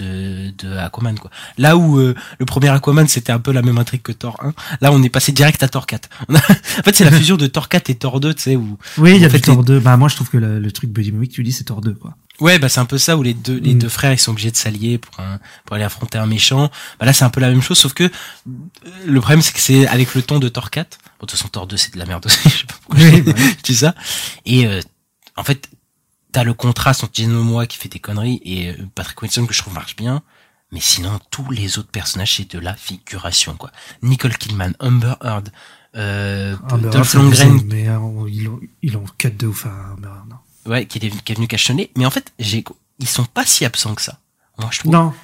[0.00, 3.78] de, de Aquaman quoi là où euh, le premier Aquaman c'était un peu la même
[3.78, 6.82] intrigue que Thor 1 là on est passé direct à Thor 4 On a- en
[6.82, 9.22] fait c'est la fusion de Thor 4 et Thor 2 tu sais où Oui, il
[9.22, 9.78] y a fait, du Thor 2.
[9.80, 11.80] Bah moi je trouve que le, le truc Buddy Movie que tu dis c'est Thor
[11.80, 12.16] 2 quoi.
[12.40, 13.78] Ouais, bah c'est un peu ça où les deux les Mm.
[13.78, 16.70] deux frères ils sont obligés de s'allier pour un, pour aller affronter un méchant.
[16.98, 18.10] Bah là c'est un peu la même chose sauf que euh,
[19.06, 20.98] le problème c'est que c'est avec le ton de Thor 4.
[20.98, 23.04] Bon, de toute façon Thor 2 c'est de la merde aussi, je sais pas pourquoi
[23.04, 23.56] Oui, je bah oui.
[23.62, 23.94] dis ça.
[24.46, 24.80] Et euh,
[25.36, 25.68] en fait,
[26.34, 29.54] t'as le contraste entre Jason Momoa qui fait des conneries et euh, Patrick Wilson que
[29.54, 30.20] je trouve marche bien.
[30.72, 33.70] Mais sinon, tous les autres personnages, c'est de la figuration, quoi.
[34.02, 35.50] Nicole Kidman, Amber Heard,
[35.94, 40.08] euh, Ah, Dolph Lundgren, Mais euh, ils ont ils ont cut de ouf à Amber
[40.08, 40.72] Heard, non.
[40.72, 41.92] ouais, qui est, qui est venu cachetonner.
[41.96, 42.64] Mais en fait, j'ai,
[42.98, 44.18] ils sont pas si absents que ça.
[44.58, 44.90] Moi, je trouve.
[44.90, 45.14] Non.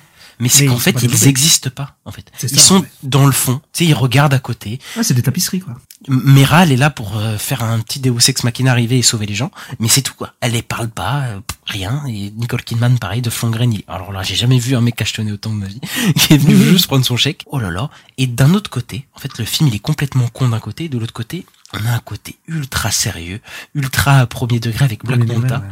[0.41, 2.25] Mais c'est qu'en fait, ils n'existent pas, en fait.
[2.43, 3.61] Ils ça, sont dans le fond.
[3.73, 4.79] Tu sais, ils regardent à côté.
[4.97, 5.75] Ouais, c'est des tapisseries quoi.
[6.09, 9.27] Mera, elle est là pour euh, faire un petit Deus Ex Machina arriver et sauver
[9.27, 9.51] les gens.
[9.81, 10.33] Mais c'est tout, quoi.
[10.41, 12.03] Elle les parle pas, euh, rien.
[12.09, 13.71] Et Nicole Kidman, pareil, de Flongren.
[13.73, 15.81] il- Alors là, j'ai jamais vu un mec cachetonner autant de ma vie.
[16.17, 17.45] qui est venu juste prendre son chèque.
[17.47, 17.91] Oh là là.
[18.17, 20.89] Et d'un autre côté, en fait, le film, il est complètement con d'un côté.
[20.89, 23.41] De l'autre côté, on a un côté ultra sérieux,
[23.75, 25.65] ultra premier degré avec Black Manta ouais.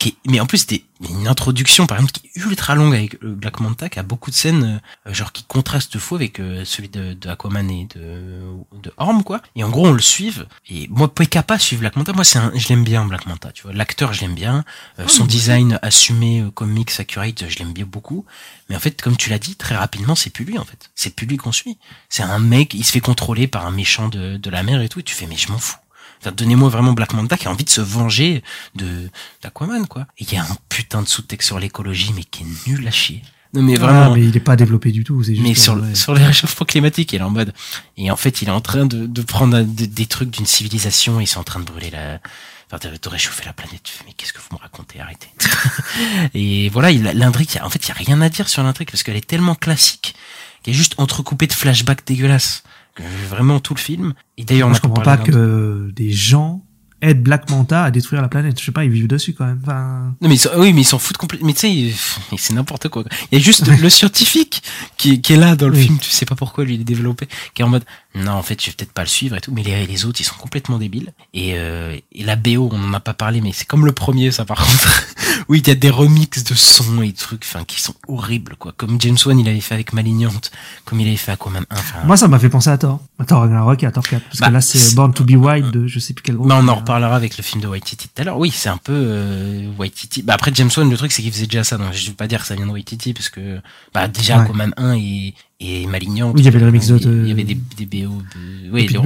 [0.00, 3.22] Qui est- mais en plus c'était une introduction par exemple qui est ultra longue avec
[3.22, 6.64] euh, Black Manta qui a beaucoup de scènes euh, genre qui contrastent faux avec euh,
[6.64, 8.40] celui de, de Aquaman et de
[8.82, 9.40] de Orm quoi.
[9.56, 10.46] Et en gros on le suive.
[10.68, 13.62] Et moi pas suivre Black Manta moi c'est un je l'aime bien Black Manta tu
[13.62, 13.72] vois.
[13.74, 14.64] L'acteur je l'aime bien.
[14.98, 18.24] Euh, son design assumé comics accurate je l'aime bien beaucoup.
[18.68, 20.90] Mais en fait comme tu l'as dit très rapidement c'est plus lui en fait.
[20.94, 21.76] C'est plus lui qu'on suit.
[22.08, 24.88] C'est un mec il se fait contrôler par un méchant de de la mer et
[24.88, 25.76] tout et tu fais mais je m'en fous
[26.20, 28.42] Enfin, donnez-moi vraiment Black Manta qui a envie de se venger
[28.74, 29.08] de
[29.42, 30.02] d'Aquaman quoi.
[30.18, 32.90] Et il y a un putain de sous-texte sur l'écologie mais qui est nul à
[32.90, 33.22] chier.
[33.52, 35.22] Non mais vraiment Ah, mais il est pas développé du tout.
[35.24, 35.46] C'est juste.
[35.46, 35.54] mais
[35.94, 37.52] sur, les réchauffements climatiques, il est en mode.
[37.96, 41.24] Et en fait, il est en train de, de prendre des trucs d'une civilisation et
[41.24, 42.20] ils sont en train de brûler la.
[42.72, 43.90] Enfin, de, réchauffer la planète.
[44.06, 45.26] Mais qu'est-ce que vous me racontez Arrêtez.
[46.34, 49.02] et voilà, il- l'intrigue, en fait, il y a rien à dire sur l'intrigue parce
[49.02, 50.14] qu'elle est tellement classique
[50.62, 52.62] qu'elle est juste entrecoupée de flashbacks dégueulasses.
[53.28, 54.14] Vraiment tout le film.
[54.38, 56.64] Et d'ailleurs, on je comprends pas que des gens
[57.02, 58.60] aident Black Manta à détruire la planète.
[58.60, 59.60] Je sais pas, ils vivent dessus quand même.
[59.62, 61.46] Enfin, Non mais ils oui mais ils s'en foutent complètement.
[61.46, 63.04] Mais tu sais, c'est n'importe quoi.
[63.32, 64.62] Il y a juste le scientifique
[64.98, 65.84] qui, qui est là dans le Oui.
[65.84, 65.98] film.
[65.98, 67.84] Tu sais pas pourquoi lui il est développé, qui est en mode
[68.14, 69.52] non en fait je vais peut-être pas le suivre et tout.
[69.52, 71.12] Mais les, les autres ils sont complètement débiles.
[71.34, 74.30] Et, euh, et la BO on en a pas parlé mais c'est comme le premier
[74.32, 75.04] ça par contre.
[75.48, 78.56] oui il y a des remixes de sons et de trucs enfin qui sont horribles
[78.58, 78.72] quoi.
[78.76, 80.50] Comme James Wan il avait fait avec Malignante,
[80.84, 81.76] comme il avait fait Aquaman 1.
[81.76, 83.00] Enfin, moi, ça m'a fait penser à Thor.
[83.18, 84.22] À Thor Ragnarok et à Thor 4.
[84.22, 86.48] Parce Bah, que là, c'est Born to be Wild de je sais plus quel groupe.
[86.48, 88.38] Bah, on en reparlera avec le film de Waititi tout à l'heure.
[88.38, 90.22] Oui, c'est un peu euh, Waititi.
[90.22, 91.78] Bah après James Wan, le truc c'est qu'il faisait déjà ça.
[91.78, 93.60] Donc je vais pas dire que ça vient de Waititi parce que
[93.94, 94.44] bah déjà Ouais.
[94.44, 96.30] Aquaman 1 et et Malignant.
[96.32, 98.86] Oui, il y avait le remix de- Il y avait des, des BO de oui,
[98.88, 99.00] le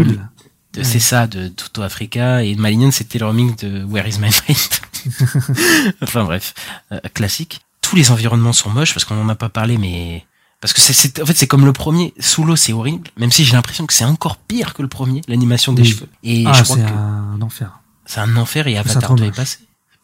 [0.72, 4.28] de c'est ça de Toto Africa et Malignant c'était le remix de Where is my
[4.48, 4.58] mind?
[6.02, 6.54] enfin bref,
[6.92, 7.60] euh, classique.
[7.80, 10.24] Tous les environnements sont moches parce qu'on en a pas parlé mais
[10.60, 13.30] parce que c'est- c'est en fait c'est comme le premier sous l'eau c'est horrible même
[13.30, 15.88] si j'ai l'impression que c'est encore pire que le premier l'animation des Oui.
[15.88, 17.78] cheveux et Ah, je crois c'est un enfer.
[18.06, 19.58] c'est un enfer et Avatar trop 2 est passé.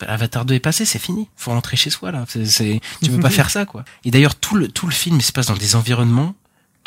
[0.07, 1.29] Avatar 2 est passé, c'est fini.
[1.37, 2.25] Faut rentrer chez soi là.
[2.27, 3.85] C'est, c'est, tu veux pas faire ça quoi.
[4.05, 6.35] Et d'ailleurs tout le tout le film il se passe dans des environnements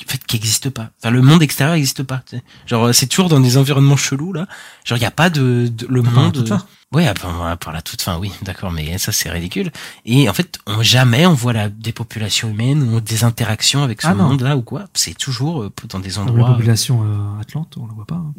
[0.02, 0.90] en fait qui existent pas.
[1.00, 2.22] Enfin le monde extérieur n'existe pas.
[2.30, 2.44] tu sais.
[2.66, 4.48] Genre c'est toujours dans des environnements chelous là.
[4.86, 6.34] Genre il y a pas de, de- le la monde.
[6.34, 6.66] toute fin.
[6.92, 9.72] Ouais, à part, à part la toute fin, oui, d'accord, mais ça c'est ridicule.
[10.06, 14.02] Et en fait, on, jamais on voit la, des populations humaines ou des interactions avec
[14.04, 14.26] ce Ah non.
[14.30, 14.86] monde-là ou quoi.
[14.94, 16.48] C'est toujours euh, dans des La endroits.
[16.54, 18.16] population euh, Atlante, on la voit pas.
[18.16, 18.34] hein.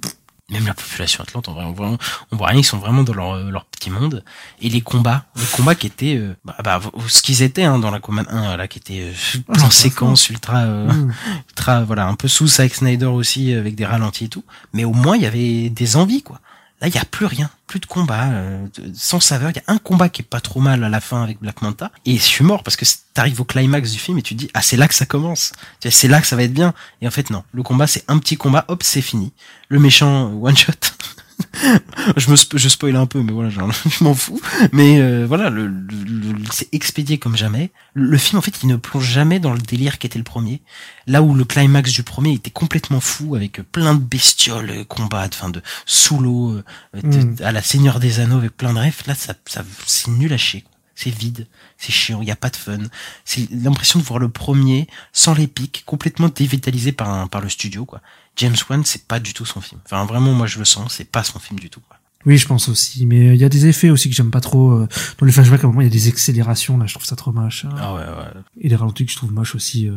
[0.51, 1.99] Même la population atlante, on voit, on voit,
[2.30, 4.22] on voit rien, ils sont vraiment dans leur, euh, leur petit monde.
[4.61, 7.90] Et les combats, les combats qui étaient, euh, bah, bah, ce qu'ils étaient hein, dans
[7.90, 9.12] la Command 1, là, qui étaient euh,
[9.49, 11.12] Ah, en c'est séquence ultra, euh, Mm.
[11.49, 14.45] ultra, voilà, un peu sous Zack Snyder aussi, avec des ralentis et tout.
[14.74, 16.40] Mais au moins, il y avait des envies, quoi.
[16.81, 19.51] Là, il y a plus rien, plus de combat, euh, sans saveur.
[19.51, 21.62] Il y a un combat qui est pas trop mal à la fin avec Black
[21.62, 21.91] Manta.
[22.05, 24.51] Et je suis mort parce que t'arrives au climax du film et tu te dis
[24.55, 25.53] ah c'est là que ça commence.
[25.81, 26.75] C'est là que ça va être bien.
[27.01, 29.33] Et en fait non, le combat c'est un petit combat, hop c'est fini.
[29.68, 30.72] Le méchant euh, one shot.
[32.16, 34.41] je me je spoil un peu, mais voilà, genre, je m'en fous.
[34.72, 37.70] Mais euh, voilà, le, le- le- c'est expédié comme jamais.
[37.95, 40.24] Le, le film en fait il ne plonge jamais dans le délire qui était le
[40.24, 40.62] premier.
[41.07, 45.26] Là où le climax du premier était complètement fou avec plein de bestioles, euh, combats,
[45.26, 46.62] enfin de sous l'eau, euh,
[47.03, 47.37] Mm.
[47.43, 49.03] à la Seigneur des Anneaux avec plein de rêves.
[49.07, 50.64] Là, ça, ça c'est nul à chier.
[50.97, 52.78] C'est vide, c'est chiant, il y a pas de fun.
[53.24, 57.85] C'est l'impression de voir le premier sans l'épique, complètement dévitalisé par un, par le studio
[57.85, 58.01] quoi.
[58.37, 59.80] James Wan, c'est pas du tout son film.
[59.85, 61.80] Enfin vraiment, moi je le sens, c'est pas son film du tout.
[61.80, 61.97] Quoi.
[62.26, 63.05] Oui, je pense aussi.
[63.05, 64.72] Mais euh, il y a des effets aussi que j'aime pas trop.
[64.72, 67.05] euh, Dans les flashbacks, à un moment, il y a des accélérations, là, je trouve
[67.07, 67.66] ça trop moche.
[67.66, 67.74] hein.
[67.78, 68.41] Ah ouais, ouais.
[68.62, 69.89] Et les ralentis que je trouve moches aussi.
[69.89, 69.93] euh,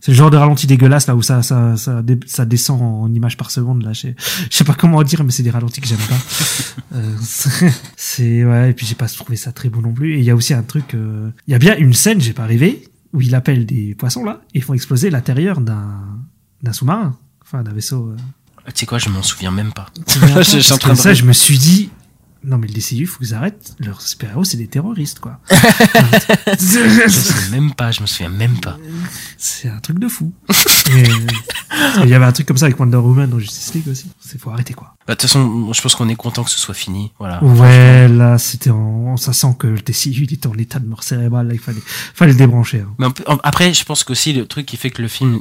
[0.00, 3.36] c'est le genre de ralenti dégueulasse, là, où ça, ça, ça, ça descend en images
[3.36, 3.92] par seconde, là.
[3.94, 4.10] Je
[4.50, 6.18] sais, pas comment dire, mais c'est des ralentis que j'aime pas.
[6.94, 10.14] Euh, c'est- c'est, ouais, et puis j'ai pas trouvé ça très beau non plus.
[10.14, 12.32] Et il y a aussi un truc, euh, il y a bien une scène, j'ai
[12.32, 16.17] pas rêvé, où il appelle des poissons, là, et ils font exploser l'intérieur d'un,
[16.62, 17.16] d'un sous-marin.
[17.42, 18.08] Enfin, d'un vaisseau.
[18.10, 18.16] euh.
[18.66, 19.86] Tu sais quoi, je m'en souviens même pas.
[20.06, 21.90] Je- je suis en Parce train que de ça, je me suis dit,
[22.44, 23.74] non, mais le DCU, faut qu'ils arrêtent.
[23.80, 25.40] Leurs super-héros, c'est des terroristes, quoi.
[25.50, 28.78] Je sais même pas, je me souviens même pas.
[29.36, 30.32] c'est un truc de fou.
[30.90, 34.06] Euh, Il y avait un truc comme ça avec Wonder Woman dans Justice League aussi.
[34.20, 34.94] C'est faut arrêter, quoi.
[35.06, 37.12] Bah, De toute façon, je pense qu'on est content que ce soit fini.
[37.18, 37.44] Voilà.
[37.44, 41.02] Ouais, là, c'était en, ça sent que le DCU, il était en état de mort
[41.02, 41.82] cérébrale, là, il fallait,
[42.14, 42.80] fallait le débrancher.
[42.80, 42.94] hein.
[42.98, 45.40] Mais peu- après, je pense qu'aussi le truc qui fait que le film,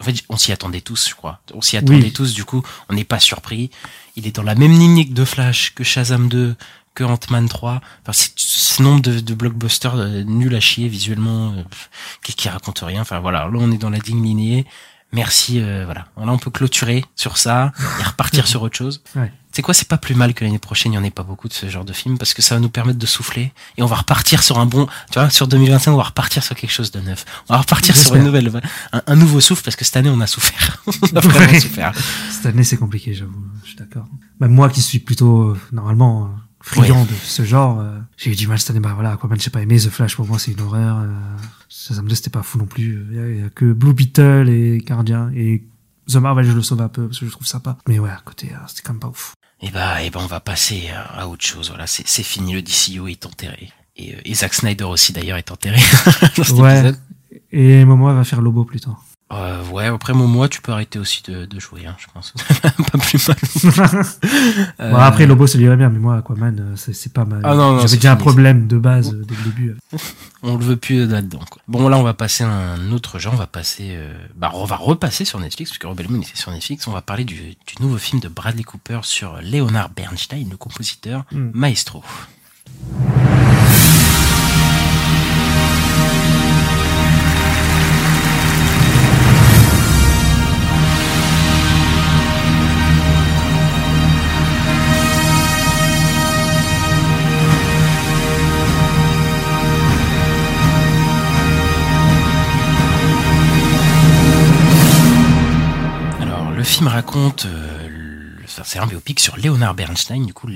[0.00, 1.40] en fait, on s'y attendait tous, je crois.
[1.54, 2.12] On s'y attendait Oui.
[2.12, 3.70] tous, du coup, on n'est pas surpris.
[4.16, 6.56] Il est dans la même lignée de Flash, que Shazam 2,
[6.94, 7.80] que Ant-Man 3.
[8.02, 11.62] Enfin, c'est ce nombre de, de blockbusters euh, nuls à chier visuellement, euh,
[12.22, 13.02] qui, qui racontent rien.
[13.02, 14.64] Enfin voilà, là on est dans la digne lignée.
[15.12, 16.06] Merci, euh, voilà.
[16.16, 19.02] Là on peut clôturer sur ça et repartir sur autre chose.
[19.14, 19.32] Ouais.
[19.52, 21.48] C'est quoi, c'est pas plus mal que l'année prochaine, il n'y en ait pas beaucoup
[21.48, 23.86] de ce genre de films, parce que ça va nous permettre de souffler, et on
[23.86, 26.90] va repartir sur un bon, tu vois, sur 2025, on va repartir sur quelque chose
[26.90, 27.24] de neuf.
[27.48, 28.52] On va repartir sur une nouvelle,
[28.92, 30.82] un, un nouveau souffle, parce que cette année, on a souffert.
[30.86, 31.60] on a vraiment Ouais.
[31.60, 31.94] souffert.
[32.30, 33.32] Cette année, c'est compliqué, j'avoue.
[33.62, 34.04] Je suis d'accord.
[34.40, 36.28] Même moi qui suis plutôt, euh, normalement, euh,
[36.60, 38.80] friand de ce genre, euh, j'ai eu du mal cette année.
[38.80, 39.78] Bah voilà, Aquaman, j'ai pas aimé.
[39.78, 40.98] The Flash, pour moi, c'est une horreur.
[41.66, 43.06] Euh, Shazam 2, c'était pas fou non plus.
[43.10, 45.30] Il y, a- il y a que Blue Beetle et Guardian.
[45.34, 45.64] Et
[46.08, 47.76] The Marvel, je le sauve un peu parce que je trouve sympa.
[47.88, 49.34] Mais ouais, à côté, euh, c'était quand même pas ouf.
[49.62, 51.68] Et bah, et ben, on va passer à, à autre chose.
[51.70, 52.52] Voilà, c'est c'est fini.
[52.52, 53.70] Le DCU est enterré.
[53.96, 55.80] Et, euh, et Zack Snyder aussi, d'ailleurs, est enterré
[56.36, 56.78] dans cet Ouais.
[56.78, 56.98] épisode.
[57.52, 59.02] Et Momo va faire Lobo plus tard.
[59.32, 62.32] Euh, ouais, après mon mois, tu peux arrêter aussi de, de jouer, hein, je pense.
[62.92, 63.36] pas plus mal.
[64.80, 67.40] Euh, Bon, après, Lobo, ça lui irait bien, mais moi, Aquaman, euh, c'est pas mal.
[67.42, 69.76] Ah non, J'avais déjà un problème de base euh, dès le début.
[70.44, 71.40] on le veut plus là-dedans.
[71.66, 73.34] Bon, là, on va passer à un autre genre.
[73.34, 76.52] On va passer, euh, bah, on va repasser sur Netflix, puisque Rebel Moon était sur
[76.52, 76.86] Netflix.
[76.86, 81.24] On va parler du, du nouveau film de Bradley Cooper sur Leonard Bernstein, le compositeur
[81.32, 81.50] Mm.
[81.52, 82.04] Maestro.
[106.66, 108.26] Film raconte, euh, le-
[108.64, 110.48] c'est un biopic sur Leonard Bernstein, du coup,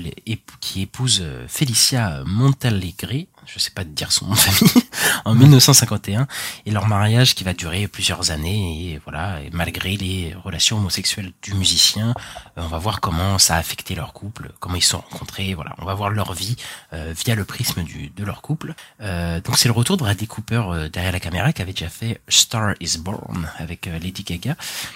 [0.59, 4.83] qui épouse euh, Felicia Montalegre, je sais pas dire son nom de famille,
[5.25, 6.27] en 1951,
[6.65, 11.31] et leur mariage qui va durer plusieurs années, et voilà, et malgré les relations homosexuelles
[11.41, 12.13] du musicien,
[12.57, 15.53] euh, on va voir comment ça a affecté leur couple, comment ils se sont rencontrés,
[15.53, 16.55] voilà, on va voir leur vie
[16.93, 18.73] euh, via le prisme du, de leur couple.
[19.01, 21.89] Euh, donc c'est le retour de Bradley Cooper euh, derrière la caméra qui avait déjà
[21.89, 24.55] fait Star is Born avec euh, Lady Gaga,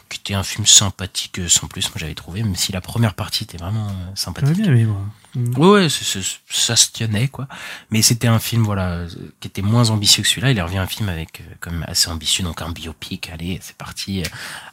[0.09, 3.43] qui était un film sympathique sans plus, moi j'avais trouvé, même si la première partie
[3.43, 4.57] était vraiment sympathique.
[5.35, 5.71] Moi.
[5.81, 7.47] Ouais, c'est- c'est- ça se tenait quoi.
[7.91, 9.05] Mais c'était un film voilà
[9.39, 10.51] qui était moins ambitieux que celui-là.
[10.51, 13.29] Il revient un film avec euh, quand même assez ambitieux, donc un biopic.
[13.29, 14.21] Allez, c'est parti.
[14.21, 14.25] euh,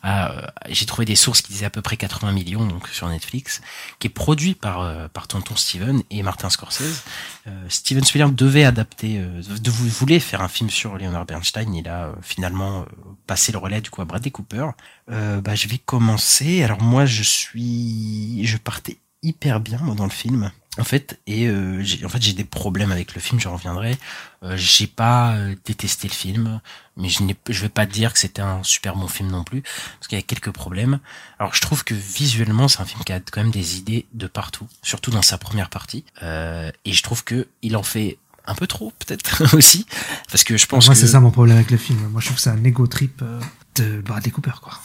[0.05, 3.61] euh, J'ai trouvé des sources qui disaient à peu près 80 millions donc sur Netflix,
[3.99, 7.03] qui est produit par euh, par Tonton Steven et Martin Scorsese.
[7.47, 11.75] Euh, Steven Spielberg devait adapter, de, vou- voulait faire un film sur Leonard Bernstein.
[11.75, 12.85] Il a finalement
[13.27, 14.67] passé le relais du coup à Bradley Cooper.
[15.09, 16.63] Bah, je vais commencer.
[16.63, 21.47] Alors moi, je suis, je partais hyper bien moi dans le film en fait et
[21.49, 23.99] euh, j'ai en fait j'ai des problèmes avec le film je reviendrai
[24.43, 26.61] euh, j'ai pas euh, détesté le film
[26.97, 29.63] mais je n'ai je vais pas dire que c'était un super bon film non plus
[29.63, 30.99] parce qu'il y a quelques problèmes
[31.39, 34.27] alors je trouve que visuellement c'est un film qui a quand même des idées de
[34.27, 38.55] partout surtout dans sa première partie euh, et je trouve que il en fait un
[38.55, 39.87] peu trop peut-être aussi
[40.31, 41.99] parce que je pense Moi, que c'est ça mon problème avec le film.
[42.11, 43.41] Moi, je trouve que c'est un ego trip euh,
[43.77, 44.79] de Bradley Cooper, quoi.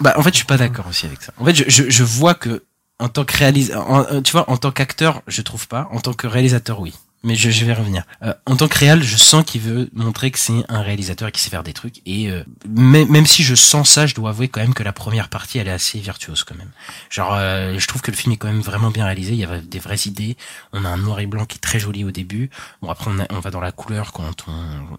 [0.00, 1.32] Bah, en fait, je suis pas d'accord aussi avec ça.
[1.38, 2.64] En fait, je, je, je vois que
[2.98, 5.88] en tant que réalisateur, tu vois, en tant qu'acteur, je trouve pas.
[5.90, 6.94] En tant que réalisateur, oui.
[7.24, 8.04] Mais je, je vais revenir.
[8.22, 11.40] Euh, en tant que réal, je sens qu'il veut montrer que c'est un réalisateur qui
[11.40, 12.02] sait faire des trucs.
[12.04, 15.30] Et euh, même, si je sens ça, je dois avouer quand même que la première
[15.30, 16.70] partie, elle est assez virtuose quand même.
[17.08, 19.32] Genre, euh, je trouve que le film est quand même vraiment bien réalisé.
[19.32, 20.36] Il y a des vraies idées.
[20.74, 22.50] On a un noir et blanc qui est très joli au début.
[22.82, 24.96] Bon, après, on, on va dans la couleur quand on,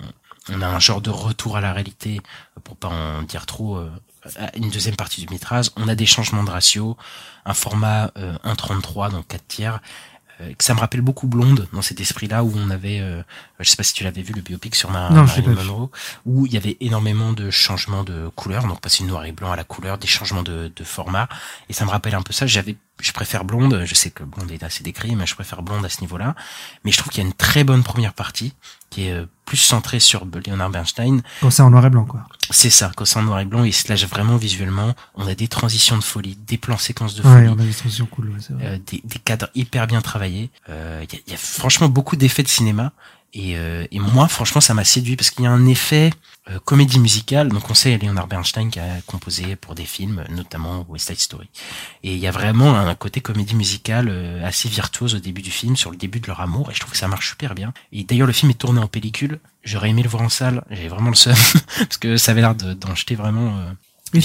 [0.49, 2.21] on a un genre de retour à la réalité,
[2.63, 3.89] pour pas en dire trop, euh,
[4.55, 5.69] une deuxième partie du métrage.
[5.75, 6.97] On a des changements de ratio,
[7.45, 9.79] un format euh, 1.33, donc 4 tiers.
[10.41, 13.21] euh, que ça me rappelle beaucoup Blonde dans cet esprit-là où on avait, euh,
[13.59, 15.53] je sais pas si tu l'avais vu le biopic sur ma, Non, Marilyn.
[15.53, 15.89] Monroe,
[16.25, 19.51] où il y avait énormément de changements de couleur, donc passer du noir et blanc
[19.51, 21.29] à la couleur, des changements de, de format,
[21.69, 22.47] et ça me rappelle un peu ça.
[22.47, 25.83] J'avais, je préfère Blonde, je sais que Blonde est assez décrit, mais je préfère Blonde
[25.85, 26.35] à ce niveau-là.
[26.83, 28.53] Mais je trouve qu'il y a une très bonne première partie
[28.89, 32.25] qui est euh, plus centrée sur Leonard Bernstein, Quand c'est en noir et blanc, quoi.
[32.49, 34.95] c'est ça, quand c'est en noir et blanc, il se lâche vraiment visuellement.
[35.15, 37.73] On a des transitions de folie, des plans séquences de Ouais, folie, on a des
[37.73, 38.65] transitions cool, ouais, vrai.
[38.65, 40.49] euh, des, des cadres hyper bien travaillés.
[40.69, 42.93] Euh, Il y, a, il y a franchement beaucoup d'effets de cinéma.
[43.37, 46.09] Et, euh, et moi, franchement, ça m'a séduit parce qu'il y a un effet
[46.49, 47.49] euh, comédie musicale.
[47.49, 51.49] Donc, on sait Leonard Bernstein qui a composé pour des films, notamment West Side Story.
[52.03, 55.51] Et il y a vraiment un côté comédie musicale euh, assez virtuose au début du
[55.51, 56.71] film, sur le début de leur amour.
[56.71, 57.73] Et je trouve que ça marche super bien.
[57.91, 59.39] Et d'ailleurs, le film est tourné en pellicule.
[59.63, 60.63] J'aurais aimé le voir en salle.
[60.71, 61.35] J'ai vraiment le seum
[61.77, 63.57] parce que ça avait l'air de- d'en jeter vraiment.
[63.57, 63.71] euh,
[64.13, 64.21] Oui,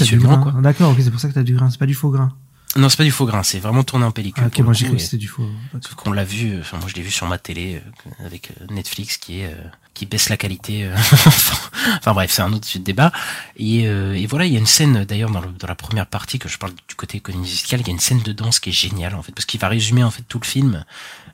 [0.52, 0.52] quoi.
[0.62, 1.68] D'accord, ok, c'est pour ça que t'as du grain.
[1.68, 2.30] C'est pas du faux grain.
[2.76, 3.42] Non, c'est pas du faux grain.
[3.42, 4.44] C'est vraiment tourné en pellicule.
[4.44, 5.48] Ah, ok, moi j'ai cru que c'était du faux.
[5.80, 7.82] Sauf qu'on l'a vu, enfin moi je l'ai vu sur ma télé
[8.20, 9.56] euh, avec euh, Netflix qui est euh,
[9.92, 10.84] qui baisse la qualité.
[10.84, 10.94] euh,
[11.26, 13.10] enfin bref, c'est un autre débat.
[13.56, 16.06] Et, euh, et voilà, il y a une scène d'ailleurs dans, le- dans la première
[16.06, 18.60] partie que je parle du côté économie musicale, il y a une scène de danse
[18.60, 20.84] qui est géniale en fait parce qu'il va résumer en fait tout le film,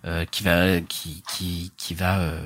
[0.06, 2.18] euh, qui va qui qui qui va.
[2.18, 2.42] euh,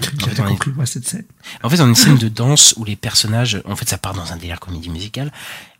[0.00, 1.24] en fait, on est- moi, cette scène.
[1.62, 4.14] en fait, on a une scène de danse où les personnages, en fait, ça part
[4.14, 5.32] dans un délire comédie musicale,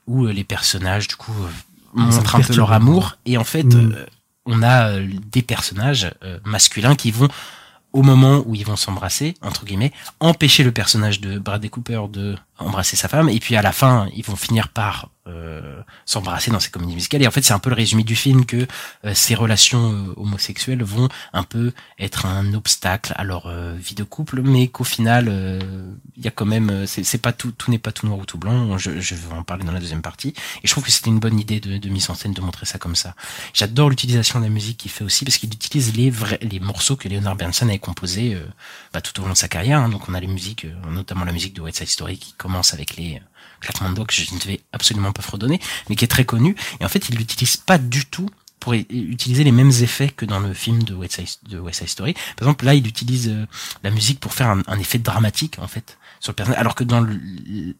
[0.06, 1.32] où les personnages, du coup,
[1.94, 3.92] montrent un peu leur amour, et en fait, Mm.
[3.94, 4.06] euh,
[4.46, 7.28] on a euh, des personnages euh, masculins qui vont,
[7.92, 12.36] au moment où ils vont s'embrasser, entre guillemets, empêcher le personnage de Bradley Cooper de
[12.62, 16.58] embrasser sa femme, et puis à la fin, ils vont finir par euh, s'embrasser dans
[16.58, 17.22] ces comédies musicales.
[17.22, 18.66] Et en fait, c'est un peu le résumé du film que
[19.04, 23.94] euh, ces relations euh, homosexuelles vont un peu être un obstacle à leur euh, vie
[23.94, 25.60] de couple, mais qu'au final, euh,
[26.16, 28.38] il y a quand même, c'est pas tout, tout n'est pas tout noir ou tout
[28.38, 28.76] blanc.
[28.78, 30.34] Je, je vais en parler dans la deuxième partie.
[30.64, 32.66] Et je trouve que c'était une bonne idée de, de mise en scène de montrer
[32.66, 33.14] ça comme ça.
[33.54, 36.96] J'adore l'utilisation de la musique qu'il fait aussi parce qu'il utilise les vrais, les morceaux
[36.96, 38.36] que Leonard Bernstein avait composés
[38.92, 39.78] bah, tout au long de sa carrière.
[39.78, 39.88] hein.
[39.88, 42.96] Donc on a les musiques, notamment la musique de West Side Story qui commence avec
[42.96, 43.20] les euh,
[43.60, 46.54] claquements de doigts que je ne vais absolument pas fredonner, mais qui est très connu.
[46.80, 48.28] Et en fait, il l'utilise pas du tout
[48.60, 51.88] pour utiliser les mêmes effets que dans le film de West Side, de West Side
[51.88, 52.14] Story.
[52.36, 53.46] Par exemple, là, il utilise euh,
[53.82, 55.98] la musique pour faire un effet dramatique, en fait,
[56.56, 57.18] Alors que dans le-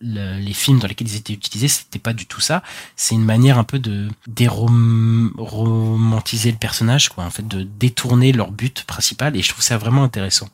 [0.01, 2.63] le- les films dans lesquels ils étaient utilisés, c'était pas du tout ça.
[2.97, 8.51] C'est une manière un peu de déromantiser le personnage, quoi, en fait, de détourner leur
[8.51, 9.37] but principal.
[9.37, 10.49] Et je trouve ça vraiment intéressant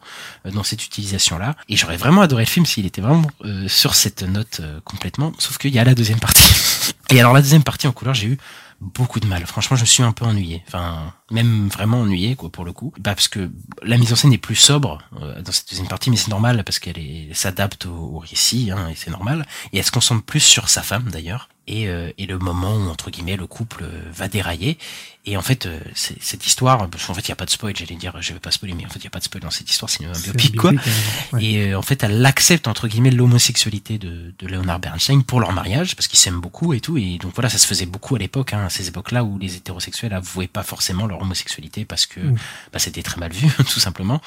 [0.47, 1.57] euh, dans cette utilisation-là.
[1.69, 5.33] Et j'aurais vraiment adoré le film s'il était vraiment euh, sur cette note euh, complètement.
[5.39, 6.43] Sauf qu'il y a la deuxième partie.
[7.11, 8.39] Et alors la deuxième partie en couleur, j'ai eu
[8.81, 9.47] beaucoup de mal.
[9.47, 10.63] Franchement, je suis un peu ennuyé.
[10.67, 12.93] Enfin, même vraiment ennuyé, quoi, pour le coup.
[12.99, 13.51] Bah, parce que
[13.83, 16.63] la mise en scène est plus sobre euh, dans cette deuxième partie, mais c'est normal
[16.65, 16.97] parce qu'elle
[17.33, 19.47] s'adapte au, au récit, hein, et c'est normal.
[19.73, 21.49] Et elle se concentre plus sur sa femme, d'ailleurs.
[21.71, 24.79] Et, euh, et le moment où, entre guillemets, le couple euh, va dérailler.
[25.27, 27.51] Et en fait, euh, c'est- cette histoire, parce qu'en fait, il n'y a pas de
[27.51, 29.25] spoil, j'allais dire, je vais pas spoiler, mais en fait, il n'y a pas de
[29.25, 30.71] spoil dans cette histoire, c'est un biopic, quoi.
[30.71, 30.77] euh,
[31.37, 31.45] ouais.
[31.45, 35.53] Et euh, en fait, elle accepte entre guillemets l'homosexualité de, de Leonard Bernstein pour leur
[35.53, 36.97] mariage parce qu'ils s'aiment beaucoup et tout.
[36.97, 39.55] Et donc voilà, ça se faisait beaucoup à l'époque, hein, à ces époques-là où les
[39.57, 42.21] hétérosexuels avouaient pas forcément leur homosexualité parce que
[42.73, 44.23] bah, c'était très mal vu, tout simplement.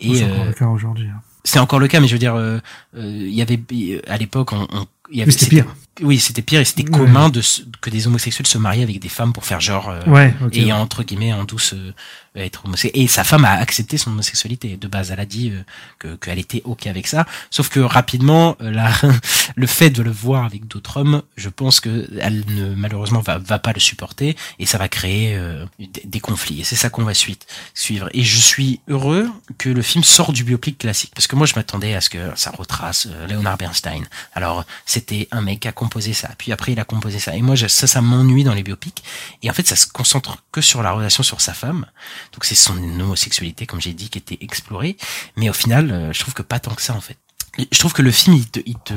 [0.00, 1.06] Et c'est encore euh, le cas aujourd'hui.
[1.08, 1.22] hein.
[1.44, 2.58] c'est encore le cas, mais je veux dire, euh,
[2.96, 3.60] euh, il y avait
[4.08, 5.66] à l'époque, on, on- il y c'était pire.
[6.02, 6.98] Oui, c'était pire et c'était Ouais.
[6.98, 10.00] commun de se- que des homosexuels se marient avec des femmes pour faire genre euh,
[10.06, 11.92] Ouais, et entre guillemets en douce euh,
[12.36, 13.02] être homosexuel.
[13.02, 15.10] Et sa femme a accepté son homosexualité de base.
[15.10, 15.62] Elle a dit euh,
[15.98, 17.26] que qu'elle était ok avec ça.
[17.50, 18.92] Sauf que rapidement, euh, la,
[19.56, 23.38] le fait de le voir avec d'autres hommes, je pense que elle ne malheureusement va
[23.38, 26.60] va pas le supporter et ça va créer euh, des, des conflits.
[26.60, 28.08] Et c'est ça qu'on va suite suivre.
[28.14, 29.28] Et je suis heureux
[29.58, 32.18] que le film sort du biopic classique parce que moi je m'attendais à ce que
[32.36, 34.04] ça retrace euh, Leonard Bernstein.
[34.34, 35.72] Alors c'était un mec qui a
[36.12, 37.34] ça, puis après il a composé ça.
[37.36, 39.02] Et moi ça ça m'ennuie dans les biopics.
[39.42, 41.86] Et en fait ça se concentre que sur la relation sur sa femme.
[42.32, 44.96] Donc c'est son homosexualité comme j'ai dit qui était explorée.
[45.36, 47.16] Mais au final euh, je trouve que pas tant que ça en fait.
[47.58, 48.94] Je trouve que le film il te,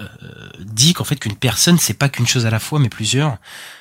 [0.00, 0.06] euh,
[0.60, 3.38] dit qu'en fait qu'une personne c'est pas qu'une chose à la fois mais plusieurs.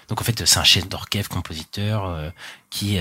[0.09, 2.29] Donc en fait c'est un chef d'orchestre, compositeur euh,
[2.69, 2.99] qui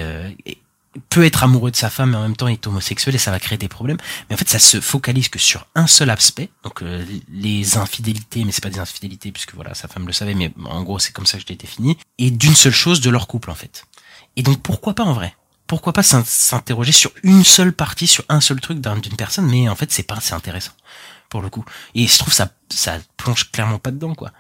[1.09, 3.39] peut être amoureux de sa femme mais en même temps est homosexuel et ça va
[3.41, 3.99] créer des problèmes.
[4.29, 8.45] Mais en fait ça se focalise que sur un seul aspect, donc euh, les infidélités,
[8.45, 11.13] mais c'est pas des infidélités puisque voilà sa femme le savait, mais en gros c'est
[11.13, 13.85] comme ça que je l'ai défini, et d'une seule chose de leur couple en fait.
[14.37, 15.35] Et donc pourquoi pas en vrai?
[15.67, 19.47] Pourquoi pas s'in- s'interroger sur une seule partie, sur un seul truc d'un- d'une personne,
[19.47, 20.73] mais en fait c'est pas, c'est intéressant
[21.29, 21.65] pour le coup.
[21.95, 24.31] Et je trouve ça, ça plonge clairement pas dedans quoi.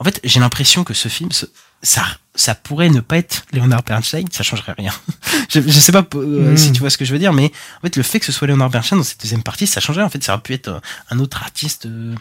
[0.00, 1.46] En fait, j'ai l'impression que ce film, ce-
[1.82, 2.04] ça,
[2.34, 4.92] ça pourrait ne pas être Leonard Bernstein, ça changerait rien.
[5.50, 6.56] je, je sais pas euh, Mm.
[6.56, 8.32] si tu vois ce que je veux dire, mais en fait le fait que ce
[8.32, 10.04] soit Leonard Bernstein dans cette deuxième partie, ça changerait.
[10.04, 10.80] En fait, ça aurait pu être euh,
[11.10, 12.14] un autre artiste euh,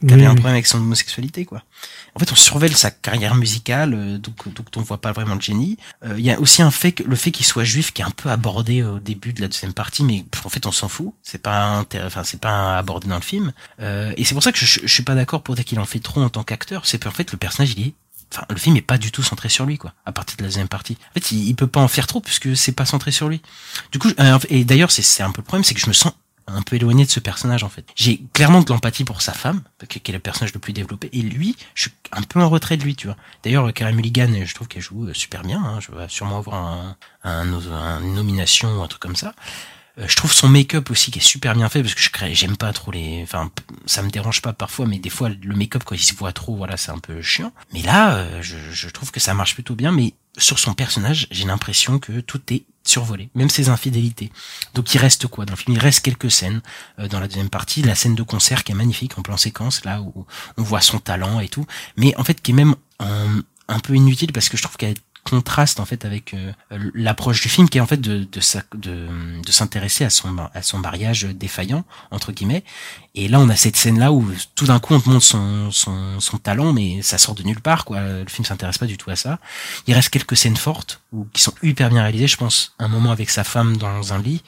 [0.00, 0.34] qui avait Oui, un oui.
[0.36, 1.62] problème avec son homosexualité quoi.
[2.14, 5.40] En fait, on surveille sa carrière musicale, euh, donc donc on voit pas vraiment le
[5.40, 5.76] génie.
[6.04, 8.04] Euh, Il y a aussi un fait que le fait qu'il soit juif qui est
[8.04, 11.12] un peu abordé au début de la deuxième partie, mais en fait on s'en fout.
[11.22, 13.52] C'est pas enfin c'est pas abordé dans le film.
[13.80, 15.84] Euh, et c'est pour ça que je, je suis pas d'accord pour dire qu'il en
[15.84, 16.86] fait trop en tant qu'acteur.
[16.86, 17.94] C'est qu'en fait le personnage il est
[18.32, 19.92] Enfin, le film est pas du tout centré sur lui, quoi.
[20.06, 20.96] À partir de la deuxième partie.
[21.10, 23.42] En fait, il, peut pas en faire trop puisque c'est pas centré sur lui.
[23.92, 25.92] Du coup, euh, et d'ailleurs, c'est c'est un peu le problème, c'est que je me
[25.92, 26.12] sens
[26.46, 27.84] un peu éloigné de ce personnage en fait.
[27.94, 31.22] J'ai clairement de l'empathie pour sa femme, qui est le personnage le plus développé, et
[31.22, 33.16] lui, je suis un peu en retrait de lui, tu vois.
[33.44, 35.62] D'ailleurs, euh, Karen Mulligan, je trouve qu'elle joue euh, super bien.
[35.62, 35.78] Hein.
[35.80, 39.34] Je vais sûrement avoir un, un, un- une nomination ou un truc comme ça.
[40.00, 42.34] Euh, Je trouve son make-up aussi qui est super bien fait parce que je crée,
[42.34, 43.50] j'aime pas trop les, enfin,
[43.86, 46.56] ça me dérange pas parfois, mais des fois le make-up quand il se voit trop,
[46.56, 47.52] voilà, c'est un peu chiant.
[47.72, 51.44] Mais là, euh, je, trouve que ça marche plutôt bien, mais sur son personnage, j'ai
[51.44, 54.32] l'impression que tout est survolé, même ses infidélités.
[54.74, 55.76] Donc il reste quoi dans le film?
[55.76, 56.62] Il reste quelques scènes
[56.98, 59.84] euh, dans la deuxième partie, la scène de concert qui est magnifique en plan séquence,
[59.84, 61.66] là où on voit son talent et tout,
[61.96, 62.74] mais en fait qui est même
[63.70, 64.94] un peu inutile parce que je trouve qu'elle
[65.24, 66.52] contraste en fait avec euh,
[66.94, 68.40] l'approche du film qui est en fait de de,
[68.76, 69.08] de,
[69.44, 72.64] de s'intéresser à son à son mariage défaillant entre guillemets.
[73.14, 75.70] Et là on a cette scène là où tout d'un coup on te montre son,
[75.70, 78.00] son son talent mais ça sort de nulle part quoi.
[78.00, 79.38] Le film s'intéresse pas du tout à ça.
[79.86, 82.28] Il reste quelques scènes fortes ou qui sont hyper bien réalisées.
[82.28, 84.42] Je pense un moment avec sa femme dans un lit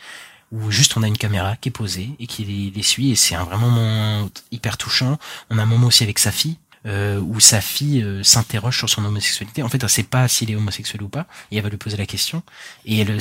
[0.53, 3.11] où juste on a une caméra qui est posée et qui les, les suit.
[3.11, 5.19] Et c'est un vraiment moment hyper touchant.
[5.51, 8.88] On a un moment aussi avec sa fille euh, où sa fille euh, s'interroge sur
[8.88, 9.62] son homosexualité.
[9.62, 11.96] En fait, elle sait pas s'il est homosexuel ou pas, et elle va lui poser
[11.96, 12.42] la question,
[12.84, 13.18] et elle,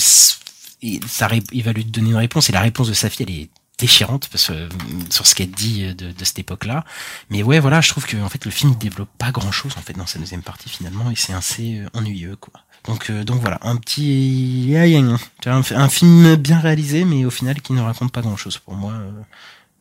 [0.83, 3.35] et ça, il va lui donner une réponse, et la réponse de sa fille, elle
[3.35, 4.69] est déchirante parce que, euh,
[5.09, 6.85] sur ce qu'elle dit euh, de, de cette époque-là.
[7.31, 9.93] Mais ouais, voilà, je trouve que en fait le film développe pas grand-chose en fait
[9.93, 12.53] dans sa deuxième partie finalement, et c'est assez euh, ennuyeux quoi.
[12.85, 17.73] Donc euh, donc voilà, un petit un, un film bien réalisé, mais au final qui
[17.73, 19.11] ne raconte pas grand-chose pour moi euh,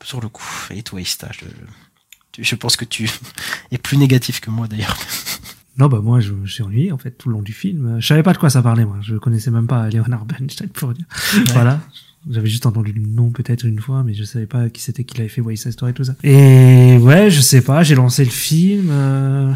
[0.03, 0.49] sur le coup.
[0.71, 1.45] Et toi, Ista, je,
[2.39, 3.11] je pense que tu
[3.71, 4.97] es plus négatif que moi d'ailleurs.
[5.79, 7.97] Non, bah moi, je j'ai ennuyé en fait tout le long du film.
[8.01, 8.99] Je savais pas de quoi ça parlait, moi.
[9.01, 11.07] Je connaissais même pas Leonard Bernstein pour dire.
[11.53, 11.81] Voilà.
[12.29, 15.17] J'avais juste entendu le nom peut-être une fois, mais je savais pas qui c'était qui
[15.17, 16.17] l'avait fait West Side Story et tout ça.
[16.23, 17.83] Et ouais, je sais pas.
[17.83, 19.55] J'ai lancé le film euh,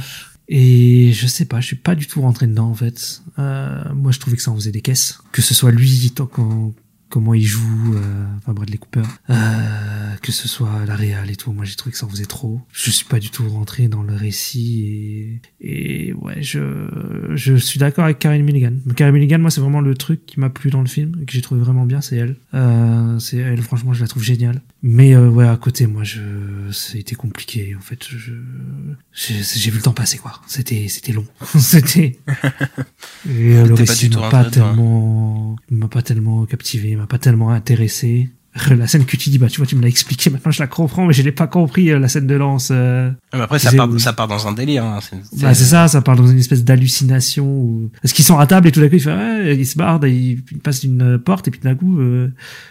[0.49, 1.61] et je sais pas.
[1.61, 3.23] Je suis pas du tout rentré dedans en fait.
[3.39, 5.19] Euh, moi, je trouvais que ça en faisait des caisses.
[5.31, 6.73] Que ce soit lui, tant qu'on
[7.15, 9.35] comment il joue, euh, enfin Bradley Cooper, euh,
[10.21, 11.53] que ce soit la réal et tout.
[11.53, 12.61] Moi, j'ai trouvé que ça en faisait trop.
[12.73, 16.89] Je suis pas du tout rentré dans le récit et, et ouais, je,
[17.37, 18.73] je suis d'accord avec Karen Milligan.
[18.97, 21.33] Karen Milligan, moi, c'est vraiment le truc qui m'a plu dans le film et que
[21.33, 22.35] j'ai trouvé vraiment bien, c'est elle.
[22.53, 24.61] Euh, c'est elle, franchement, je la trouve géniale.
[24.83, 26.19] Mais ouais, à côté, moi, je,
[26.73, 27.77] c'était compliqué.
[27.79, 28.33] En fait, je,
[29.13, 30.33] j'ai vu le temps passer, quoi.
[30.49, 31.27] C'était, c'était long.
[31.59, 32.19] c'était.
[33.31, 34.51] Et le récit m'a pas dedans.
[34.51, 38.31] tellement, m'a pas tellement captivé, m'a pas tellement intéressé.
[38.71, 40.69] La scène que tu dis, bah tu vois, tu me l'as expliqué, maintenant je la
[40.69, 42.69] comprends, mais je l'ai pas compris, euh, la scène de lance.
[42.71, 44.85] euh, Mais après, ça part, ça part dans un délire.
[44.85, 45.01] Hein.
[45.03, 47.91] C'est, bah, c'est ça, ça part dans une espèce d'hallucination où...
[48.01, 50.05] Parce qu'ils sont à table et tout d'un coup, ils, font, ouais, ils se bardent,
[50.05, 52.29] et ils, ils passent d'une porte et puis d'un coup, euh,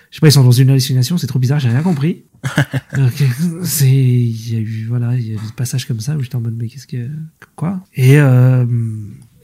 [0.09, 2.23] je sais pas, ils sont dans une hallucination, c'est trop bizarre, j'ai rien compris.
[2.95, 3.11] Donc,
[3.63, 6.37] c'est, il y a eu, voilà, il y a des passages comme ça où j'étais
[6.37, 7.09] en mode, mais qu'est-ce que,
[7.57, 7.81] quoi?
[7.93, 8.65] Et, euh,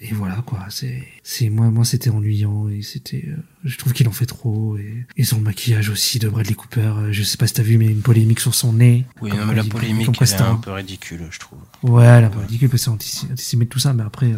[0.01, 0.65] et voilà quoi.
[0.69, 4.77] C'est, c'est moi, moi c'était ennuyant et c'était, euh, je trouve qu'il en fait trop
[4.77, 6.81] et, et son maquillage aussi de Bradley Cooper.
[6.97, 9.05] euh, je sais pas si t'as vu, mais une polémique sur son nez.
[9.21, 11.59] Oui, non, mais la polémique elle est un peu ridicule, je trouve.
[11.83, 14.37] Ouais, elle a pas ridicule parce que c'est anti- antisémite tout ça, mais après, euh,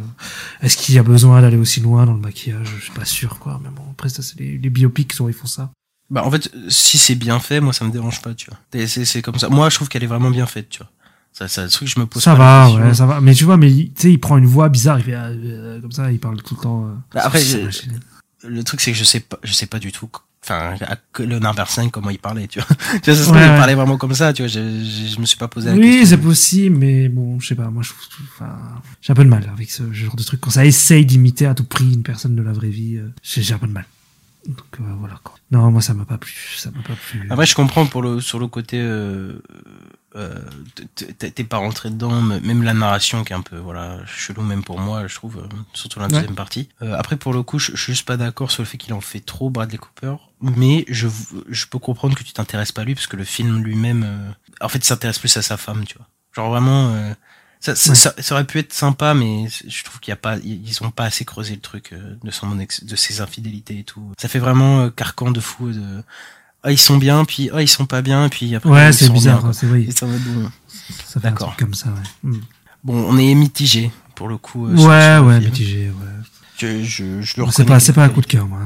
[0.61, 2.67] est-ce qu'il y a besoin d'aller aussi loin dans le maquillage?
[2.77, 3.59] Je suis pas sûr, quoi.
[3.63, 5.71] Mais bon, après, ça, c'est les, les biopics, souvent, ils font ça.
[6.09, 8.59] Bah, en fait, si c'est bien fait, moi, ça me dérange pas, tu vois.
[8.87, 9.47] C'est, c'est comme ça.
[9.49, 10.91] Moi, je trouve qu'elle est vraiment bien faite, tu vois.
[11.41, 13.19] Ça, ça, le truc, je me pose Ça va, ouais, ça va.
[13.19, 15.33] Mais tu vois, mais il- tu sais, il prend une voix bizarre, il fait euh,
[15.77, 16.85] euh, comme ça, il parle tout le temps.
[16.85, 17.57] euh, Bah, après, je-.
[18.47, 20.09] Le truc, c'est que je sais pas, je sais pas du tout,
[20.43, 22.67] enfin, à que Leonard Bernstein, comment il parlait, tu vois.
[23.01, 23.57] tu vois, se trouve, Ouais, il ouais.
[23.57, 24.47] parlait vraiment comme ça, tu vois.
[24.49, 26.05] Je, je, je me suis pas posé la Oui, question.
[26.07, 28.55] c'est possible, mais bon, je sais pas, moi, je trouve, enfin,
[29.01, 30.39] j'ai un peu de mal avec ce genre de truc.
[30.41, 33.57] Quand ça essaye d'imiter à tout prix une personne de la vraie vie, j'ai un
[33.59, 33.85] peu de mal.
[34.47, 35.35] Donc, euh, voilà, quoi.
[35.51, 37.27] Non, moi, ça m'a pas plu, ça m'a pas plu.
[37.29, 39.39] Après, je comprends pour le, sur le côté, euh,
[40.15, 40.39] euh,
[41.17, 44.79] t'es pas rentré dedans, même la narration qui est un peu, voilà, chelou même pour
[44.79, 46.11] moi, je trouve, euh, surtout la Ouais.
[46.13, 46.69] deuxième partie.
[46.81, 48.93] Euh, après, pour le coup, je, je suis juste pas d'accord sur le fait qu'il
[48.93, 51.07] en fait trop, Bradley Cooper, mais je,
[51.49, 54.31] je peux comprendre que tu t'intéresses pas à lui, parce que le film lui-même, euh,
[54.65, 56.07] en fait, il s'intéresse plus à sa femme, tu vois.
[56.35, 57.13] Genre vraiment, euh,
[57.61, 57.95] ça, ça, Ouais.
[57.95, 60.91] ça, ça aurait pu être sympa, mais je trouve qu'il y a pas, ils ont
[60.91, 64.01] pas assez creusé le truc euh, de son ex- de ses infidélités et tout.
[64.19, 65.81] Ça fait vraiment euh, carcan de fou de,
[66.63, 69.05] ah ils sont bien, puis ah ils sont pas bien, puis après ouais, ils c'est
[69.05, 69.87] sont bizarre, c'est vrai.
[69.95, 70.51] Ça va bon.
[71.07, 71.47] Ça fait un D'accord.
[71.49, 72.29] truc comme ça, ouais.
[72.31, 72.39] Hmm.
[72.83, 74.65] Bon, on est mitigé pour le coup.
[74.67, 76.25] euh, sur- Ouais, sur ouais, mitigé, ouais.
[76.57, 78.59] Je, je, je le C'est pas, c'est pas un coup de cœur, moi.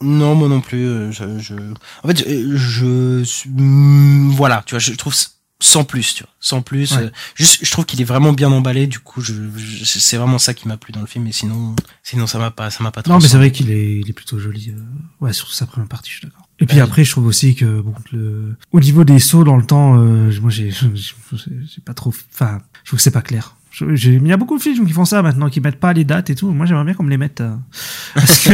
[0.00, 0.86] Non, moi non plus.
[0.86, 1.54] euh, Je, je...
[2.02, 5.14] En fait, je, je suis- mm, voilà, tu vois, je trouve
[5.62, 6.92] sans plus, tu vois, sans plus.
[6.92, 7.02] Ouais.
[7.04, 8.86] euh, juste, je trouve qu'il est vraiment bien emballé.
[8.86, 11.26] Du coup, je, je- c'est vraiment ça qui m'a plu dans le film.
[11.26, 13.02] Et sinon, sinon ça m'a pas, ça m'a pas.
[13.06, 14.70] Non, mais c'est vrai qu'il est, il est plutôt joli.
[14.70, 14.80] euh,
[15.20, 16.48] Ouais, surtout sa première partie, je suis d'accord.
[16.58, 16.82] Et puis Ouais.
[16.82, 20.30] après, je trouve aussi que bon, le, au niveau des sauts dans le temps, euh,
[20.40, 23.56] moi, j'ai, j'ai pas trop, enfin, je trouve que c'est pas clair.
[23.70, 26.04] Je- Il y a beaucoup de films qui font ça maintenant, qui mettent pas les
[26.04, 26.50] dates et tout.
[26.50, 27.54] Moi, j'aimerais bien qu'on me les mette, euh,
[28.14, 28.50] parce que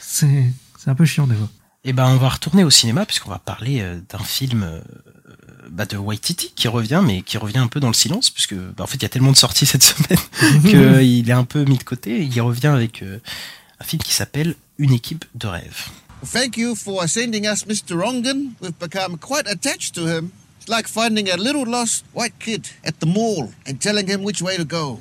[0.00, 1.48] c'est, c'est un peu chiant des fois.
[1.84, 4.80] Et ben, on va retourner au cinéma puisqu'on va parler euh, d'un film euh,
[5.70, 8.84] bah, de Waititi qui revient, mais qui revient un peu dans le silence puisque, bah,
[8.84, 10.18] en fait, il y a tellement de sorties cette semaine
[10.62, 12.22] qu'il est un peu mis de côté.
[12.22, 13.20] Il revient avec euh,
[13.80, 15.86] un film qui s'appelle Une équipe de rêve.
[16.32, 17.96] Thank you for sending us Mr.
[17.96, 18.52] Rongan.
[18.60, 20.32] We've become quite attached to him.
[20.58, 24.42] It's like finding a little lost white kid at the mall and telling him which
[24.42, 25.00] way to go.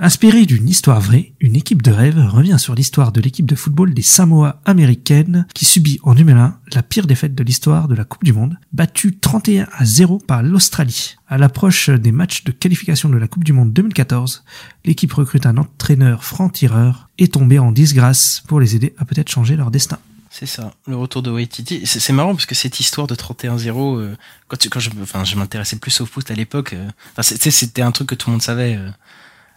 [0.00, 3.94] Inspiré d'une histoire vraie, une équipe de rêve revient sur l'histoire de l'équipe de football
[3.94, 8.22] des Samoa américaines qui subit en 2001 la pire défaite de l'histoire de la Coupe
[8.22, 11.16] du Monde, battue 31 à 0 par l'Australie.
[11.26, 14.44] À l'approche des matchs de qualification de la Coupe du Monde 2014,
[14.84, 19.56] l'équipe recrute un entraîneur franc-tireur et tombé en disgrâce pour les aider à peut-être changer
[19.56, 19.98] leur destin.
[20.30, 21.84] C'est ça, le retour de Waititi.
[21.86, 24.16] C'est marrant parce que cette histoire de 31-0, euh,
[24.46, 26.88] quand, je, m'intéressais plus au foot à l'époque, euh,
[27.20, 28.76] c'était un truc que tout le monde savait.
[28.76, 28.90] euh,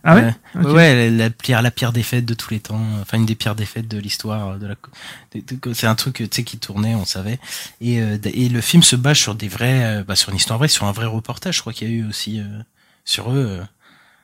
[0.04, 0.74] Ah ouais, Ouais, Ok.
[0.76, 2.82] ouais, la, la pire, la pire défaite de tous les temps.
[3.02, 4.76] Enfin, une des pires défaites de l'histoire de la.
[5.36, 7.40] de- de- C'est un truc, tu sais, qui tournait, on savait.
[7.82, 10.58] Et, euh, et le film se base sur des vrais, euh, bah, sur une histoire
[10.58, 11.56] vraie, sur un vrai reportage.
[11.58, 12.44] Je crois qu'il y a eu aussi euh,
[13.06, 13.46] sur eux.
[13.60, 13.64] euh,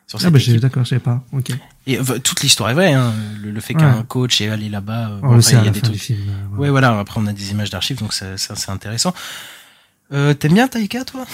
[0.07, 1.21] sur Ah bah d'accord, je sais pas.
[1.33, 1.51] Ok.
[1.85, 2.93] Et euh, toute l'histoire est vraie.
[2.93, 3.79] Hein, le, le fait Ouais.
[3.81, 5.09] qu'un coach est allé là-bas.
[5.09, 5.97] euh, On bon, après, il y a des trucs.
[5.97, 6.19] film.
[6.49, 6.61] voilà.
[6.61, 6.99] Ouais, voilà.
[6.99, 9.13] Après, on a des images d'archives, donc ça, ça, c'est intéressant.
[10.13, 11.25] Euh, T'aimes bien Taika, toi?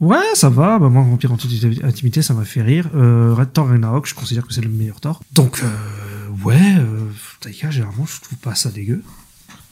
[0.00, 0.78] Ouais, ça va.
[0.78, 1.50] Bah, moi, Vampire en toute
[1.84, 2.88] intimité, ça m'a fait rire.
[2.94, 5.22] Euh, Red Thor Ragnarok, je considère que c'est le meilleur Thor.
[5.32, 7.06] Donc, euh, ouais, euh,
[7.40, 9.02] Taika, généralement, je trouve pas ça dégueu.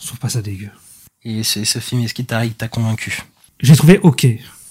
[0.00, 0.68] Je trouve pas ça dégueu.
[1.24, 3.22] Et ce, ce film, est-ce qu'il t'a convaincu?
[3.60, 4.26] J'ai trouvé ok.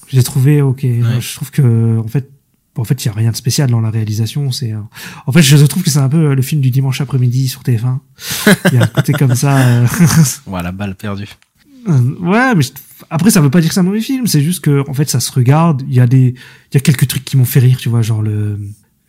[0.09, 0.81] J'ai trouvé ok.
[0.84, 2.29] Je trouve que, en fait,
[2.77, 4.51] en fait, il y a rien de spécial dans la réalisation.
[4.51, 4.79] C'est, euh,
[5.25, 7.63] en fait, je trouve que c'est un peu euh, le film du dimanche après-midi sur
[7.63, 7.97] TF1.
[8.71, 9.57] Il y a un côté comme ça.
[9.57, 9.88] euh,
[10.45, 11.27] Voilà, balle perdue.
[11.88, 12.71] Ouais, mais je-
[13.09, 15.09] après ça veut pas dire que c'est un mauvais film, c'est juste que en fait
[15.09, 15.84] ça se regarde.
[15.88, 16.35] Il y a des,
[16.71, 18.59] il y a quelques trucs qui m'ont fait rire, tu vois, genre le,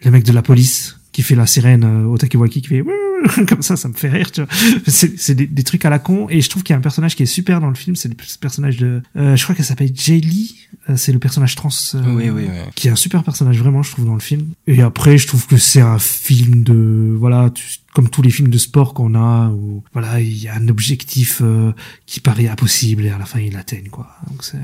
[0.04, 2.82] le mec de la police qui fait la sirène euh, au Takiwaki qui fait
[3.48, 4.50] comme ça, ça me fait rire, tu vois.
[4.86, 6.82] C'est, c'est des, des trucs à la con et je trouve qu'il y a un
[6.82, 9.64] personnage qui est super dans le film, c'est le personnage de, euh, je crois qu'elle
[9.64, 10.56] s'appelle Jay Lee,
[10.88, 11.68] euh, c'est le personnage trans.
[11.94, 12.48] euh, Oui, oui, oui.
[12.74, 15.46] qui est un super personnage vraiment je trouve dans le film et après je trouve
[15.46, 17.64] que c'est un film de voilà tu-
[17.94, 21.40] comme tous les films de sport qu'on a où voilà il y a un objectif
[21.42, 21.72] euh,
[22.06, 24.60] qui paraît impossible et à la fin il l'atteigne quoi donc c'est euh,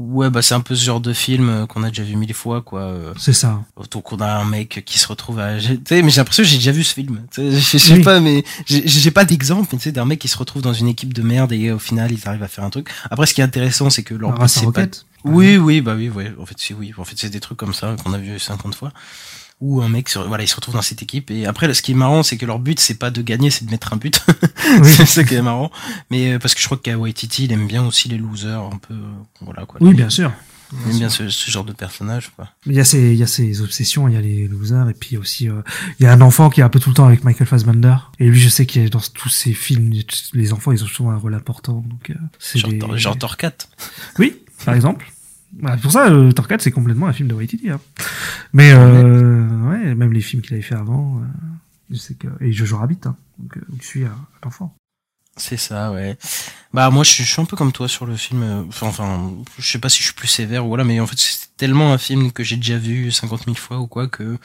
[0.00, 2.32] Ouais, bah c'est un peu ce genre de film euh, qu'on a déjà vu mille
[2.32, 2.82] fois, quoi.
[2.82, 3.60] euh, c'est ça
[3.90, 5.58] Donc on a un mec qui se retrouve à...
[5.58, 7.22] Tu sais, mais j'ai l'impression que j'ai déjà vu ce film.
[7.32, 8.02] Tu sais, Je sais Oui.
[8.02, 11.12] pas, mais j'ai pas d'exemple, tu sais, d'un mec qui se retrouve dans une équipe
[11.12, 12.90] de merde et au final ils arrivent à faire un truc.
[13.10, 14.86] Après, ce qui est intéressant, c'est que leur c'est pas...
[15.24, 16.32] Oui, oui, bah oui, ouais.
[16.40, 16.92] En fait, c'est oui.
[16.96, 18.92] En fait, c'est des trucs comme ça qu'on a vu 50 fois.
[19.60, 21.30] Où un mec, se, voilà, il se retrouve dans cette équipe.
[21.30, 23.64] Et après, ce qui est marrant, c'est que leur but, c'est pas de gagner, c'est
[23.64, 24.24] de mettre un but.
[24.84, 25.70] c'est ça qui est marrant.
[26.10, 28.78] Mais euh, parce que je crois que Waititi, il aime bien aussi les losers, un
[28.78, 29.10] peu, euh,
[29.40, 29.78] voilà quoi.
[29.80, 30.32] Oui, bien sûr.
[30.72, 32.48] Il aime bien ce, ce, genre de personnage, quoi.
[32.66, 34.94] Il y a ces, il y a ces obsessions, il y a les losers, et
[34.94, 35.62] puis aussi, euh,
[35.98, 37.96] il y a un enfant qui est un peu tout le temps avec Michael Fassbender.
[38.18, 39.92] Et lui, je sais qu'il est dans tous ces films,
[40.34, 42.98] les enfants, ils ont souvent un rôle important, donc, euh, c'est genre, des...
[42.98, 43.54] genre Torquat.
[44.18, 45.10] Oui, par exemple.
[45.52, 47.70] Bah, pour ça, euh, c'est complètement un film de Waititi.
[47.70, 47.80] Hein.
[48.52, 51.26] Mais euh, ouais, même les films qu'il avait fait avant, euh,
[51.90, 54.08] je sais que et Jojo Rabbit, hein, donc euh, je suis un,
[54.42, 54.74] un enfant.
[55.36, 56.18] C'est ça, ouais.
[56.74, 58.42] Bah moi, je suis, je suis un peu comme toi sur le film.
[58.42, 61.06] euh, Enfin, enfin, je sais pas si je suis plus sévère ou voilà, mais en
[61.06, 64.36] fait, c'est tellement un film que j'ai déjà vu 50 000 fois ou quoi que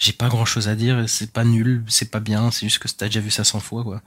[0.00, 1.04] j'ai pas grand chose à dire.
[1.06, 2.50] C'est pas nul, c'est pas bien.
[2.50, 4.02] C'est juste que t'as déjà vu ça 100 fois, quoi.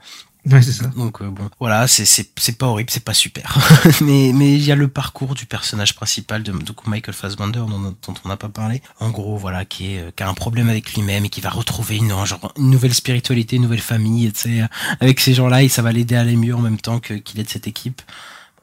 [0.50, 0.88] Ouais, c'est ça.
[0.88, 3.56] Donc euh, bon, voilà, c'est c'est c'est pas horrible, c'est pas super.
[4.02, 7.78] mais mais il y a le parcours du personnage principal de, de Michael Fassbender dont,
[7.80, 8.82] dont on n'a pas parlé.
[9.00, 11.48] En gros, voilà, qui est euh, qui a un problème avec lui-même et qui va
[11.48, 14.60] retrouver une genre une nouvelle spiritualité, une nouvelle famille, tu
[15.00, 17.40] avec ces gens-là et ça va l'aider à aller mieux en même temps que qu'il
[17.40, 18.02] est de cette équipe.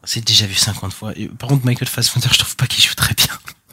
[0.04, 1.14] C'est déjà vu 50 fois.
[1.16, 3.28] Et, par contre, Michael Fassbender, je trouve pas qu'il joue très bien.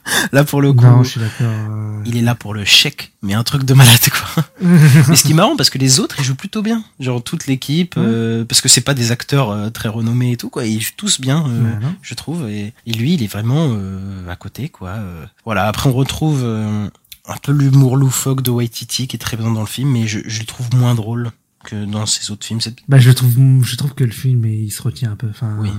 [0.33, 1.47] Là, pour le coup, Non, je suis d'accord.
[1.49, 4.45] euh, il est là pour le chèque, mais un truc de malade, quoi.
[4.61, 6.83] mais ce qui est marrant, parce que les autres, ils jouent plutôt bien.
[7.01, 10.49] Genre, toute l'équipe, euh, parce que c'est pas des acteurs euh, très renommés et tout,
[10.51, 10.65] quoi.
[10.67, 11.73] Ils jouent tous bien, euh,
[12.03, 12.49] je trouve.
[12.49, 14.97] Et, et lui, il est vraiment euh, à côté, quoi.
[15.45, 16.89] Voilà, après, on retrouve euh,
[17.27, 20.21] un peu l'humour loufoque de Waititi, qui est très présent dans le film, mais je,
[20.27, 21.31] je le trouve moins drôle
[21.65, 22.61] que dans ses autres films.
[22.89, 25.27] Bah, je trouve, je trouve que le film, il se retient un peu.
[25.29, 25.71] Enfin, Oui.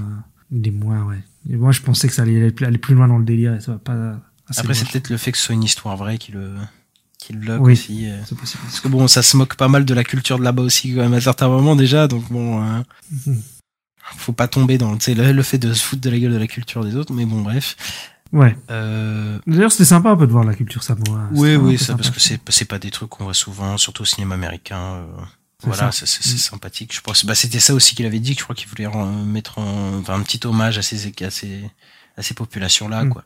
[0.52, 1.20] il est moins, ouais.
[1.48, 3.74] Et moi, je pensais que ça allait aller plus- loin dans le délire et ça
[3.74, 4.20] va pas.
[4.57, 6.56] Après, c'est peut-être le fait que ce soit une histoire vraie qui le,
[7.20, 7.74] qui le bloque Oui.
[7.74, 8.10] aussi.
[8.10, 8.18] euh.
[8.26, 8.64] C'est possible.
[8.64, 11.02] Parce que bon, ça se moque pas mal de la culture de là-bas aussi, quand
[11.02, 12.60] même, à certains moments déjà, donc bon,
[13.26, 13.41] Mhm.
[14.18, 16.32] faut pas tomber dans tu sais, le, le fait de se foutre de la gueule
[16.34, 17.76] de la culture des autres, mais bon, bref.
[18.32, 18.56] Ouais.
[18.70, 21.28] Euh, D'ailleurs, c'était sympa un peu de voir la culture samoa.
[21.32, 24.36] oui, oui, ça, parce que c'est, pas des trucs qu'on voit souvent, surtout au cinéma
[24.36, 24.78] américain.
[24.98, 25.06] euh,
[25.64, 26.06] voilà, ça.
[26.06, 26.38] c'est, Mm.
[26.38, 26.94] sympathique.
[26.95, 28.88] Je pense, bah, c'était ça aussi qu'il avait dit, que je crois qu'il voulait
[29.26, 31.69] mettre en- enfin, un petit hommage à ces, à ces,
[32.18, 33.10] à ces populations-là, Mm.
[33.10, 33.23] quoi.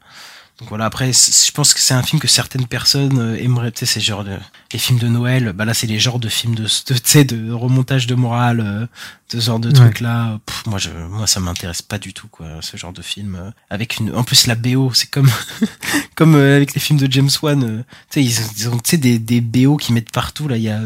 [0.59, 3.79] Donc voilà, après, je pense que c'est un film que certaines personnes euh, aimeraient, tu
[3.79, 4.37] sais, ces genres de,
[4.71, 7.25] les films de Noël, bah là, c'est les genres de films de, de tu sais,
[7.25, 8.85] de remontage de morale, euh,
[9.31, 9.73] de ce genre de Ouais.
[9.73, 10.39] trucs-là.
[10.67, 13.33] Moi, je, moi, ça m'intéresse pas du tout, quoi, ce genre de film.
[13.35, 15.29] euh, avec une, en plus, la BO, c'est comme,
[16.15, 18.97] comme avec les films de James Wan, tu sais, ils, ont- ils ont, tu sais,
[18.97, 20.79] des, des BO qui mettent partout, là, il y a,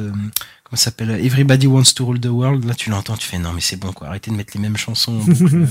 [0.70, 3.54] comment ça s'appelle, Everybody Wants to Rule the World, là, tu l'entends, tu fais, non,
[3.54, 5.68] mais c'est bon, quoi, arrêtez de mettre les mêmes chansons boucle, euh,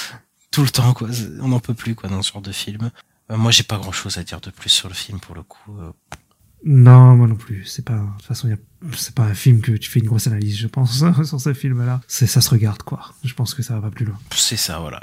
[0.50, 1.08] tout le temps, quoi,
[1.40, 2.90] on n'en peut plus, quoi, dans ce genre de film.
[3.30, 5.42] Euh, moi, j'ai pas grand chose à dire de plus sur le film, pour le
[5.42, 5.76] coup.
[5.80, 5.90] euh,
[6.64, 7.64] Non, moi non plus.
[7.66, 8.48] C'est pas, de toute façon,
[8.96, 12.00] c'est pas un film que tu fais une grosse analyse, je pense, sur ce film-là.
[12.08, 13.12] C'est, ça se regarde, quoi.
[13.24, 14.18] Je pense que ça va pas plus loin.
[14.34, 15.00] C'est ça, voilà.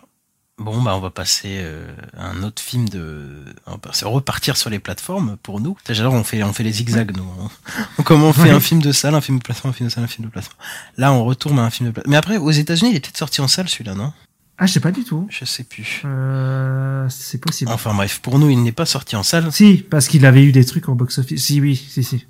[0.57, 3.43] Bon, bah, on va passer euh, à un autre film de.
[3.67, 5.77] On va repartir sur les plateformes pour nous.
[5.89, 7.29] J'adore, on fait, on fait les zigzags, nous.
[7.41, 7.49] hein.
[7.97, 9.93] Donc, comment on fait un film de salle, un film de plateforme, un film de
[9.93, 10.57] salle, un film de plateforme.
[10.97, 12.11] Là, on retourne à un film de plateforme.
[12.11, 14.13] Mais après, aux États-Unis, il est peut-être sorti en salle, celui-là, non?
[14.57, 15.27] Ah, je sais pas du tout.
[15.29, 16.01] Je sais plus.
[16.05, 17.69] Euh, c'est possible.
[17.71, 19.51] Enfin, bref, pour nous, il n'est pas sorti en salle.
[19.51, 21.43] Si, parce qu'il avait eu des trucs en box-office.
[21.43, 22.25] Si, oui, si, si.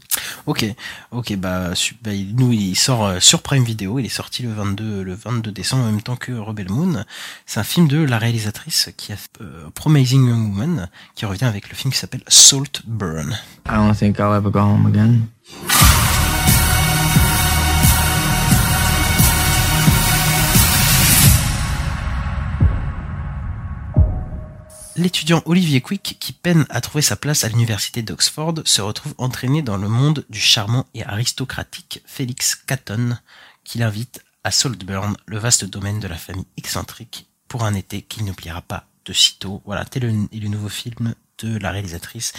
[0.48, 0.66] Ok,
[1.12, 4.00] ok, bah, su- bah, il- nous, il sort euh, sur Prime Video.
[4.00, 7.04] Il est sorti le 22, le 22 décembre, en même temps que Rebel Moon.
[7.46, 11.46] C'est un film de la réalisatrice qui a fait euh, Promising Young Woman, qui revient
[11.46, 13.38] avec le film qui s'appelle Salt Burn.
[13.68, 15.28] I don't think I'll ever go home again.
[24.98, 29.62] L'étudiant Olivier Quick, qui peine à trouver sa place à l'université d'Oxford, se retrouve entraîné
[29.62, 33.18] dans le monde du charmant et aristocratique Félix Catton,
[33.66, 38.24] qui l'invite à Saltburn, le vaste domaine de la famille excentrique, pour un été qu'il
[38.24, 39.62] n'oubliera pas de sitôt.
[39.66, 42.32] Voilà, tel est le nouveau film de la réalisatrice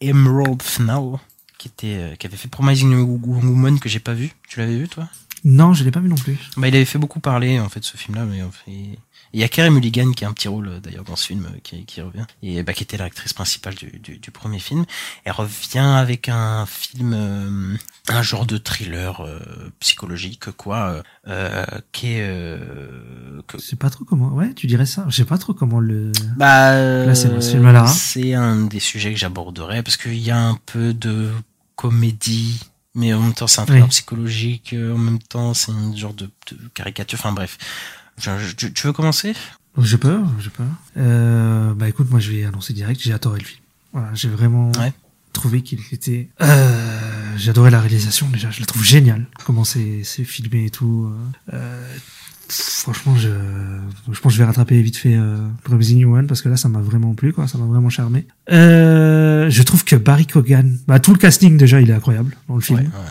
[0.00, 1.20] Emerald Fnau,
[1.58, 4.32] qui était, euh, qui avait fait Promising Woman que j'ai pas vu.
[4.48, 5.06] Tu l'avais vu, toi?
[5.44, 6.38] Non, je l'ai pas vu non plus.
[6.56, 8.98] Bah, il avait fait beaucoup parler, en fait, ce film-là, mais en fait,
[9.32, 11.46] il y a Carey Mulligan qui a un petit rôle, euh, d'ailleurs, dans ce film,
[11.46, 12.24] euh, qui, qui revient.
[12.42, 14.84] Et, bah, qui était l'actrice principale du, du, du premier film.
[15.24, 17.76] Elle revient avec un film, euh,
[18.08, 19.38] un genre de thriller, euh,
[19.80, 22.28] psychologique, quoi, euh, qui est,
[23.46, 24.28] que, Je sais pas trop comment.
[24.28, 25.04] Ouais, tu dirais ça.
[25.08, 26.12] Je sais pas trop comment le.
[26.36, 26.74] bah,
[27.06, 27.86] Là, c'est ce hein.
[27.86, 31.30] c'est un des sujets que j'aborderai parce qu'il y a un peu de
[31.76, 32.60] comédie,
[32.94, 33.90] mais en même temps c'est un thriller Oui.
[33.90, 37.18] psychologique, en même temps c'est un genre de, de caricature.
[37.18, 37.56] Enfin bref,
[38.18, 39.34] Je- je- tu, veux commencer?
[39.78, 40.62] Je peux, je peux.
[40.96, 43.00] Euh, bah écoute, moi je vais annoncer direct.
[43.02, 43.60] J'ai adoré le film.
[43.92, 44.92] Voilà, j'ai vraiment Ouais.
[45.32, 46.28] trouvé qu'il était.
[46.42, 46.98] Euh,
[47.36, 48.50] j'ai adoré la réalisation déjà.
[48.50, 49.26] Je la trouve géniale.
[49.46, 51.10] Comment c'est c'est filmé et tout.
[51.52, 51.96] Euh,
[52.48, 53.28] franchement, je,
[54.10, 56.56] je pense que je vais rattraper vite fait euh, Promising New One parce que là,
[56.56, 57.46] ça m'a vraiment plu, quoi.
[57.48, 58.26] Ça m'a vraiment charmé.
[58.50, 62.56] Euh, je trouve que Barry Cogan, bah, tout le casting déjà, il est incroyable dans
[62.56, 62.80] le film.
[62.80, 63.10] Ouais, ouais.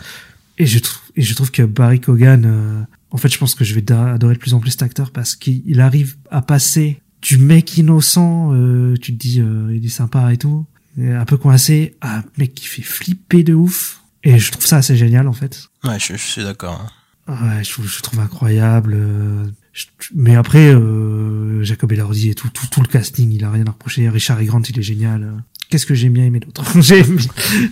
[0.58, 3.64] Et je trouve, et je trouve que Barry Cogan, euh, en fait, je pense que
[3.64, 7.00] je vais adorer de plus en plus cet acteur parce qu'il il arrive à passer
[7.22, 10.66] du mec innocent, euh, tu te dis, euh, il est sympa et tout,
[10.98, 14.02] et un peu coincé, à un mec qui fait flipper de ouf.
[14.22, 15.68] Et je trouve ça assez génial, en fait.
[15.84, 16.80] Ouais, je, je suis d'accord.
[17.28, 17.32] hein.
[17.56, 18.96] Ouais, je trouve, je trouve incroyable.
[20.14, 23.70] Mais après, euh, Jacob Elordi et tout, tout, tout le casting, il a rien à
[23.70, 24.08] reprocher.
[24.08, 24.44] Richard E.
[24.44, 25.42] Grant, il est génial.
[25.68, 27.22] Qu'est-ce que j'ai bien aimé d'autre J'ai aimé,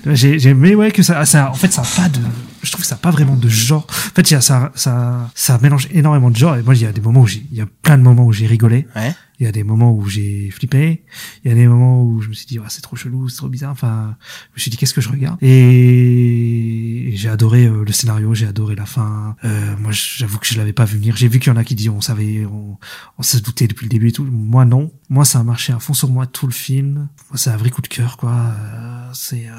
[0.06, 2.20] j'ai j'ai aimé ouais que ça, ça, en fait, ça a pas de,
[2.62, 3.86] je trouve que ça a pas vraiment de genre.
[3.90, 6.56] En fait, ça, ça, ça mélange énormément de genres.
[6.56, 8.26] Et moi, il y a des moments où j'ai, il y a plein de moments
[8.26, 8.86] où j'ai rigolé.
[8.94, 9.12] Ouais.
[9.40, 11.04] Il y a des moments où j'ai flippé.
[11.44, 13.36] Il y a des moments où je me suis dit, ah, c'est trop chelou, c'est
[13.36, 13.70] trop bizarre.
[13.70, 14.16] Enfin,
[14.52, 15.38] je me suis dit, qu'est-ce que je regarde?
[15.42, 19.36] Et j'ai adoré euh, le scénario, j'ai adoré la fin.
[19.44, 21.16] Euh, moi, j'avoue que je l'avais pas vu venir.
[21.16, 22.78] J'ai vu qu'il y en a qui disent, on savait, on,
[23.16, 24.24] on se doutait depuis le début et tout.
[24.24, 24.90] Moi, non.
[25.08, 27.08] Moi, ça a marché à fond sur moi tout le film.
[27.30, 28.32] Moi, c'est un vrai coup de cœur, quoi.
[28.32, 29.54] Euh, c'est, euh,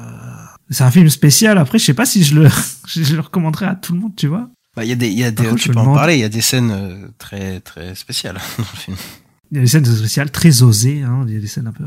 [0.70, 1.58] c'est un film spécial.
[1.58, 2.48] Après, je sais pas si je le,
[2.86, 4.50] je le recommanderais à tout le monde, tu vois.
[4.76, 6.20] Bah, il y a des, il y a des, contre, tu peux en parler, il
[6.20, 8.96] y a des scènes euh, très, très spéciales dans le film.
[9.52, 11.24] Il y a des scènes spéciales très osées, hein.
[11.26, 11.84] Il y a des scènes un peu,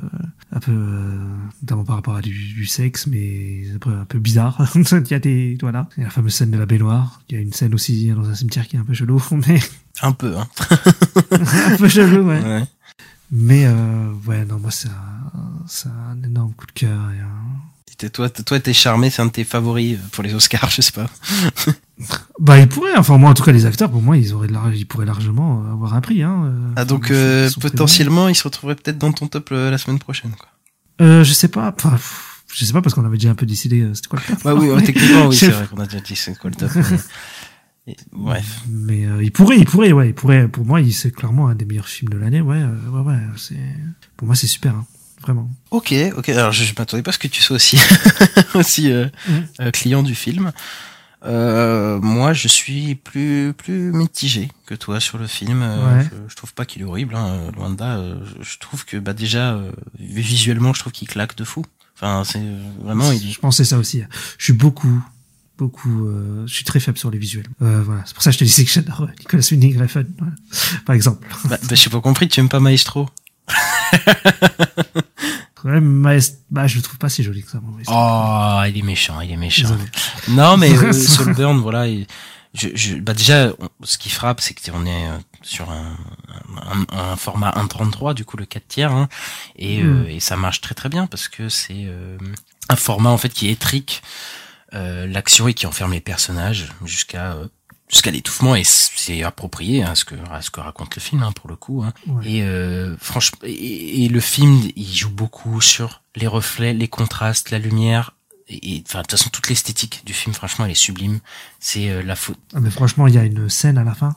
[0.52, 1.18] un peu, euh,
[1.62, 4.70] notamment par rapport à du, du sexe, mais un peu, un peu bizarre.
[4.76, 5.88] il y a des, voilà.
[5.96, 7.22] Il y a la fameuse scène de la baignoire.
[7.30, 9.60] Il y a une scène aussi dans un cimetière qui est un peu chelou, mais
[10.02, 10.48] Un peu, hein.
[11.32, 12.42] un peu chelou, ouais.
[12.42, 12.64] Ouais.
[13.32, 17.12] Mais, euh, ouais, non, moi, c'est un, un énorme coup de cœur.
[17.16, 20.34] et un- T'es- Toi, t'es- toi, t'es charmé, c'est un de tes favoris pour les
[20.34, 21.10] Oscars, je sais pas.
[22.40, 24.86] Bah, ils pourraient, enfin, moi, en tout cas, les acteurs, pour moi, ils auraient ils
[24.88, 26.44] pourraient largement avoir un prix, hein.
[26.46, 27.72] euh, Ah, donc, euh, ils sont présents.
[27.72, 30.48] potentiellement, il se retrouverait peut-être dans ton top euh, la semaine prochaine, quoi.
[31.02, 33.46] Euh, je sais pas, enfin, pff, je sais pas parce qu'on avait déjà un peu
[33.46, 34.46] décidé, euh, c'était quoi le top.
[34.46, 36.72] Ouais, oui, ouais, techniquement, oui, c'est vrai qu'on a déjà dit c'est quoi le top.
[37.88, 38.62] mais- bref.
[38.70, 40.48] Mais euh, il pourrait, il pourrait, ouais, il pourrait.
[40.48, 43.20] Pour moi, c'est clairement un des meilleurs films de l'année, ouais, euh, ouais, ouais.
[43.38, 43.56] C'est
[44.18, 44.86] pour moi, c'est super, hein,
[45.22, 45.50] vraiment.
[45.72, 46.30] Ok, ok.
[46.30, 47.80] Alors, je, je m'attendais pas à ce que tu sois aussi,
[48.56, 49.08] aussi euh,
[49.62, 50.52] euh, client du film.
[51.26, 55.62] Euh, moi, je suis plus plus mitigé que toi sur le film.
[55.62, 56.04] Euh, Ouais.
[56.12, 57.98] je, je trouve pas qu'il est horrible, hein, euh, loin de là.
[57.98, 59.58] Euh, je, trouve que bah déjà
[60.00, 61.64] visuellement, je trouve qu'il claque de fou.
[61.96, 62.44] Enfin, c'est
[62.82, 63.12] vraiment.
[63.12, 63.32] Il...
[63.32, 64.04] Je pensais ça aussi.
[64.38, 65.02] Je suis beaucoup,
[65.58, 66.08] beaucoup.
[66.08, 67.48] euh, je suis très faible sur les visuels.
[67.62, 70.34] Euh, voilà, c'est pour ça que je te disais que j'adore Nicolas Winding Refn, voilà.
[70.86, 71.28] par exemple.
[71.46, 72.28] Bah, bah, j'ai pas compris.
[72.28, 73.08] Tu aimes pas Maestro?
[75.64, 76.42] Ouais, Maest...
[76.52, 77.60] bah, je le trouve pas si joli que ça.
[77.62, 77.80] moi.
[77.88, 79.62] Oh, il est méchant, il est méchant.
[79.70, 79.84] Désolé.
[80.30, 81.88] Non, mais euh, Soulburn, voilà.
[81.88, 82.06] il-
[82.54, 85.98] je, je, bah déjà, on- ce qui frappe, c'est que on est euh, sur un,
[86.58, 89.10] un, un format 1.33, du coup le 4 tiers, hein,
[89.56, 90.04] et, Mm.
[90.04, 92.18] euh, et ça marche très très bien parce que c'est euh,
[92.70, 94.04] un format en fait qui étrique
[94.76, 97.48] euh, l'action et qui enferme les personnages jusqu'à euh,
[97.90, 101.22] jusqu'à l'étouffement et c'est approprié hein, à ce que à ce que raconte le film
[101.24, 101.84] hein, pour le coup.
[101.84, 101.94] Hein.
[102.08, 102.28] Ouais.
[102.30, 107.52] Et euh, franchement, et, et le film, il joue beaucoup sur les reflets, les contrastes,
[107.52, 108.12] la lumière.
[108.50, 111.20] Et enfin, de toute façon, toute l'esthétique du film, franchement, elle est sublime.
[111.60, 112.38] C'est euh, la faute.
[112.54, 114.16] Ah, mais franchement, il y a une scène à la fin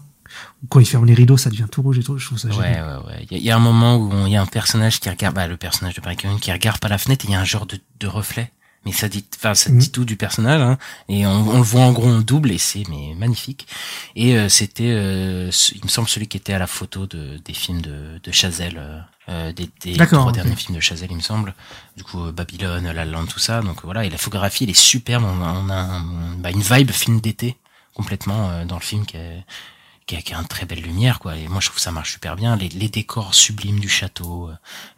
[0.63, 2.19] où quand il ferme les rideaux, ça devient tout rouge et tout.
[2.19, 2.99] Je trouve ça Ouais, génial.
[3.01, 3.27] ouais, ouais.
[3.31, 5.09] Il y, a- il y a un moment où il y a un personnage qui
[5.09, 7.41] regarde, bah, le personnage de Keoghan qui regarde par la fenêtre et il y a
[7.41, 8.51] un genre de, de reflet.
[8.87, 9.79] Mais ça dit, enfin, ça Mhm.
[9.79, 10.79] dit tout du personnage, hein.
[11.11, 13.67] Et on, on le voit en gros en double et c'est mais magnifique.
[14.15, 17.53] Et euh, c'était, euh, il me semble celui qui était à la photo de des
[17.53, 21.21] films de, de Chazelle, euh, euh, des, des trois derniers films de Chazelle, il me
[21.23, 21.53] semble.
[21.97, 23.61] Du coup, euh, Babylone, La La Land, tout ça.
[23.61, 25.25] Donc voilà, et la photographie, elle est superbe.
[25.25, 27.57] On a, on a un- bah, une vibe film d'été
[27.95, 29.45] complètement euh, dans le film qui est
[30.07, 31.37] qui a, qui a une très belle lumière quoi.
[31.37, 32.57] Et moi je trouve que ça marche super bien.
[32.57, 34.55] Les, les décors sublimes du château euh,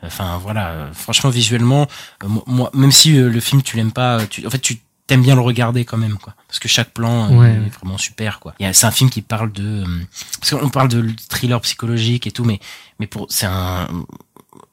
[0.06, 1.86] enfin voilà euh, franchement visuellement
[2.24, 4.80] euh, mo- moi même si euh, le film tu l'aimes pas tu, en fait tu
[5.06, 6.34] t'aimes bien le regarder quand même quoi.
[6.46, 7.68] Parce que chaque plan euh, Ouais, est ouais.
[7.80, 8.54] vraiment super quoi.
[8.72, 10.04] C'est un film qui parle de euh,
[10.40, 12.60] parce qu'on parle de thriller psychologique et tout mais
[13.00, 13.88] mais pour c'est un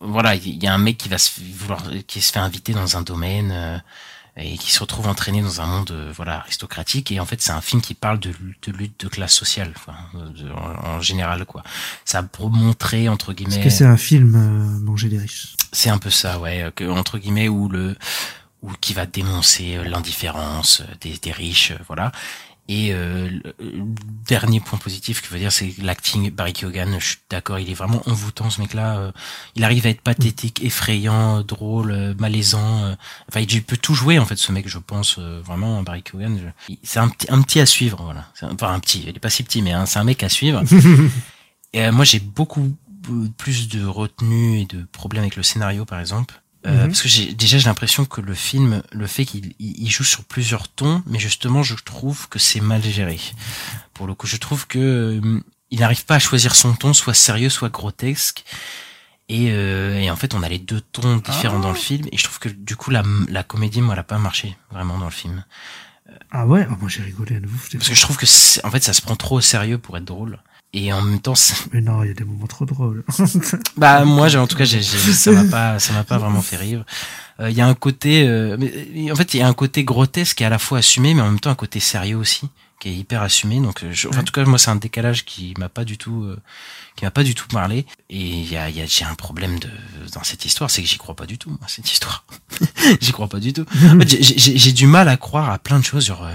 [0.01, 2.97] voilà il y a un mec qui va se vouloir qui se fait inviter dans
[2.97, 3.77] un domaine euh,
[4.37, 7.11] et qui se retrouve entraîné dans un monde euh, voilà aristocratique.
[7.11, 9.71] Et en fait c'est un film qui parle de, lutte- de lutte de classe sociale
[9.75, 11.63] enfin, de- en, en général quoi.
[12.03, 15.89] Ça pour montrer entre Est-ce guillemets que c'est un film euh, manger des riches c'est
[15.89, 17.95] un peu ça ouais euh, que, entre guillemets où le
[18.61, 22.11] ou qui va dénoncer euh, l'indifférence des, des riches voilà
[22.67, 23.29] et euh,
[23.59, 23.83] le
[24.27, 27.69] dernier point positif que je veux dire c'est l'acting Barry Keoghan je suis d'accord il
[27.69, 29.11] est vraiment envoûtant ce mec là
[29.55, 32.95] il arrive à être pathétique effrayant euh, drôle euh, malaisant euh,
[33.29, 36.37] enfin il peut tout jouer en fait ce mec je pense euh, vraiment Barry Keoghan
[36.67, 38.25] je- c'est un petit un petit à suivre voilà.
[38.41, 40.29] Un- enfin un petit il est pas si petit mais hein, c'est un mec à
[40.29, 40.63] suivre.
[41.73, 42.73] Et euh, moi j'ai beaucoup
[43.09, 46.87] euh, plus de retenue et de problèmes avec le scénario par exemple Euh, Mhm.
[46.87, 50.23] parce que j'ai déjà j'ai l'impression que le film le fait qu'il il joue sur
[50.23, 53.19] plusieurs tons mais justement je trouve que c'est mal géré
[53.93, 55.39] pour le coup je trouve que euh,
[55.71, 58.45] il n'arrive pas à choisir son ton, soit sérieux, soit grotesque.
[59.27, 62.07] Et, euh, et en fait, on a les deux tons différents dans le film.
[62.11, 64.99] Et je trouve que du coup, la, la comédie, moi, elle a pas marché vraiment
[64.99, 65.43] dans le film.
[66.31, 67.57] Ah ouais, ah, moi j'ai rigolé à nouveau.
[67.73, 68.25] Parce que je trouve que,
[68.65, 70.39] en fait, ça se prend trop au sérieux pour être drôle.
[70.73, 71.33] Et en même temps,
[71.71, 73.05] Mais non, il y a des moments trop drôles.
[73.77, 76.41] bah moi, j'ai, en tout cas, j'ai, j'ai- ça m'a pas, ça m'a pas vraiment
[76.41, 76.83] fait rire.
[77.39, 79.85] Euh, Il y a un côté, euh, mais, en fait, il y a un côté
[79.85, 82.49] grotesque qui est à la fois assumé, mais en même temps un côté sérieux aussi,
[82.81, 83.61] qui est hyper assumé.
[83.61, 85.97] Donc, euh, je- enfin, en tout cas, moi, c'est un décalage qui m'a pas du
[85.97, 86.37] tout, euh,
[86.97, 87.85] qui m'a pas du tout parlé.
[88.09, 89.69] Et il y a, y a, j'ai un problème de
[90.13, 92.25] dans cette histoire, c'est que j'y crois pas du tout, moi, cette histoire.
[92.99, 93.65] j'y crois pas du tout.
[93.85, 96.05] En fait, j'ai- du mal à croire à plein de choses.
[96.05, 96.33] Genre, euh,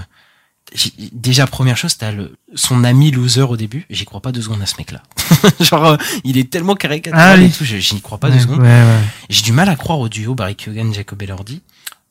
[1.11, 3.85] déjà première chose, t'as le son ami loser au début.
[3.89, 5.03] J'y crois pas deux secondes à ce mec-là.
[5.59, 7.45] genre, euh, il est tellement caricatural Ah oui.
[7.47, 8.59] et tout, j'y crois pas deux secondes.
[8.61, 8.99] ouais, ouais.
[9.29, 11.61] J'ai du mal à croire au duo Barry Keoghan Jacob Elordi.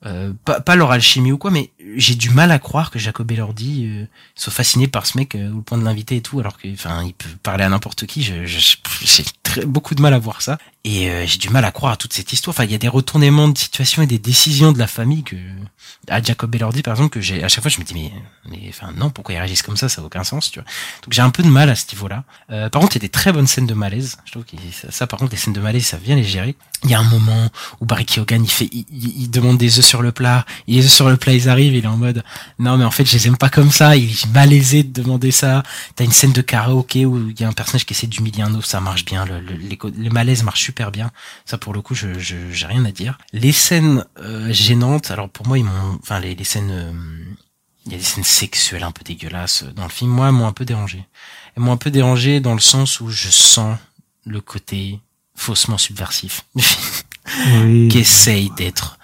[0.07, 3.31] Euh, pas, pas leur alchimie ou quoi, mais j'ai du mal à croire que Jacob
[3.31, 6.57] Elordi euh, soit fasciné par ce mec euh, au point de l'inviter et tout, alors
[6.57, 8.23] que, enfin, il peut parler à n'importe qui.
[8.23, 11.65] Je, je- j'ai très, beaucoup de mal à voir ça, et euh, j'ai du mal
[11.65, 12.55] à croire à toute cette histoire.
[12.55, 15.36] Enfin, il y a des retournements de situation et des décisions de la famille que
[16.09, 18.11] à Jacob Elordi, par exemple, que j'ai à chaque fois je me dis mais,
[18.48, 20.66] mais, enfin non, pourquoi ils réagissent comme ça, ça n'a aucun sens, tu vois.
[21.02, 22.24] Donc j'ai un peu de mal à ce niveau-là.
[22.51, 24.16] Euh, par contre, il y a des très bonnes scènes de malaise.
[24.24, 26.57] Je trouve que ça, ça, par contre, les scènes de malaise, ça vient les gérer.
[26.85, 27.51] Il y a un moment
[27.81, 30.47] où Barry Keoghan, il fait, il, il- il demande des œufs sur le plat.
[30.66, 31.74] Et les œufs sur le plat, ils arrivent.
[31.74, 32.24] Il est en mode,
[32.59, 33.97] non, mais en fait, je les aime pas comme ça.
[33.97, 35.62] Il est malaisé de demander ça.
[35.97, 38.55] T'as une scène de karaoké où il y a un personnage qui essaie d'humilier un
[38.55, 38.66] autre.
[38.66, 39.27] Ça marche bien.
[39.27, 41.10] Le, le, les, le malaise marche super bien.
[41.44, 43.18] Ça, pour le coup, je, je, j'ai rien à dire.
[43.32, 45.10] Les scènes euh, gênantes.
[45.10, 46.70] Alors pour moi, ils m'ont, enfin, les, les scènes.
[46.70, 46.92] euh,
[47.86, 50.10] il y a des scènes sexuelles un peu dégueulasses dans le film.
[50.10, 51.05] Moi, m'ont un peu dérangé.
[51.56, 53.76] Elles m'ont un peu dérangé dans le sens où je sens
[54.26, 55.01] le côté
[55.34, 56.64] faussement subversif Oui.
[57.90, 58.98] qui essaye d'être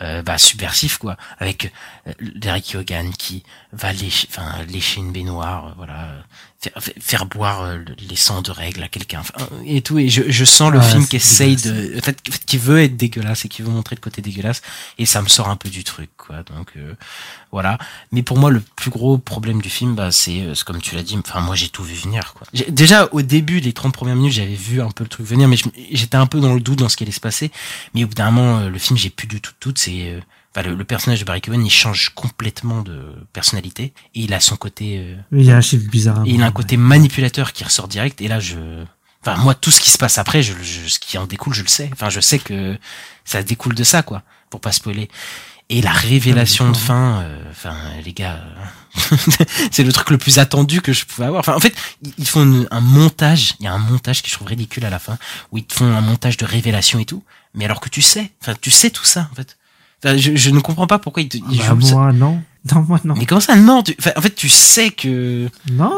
[0.00, 1.72] euh, bah, subversif quoi avec
[2.06, 3.42] euh, Derek Hogan qui
[3.72, 6.24] va lécher enfin lécher une baignoire euh, voilà
[6.62, 10.08] faire, faire boire euh, le- les sangs de règles à quelqu'un enfin, et tout et
[10.08, 13.48] je, je sens le film qui essaye de en fait, qui veut être dégueulasse et
[13.48, 14.62] qui veut montrer le côté dégueulasse
[14.98, 16.42] et ça me sort un peu du truc quoi.
[16.44, 16.94] Donc euh,
[17.50, 17.78] voilà.
[18.12, 21.02] Mais pour moi le plus gros problème du film bah c'est euh, comme tu l'as
[21.02, 22.46] dit enfin moi j'ai tout vu venir quoi.
[22.68, 25.56] Déjà au début les 30 premières minutes j'avais vu un peu le truc venir mais
[25.90, 27.50] j'étais un peu dans le doute dans ce qui allait se passer.
[27.94, 30.10] Mais au bout d'un moment euh, le film j'ai plus du tout de doute c'est
[30.12, 30.20] euh,
[30.54, 33.92] enfin, le, le personnage de Barry Keoghan il change complètement de personnalité.
[34.14, 36.22] Et il a son côté euh, Il y a un chiffre bizarre.
[36.26, 38.20] il a un côté manipulateur qui ressort direct.
[38.20, 38.56] Et là je
[39.24, 41.62] enfin moi tout ce qui se passe après je, je- ce qui en découle je
[41.62, 41.88] le sais.
[41.92, 42.78] Enfin je sais que
[43.24, 45.08] ça découle de ça quoi pour pas spoiler.
[45.68, 47.74] Et la révélation de fin euh, enfin
[48.04, 49.16] les gars euh,
[49.70, 51.40] c'est le truc le plus attendu que je pouvais avoir.
[51.40, 53.54] Enfin en fait ils- ils font une- un montage.
[53.60, 55.18] Il y a un montage que je trouve ridicule à la fin
[55.50, 57.22] où ils te font un montage de révélation et tout.
[57.54, 59.56] Mais alors que tu sais enfin tu sais tout ça en fait
[60.04, 61.94] Enfin, je, je ne comprends pas pourquoi ils, te, ils Bah, jouent ça.
[61.94, 62.42] moi, non.
[62.72, 63.14] Non, moi, non.
[63.16, 65.92] mais comment ça non tu- enfin, en fait tu sais que Non.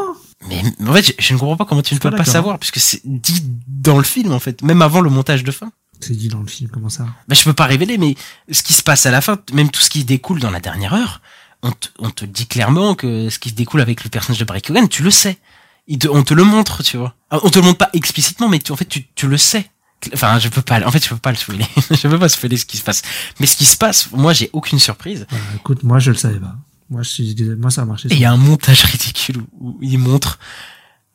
[0.48, 2.78] mais en fait, je, je ne comprends pas comment tu ne peux pas savoir, puisque
[2.81, 5.70] c'est dit dans le film, en fait, même avant le montage de fin.
[6.01, 7.06] C'est dit dans le film, comment ça?
[7.28, 8.14] Ben, je peux pas révéler, mais
[8.51, 10.93] ce qui se passe à la fin, même tout ce qui découle dans la dernière
[10.94, 11.20] heure,
[11.62, 14.44] on te, on te dit clairement que ce qui se découle avec le personnage de
[14.44, 15.39] Barry Keoghan, tu le sais.
[15.86, 17.14] Il te- on te le montre, tu vois.
[17.31, 19.70] Ah, On te le montre pas explicitement, mais tu, en fait, tu, tu le sais.
[20.12, 21.66] Enfin, je peux pas, en fait, je peux pas le spoiler.
[21.90, 23.02] je peux pas spoiler ce qui se passe.
[23.40, 25.26] Mais ce qui se passe, moi, j'ai aucune surprise.
[25.30, 26.56] Bah, Écoute, moi, je le savais pas.
[26.90, 28.08] Moi, je suis, moi, ça a marché.
[28.10, 30.38] Et il y a un montage ridicule où, où il montre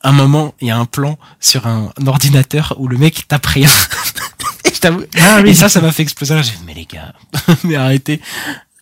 [0.02, 3.46] un moment, il y a un plan sur un, un ordinateur où le mec tape
[3.46, 3.70] rien.
[4.66, 5.04] et je t'avoue.
[5.20, 5.52] Ah oui.
[5.52, 6.42] Et ça, ça m'a fait exploser.
[6.42, 7.14] J'ai dit, mais les gars,
[7.64, 8.22] mais arrêtez.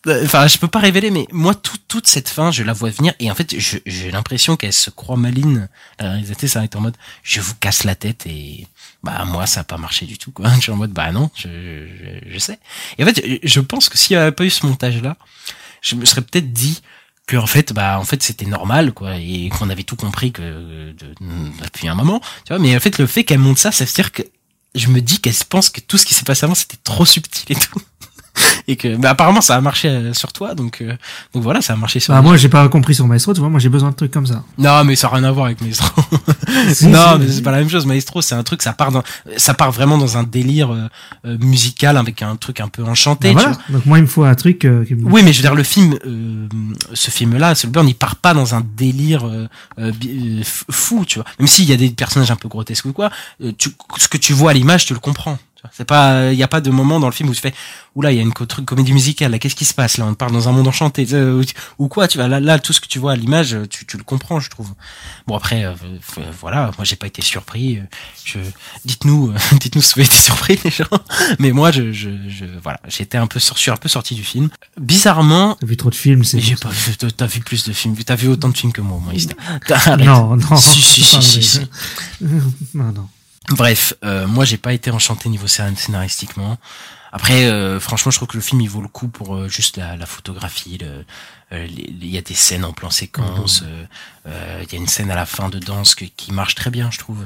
[0.06, 3.14] Enfin, je peux pas révéler, mais moi, tout, toute cette fin, je la vois venir.
[3.18, 5.68] Et en fait, j'ai l'impression qu'elle se croit maline.
[5.98, 8.66] La réalisatrice, être en mode, je vous casse la tête et,
[9.02, 10.48] bah, moi, ça a pas marché du tout, quoi.
[10.54, 11.86] Je suis en mode, bah non, je,
[12.26, 12.58] je, sais.
[12.98, 15.16] Et en fait, je pense que s'il y avait pas eu ce montage-là,
[15.82, 16.80] je me serais peut-être dit
[17.26, 20.42] que en fait bah en fait c'était normal quoi et qu'on avait tout compris que
[20.92, 21.14] de-
[21.62, 23.92] depuis un moment tu vois mais en fait le fait qu'elle monte ça ça veut
[23.92, 24.22] dire que
[24.74, 27.04] je me dis qu'elle se pense que tout ce qui s'est passé avant c'était trop
[27.04, 27.80] subtil et tout
[28.68, 30.94] et que mais apparemment ça a marché euh, sur toi donc euh,
[31.34, 33.48] donc voilà ça a marché sur Bah, moi, j'ai pas compris sur Maestro, tu vois.
[33.48, 34.44] Moi, j'ai besoin de trucs comme ça.
[34.58, 35.88] non mais ça n'a rien à voir avec Maestro
[36.72, 38.92] Si, non si, mais c'est pas la même chose Maestro c'est un truc ça part
[38.92, 39.02] dans
[39.36, 40.86] ça part vraiment dans un délire euh,
[41.26, 43.62] euh, musical avec un truc un peu enchanté Bah, tu voilà.
[43.70, 44.94] Donc, moi, il me faut un truc euh, qui.
[44.94, 46.46] Oui, mais je veux dire, le film, euh,
[46.94, 49.24] ce film-là, Burn, il part pas dans un délire
[50.44, 51.24] fou, tu vois.
[51.38, 53.10] Même s'il y a des personnages un peu grotesques ou quoi,
[53.42, 55.38] euh, tu, ce que tu vois à l'image, tu le comprends.
[55.72, 57.52] C'est pas, il y a pas de moment dans le film où tu fais,
[57.94, 59.32] oula, il y a une co- truc comédie musicale.
[59.32, 61.42] Là, qu'est-ce qui se passe là On part dans un monde enchanté euh,
[61.78, 63.96] ou, quoi Tu vois, là, là, tout ce que tu vois à l'image, tu, tu
[63.96, 64.72] le comprends, je trouve.
[65.26, 67.78] Bon après, euh, f- voilà, moi j'ai pas été surpris.
[67.78, 67.82] euh,
[68.24, 68.38] Je,
[68.84, 70.84] dites-nous, euh, dites-nous si vous avez été surpris les gens.
[71.38, 74.14] Mais moi, je, je, je voilà, j'étais un peu, sur, je suis un peu sorti
[74.14, 74.48] du film.
[74.80, 76.38] Bizarrement, T'as vu trop de films, c'est.
[76.40, 79.00] j'ai pas vu, t'as vu plus de films, t'as vu autant de films que moi,
[79.02, 79.12] moi.
[80.06, 80.56] Non, non.
[80.56, 81.60] Si, si, si, si.
[82.74, 83.08] non, non.
[83.50, 86.58] Bref, euh, moi j'ai pas été enchanté niveau scén- scénaristiquement.
[87.10, 89.78] Après, euh, franchement, je trouve que le film il vaut le coup pour euh, juste
[89.78, 90.78] la, la photographie.
[90.82, 91.02] euh,
[91.66, 93.62] Il y a des scènes en plan séquence.
[93.64, 93.84] euh,
[94.26, 96.70] euh, Il y a une scène à la fin de danse que- qui marche très
[96.70, 97.24] bien, je trouve.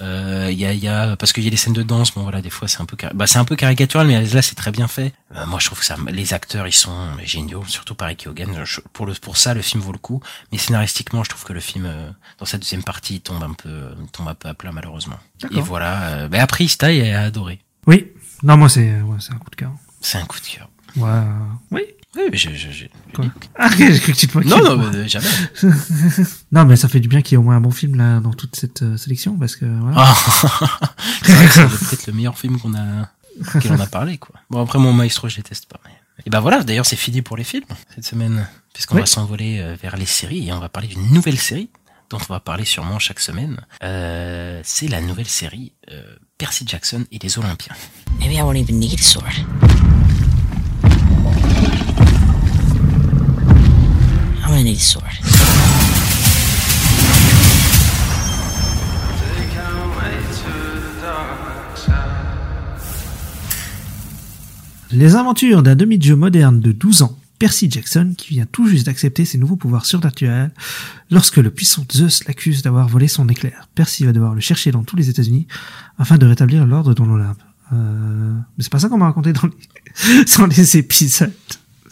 [0.00, 2.12] Euh, Il y a, y a parce qu'il y a des scènes de danse.
[2.14, 4.54] Bon voilà, des fois c'est un peu, bah c'est un peu caricatural, mais là c'est
[4.54, 5.12] très bien fait.
[5.36, 8.64] Euh, moi je trouve que ça, les acteurs ils sont géniaux, surtout par Ricky Hogan.
[8.64, 10.20] Je- Pour le, pour ça, le film vaut le coup.
[10.52, 13.52] Mais scénaristiquement, je trouve que le film euh, dans sa deuxième partie il tombe un
[13.52, 15.18] peu, tombe un peu à plat malheureusement.
[15.52, 16.02] Et voilà.
[16.04, 17.60] Euh, mais après, Ista il a adoré.
[17.86, 18.08] Oui.
[18.42, 19.72] Non, moi, c'est ouais, c'est un coup de cœur.
[20.00, 20.68] C'est un coup de cœur.
[20.96, 21.20] Ouais.
[21.70, 21.82] Oui.
[22.16, 23.26] Oui, mais je, je, je- Quoi
[23.56, 24.50] Ah, j'ai cru que tu te moquais.
[24.50, 25.26] Non, non, mais, euh, jamais.
[26.52, 28.18] non, mais ça fait du bien qu'il y ait au moins un bon film là
[28.20, 29.96] dans toute cette euh, sélection parce que voilà.
[29.98, 30.14] Ah.
[31.22, 33.08] c'est vrai que c'est peut-être le meilleur film qu'on a,
[33.60, 34.34] qu'il en a parlé, quoi.
[34.50, 35.78] Bon, après, mon maestro, je déteste pas.
[35.84, 35.92] Mais...
[36.26, 37.64] Et ben voilà, d'ailleurs, c'est fini pour les films
[37.94, 39.02] cette semaine, puisqu'on Oui.
[39.02, 41.70] va s'envoler euh, vers les séries et on va parler d'une nouvelle série
[42.10, 43.60] dont on va parler sûrement chaque semaine.
[43.84, 46.02] Euh, c'est la nouvelle série euh,
[46.38, 47.74] Percy Jackson et les Olympiens.
[48.18, 49.30] Maybe I won't even need a sword.
[64.92, 69.24] Les aventures d'un demi-dieu moderne de 12 ans, Percy Jackson, qui vient tout juste d'accepter
[69.24, 70.52] ses nouveaux pouvoirs surnaturels
[71.10, 73.68] lorsque le puissant Zeus l'accuse d'avoir volé son éclair.
[73.74, 75.46] Percy va devoir le chercher dans tous les États-Unis
[75.98, 77.40] afin de rétablir l'ordre dans l'Olympe.
[77.72, 78.34] Euh...
[78.58, 79.48] Mais c'est pas ça qu'on m'a raconté dans
[80.38, 81.32] dans les épisodes.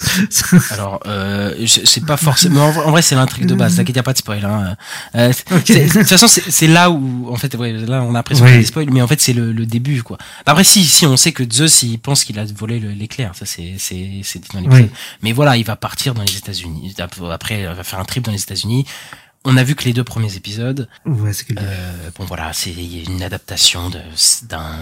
[0.70, 2.66] Alors, euh, c'est pas forcément.
[2.66, 3.77] En vrai, en vrai, c'est l'intrigue de base.
[3.77, 4.45] T'inquiète, y a pas de spoil.
[4.45, 4.77] Hein.
[5.15, 8.51] Euh, De toute façon, c'est là où, en fait, ouais, là, on a l'impression Oui.
[8.51, 10.19] qu'il y a des spoils, mais en fait, c'est le, le début, quoi.
[10.47, 13.33] Après, si, si, on sait que Zeus, il pense qu'il a volé l'éclair.
[13.35, 13.75] Ça, c'est,
[14.55, 14.83] dans l'épisode.
[14.85, 14.91] Oui.
[15.23, 16.95] Mais voilà, il va partir dans les États-Unis.
[17.31, 18.87] Après, il va faire un trip dans les États-Unis.
[19.45, 20.89] On a vu que les deux premiers épisodes.
[21.07, 21.55] Ouais, que.
[21.59, 23.99] Euh, bon voilà, c'est une adaptation de-
[24.49, 24.75] d'un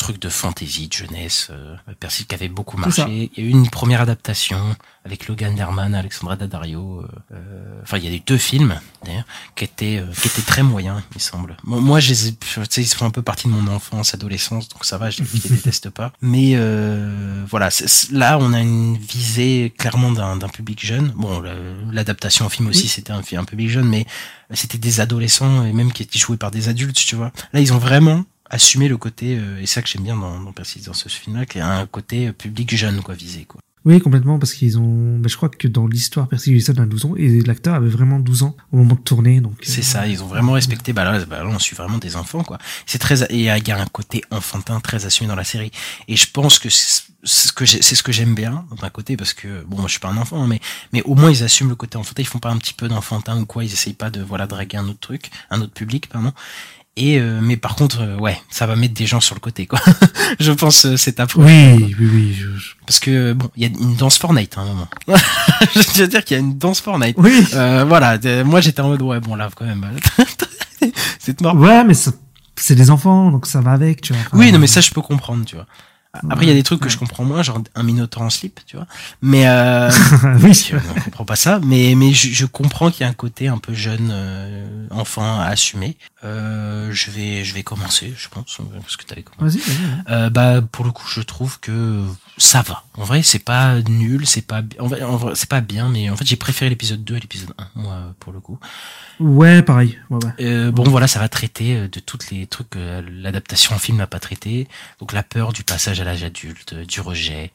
[0.00, 3.30] truc de fantasy, de jeunesse, euh, Percy qui avait beaucoup marché.
[3.36, 4.60] Il y a eu une première adaptation
[5.04, 7.00] avec Logan Lerman, Alexandra Daddario.
[7.00, 9.24] euh, euh, enfin, il y a eu deux films d'ailleurs
[9.56, 11.56] qui étaient euh, qui étaient très moyens, il me semble.
[11.64, 14.14] Moi, moi, je les ai- tu sais, ils font un peu partie de mon enfance,
[14.14, 16.12] adolescence, donc ça va, je, je les déteste pas.
[16.22, 17.68] Mais euh, voilà,
[18.10, 21.12] là, on a une visée clairement d'un d'un public jeune.
[21.16, 21.42] Bon,
[21.92, 24.06] l'adaptation au film aussi, c'était un, un public jeune, mais
[24.52, 27.32] c'était des adolescents et même qui étaient joués par des adultes, tu vois.
[27.52, 30.52] Là, ils ont vraiment assumé le côté, euh, et ça que j'aime bien dans, dans
[30.52, 33.60] Percy, dans ce film-là, qui a un côté euh, public jeune, quoi, visé, quoi.
[33.86, 35.18] Oui, complètement, parce qu'ils ont.
[35.18, 38.18] bah, je crois que dans l'histoire, Percy Jackson a 12 ans et l'acteur avait vraiment
[38.18, 39.54] 12 ans au moment de tourner, donc.
[39.62, 40.92] C'est euh, ça, ils ont vraiment respecté.
[40.92, 42.58] Bah là, bah là, on suit vraiment des enfants, quoi.
[42.84, 45.36] C'est très, et il y a il y a un côté enfantin très assumé dans
[45.36, 45.70] la série.
[46.08, 46.68] Et je pense que
[47.22, 49.92] c'est ce que c'est ce que j'aime bien d'un côté parce que bon, moi, je
[49.92, 50.60] suis pas un enfant, hein, mais
[50.92, 52.22] mais au moins ils assument le côté enfantin.
[52.22, 53.64] Ils font pas un petit peu d'enfantin ou quoi.
[53.64, 56.32] Ils essayent pas de voilà draguer un autre truc, un autre public, pardon.
[56.96, 59.66] Et euh, mais par contre, euh, ouais, ça va mettre des gens sur le côté,
[59.66, 59.78] quoi.
[60.40, 61.44] je pense euh, c'est affreux.
[61.44, 62.34] Oui, oui, oui.
[62.38, 64.88] je- je- Parce que bon, il y a une danse Fortnite à un moment.
[65.74, 67.14] je veux dire qu'il y a une danse Fortnite.
[67.18, 67.46] Oui.
[67.54, 69.86] Euh, voilà, euh, moi j'étais en mode ouais bon là quand même.
[71.18, 71.54] c'est mort.
[71.56, 74.22] Ouais, mais c'est des enfants, donc ça va avec, tu vois.
[74.26, 75.66] Enfin, Oui, non mais ça je peux comprendre, tu vois.
[76.12, 78.60] Après il y a des trucs que je comprends moins, genre un minotaure en slip,
[78.66, 78.86] tu vois.
[79.22, 79.90] Mais euh,
[80.42, 80.54] oui.
[80.54, 83.46] je ne comprends pas ça, mais mais je, je comprends qu'il y a un côté
[83.46, 85.96] un peu jeune, euh, enfant à assumer.
[86.22, 89.58] Euh, je vais je vais commencer, je pense, parce que t'avais commencé.
[89.58, 89.86] Vas-y, vas-y.
[89.86, 90.02] ouais.
[90.10, 92.04] Euh, bah pour le coup je trouve que
[92.36, 96.10] ça va en vrai c'est pas nul c'est pas en vrai, c'est pas bien mais
[96.10, 98.58] en fait j'ai préféré l'épisode 2 à l'épisode 1 moi pour le coup
[99.18, 99.98] Ouais, pareil.
[100.10, 100.32] Ouais, ouais.
[100.40, 103.96] euh, bon voilà ça va traiter euh, de toutes les trucs que l'adaptation en film
[103.98, 104.68] n'a pas traité
[104.98, 107.50] donc la peur du passage à l'âge adulte du rejet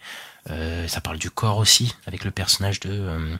[0.49, 3.35] euh, ça parle du corps aussi avec le personnage de euh,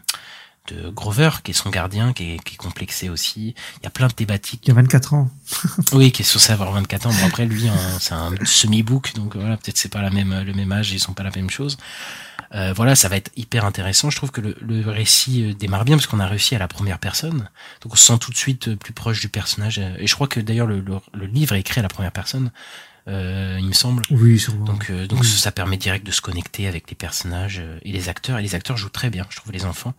[0.68, 3.90] de Grover qui est son gardien qui est, qui est complexé aussi il y a
[3.90, 5.30] plein de thématiques Il y a 24 ans.
[5.94, 7.12] oui, qui est censé avoir 24 ans.
[7.14, 10.54] Bon, après, lui, hein, c'est un semi-book, donc voilà, peut-être c'est pas la même, le
[10.54, 11.78] même âge, ils sont pas la même chose.
[12.54, 14.10] Euh, voilà, ça va être hyper intéressant.
[14.10, 16.68] Je trouve que le, le récit euh, démarre bien parce qu'on a réussi à la
[16.68, 17.50] première personne,
[17.82, 19.80] donc on se sent tout de suite euh, plus proche du personnage.
[19.80, 22.12] euh, Et je crois que d'ailleurs le, le, le livre est écrit à la première
[22.12, 22.52] personne,
[23.08, 24.02] euh, il me semble.
[24.10, 24.66] Oui, sûrement.
[24.66, 25.28] Donc, euh, donc Oui.
[25.28, 28.40] ça permet direct de se connecter avec les personnages euh, et les acteurs.
[28.40, 29.94] Et les acteurs jouent très bien, je trouve, les enfants.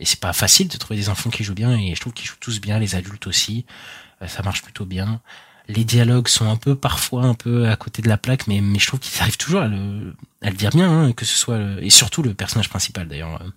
[0.00, 1.76] Et c'est pas facile de trouver des enfants qui jouent bien.
[1.78, 3.64] Et je trouve qu'ils jouent tous bien, les adultes aussi.
[4.22, 5.20] Euh, ça marche plutôt bien.
[5.68, 8.78] Les dialogues sont un peu parfois un peu à côté de la plaque, mais mais
[8.78, 11.58] je trouve qu'ils arrivent toujours à le à le dire bien, hein, que ce soit
[11.58, 13.42] le- et surtout le personnage principal d'ailleurs.
[13.42, 13.50] euh,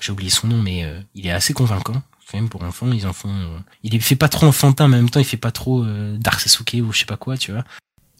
[0.00, 2.02] J'ai oublié son nom, mais euh, il est assez convaincant.
[2.30, 3.30] Quand même pour enfants, ils en font.
[3.32, 6.16] euh, il fait pas trop enfantin, mais en même temps, il fait pas trop euh,
[6.18, 7.64] Dark Sasuke ou je sais pas quoi, tu vois.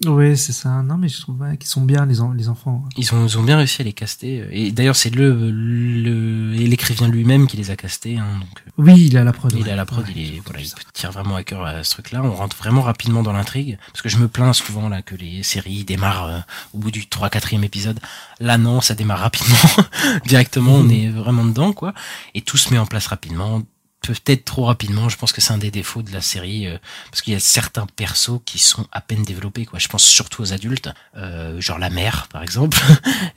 [0.06, 0.82] Ouais, c'est ça.
[0.82, 2.84] Non, mais je trouve ouais, qu'ils sont bien, les, en- les enfants.
[2.96, 4.46] Ils ont, ils ont bien réussi à les caster.
[4.50, 8.18] Et d'ailleurs, c'est le le l'écrivain lui-même qui les a castés.
[8.18, 9.52] Hein, donc euh, Oui, il est à la prod.
[9.56, 9.70] il ouais.
[9.70, 12.22] à la prod, Ouais, il est voilà, il tire vraiment à cœur à ce truc-là.
[12.22, 15.42] On rentre vraiment rapidement dans l'intrigue parce que je me plains souvent là que les
[15.42, 16.38] séries démarrent euh,
[16.74, 18.00] au bout du 3 4 épisode.
[18.40, 19.56] Là non, ça démarre rapidement
[20.26, 21.94] directement, on est vraiment dedans quoi
[22.34, 23.62] et tout se met en place rapidement.
[24.06, 26.78] Peut-être trop rapidement, je pense que c'est un des défauts de la série euh,
[27.10, 29.78] parce qu'il y a certains persos qui sont à peine développés quoi.
[29.78, 32.78] Je pense surtout aux adultes, euh, genre la mère par exemple.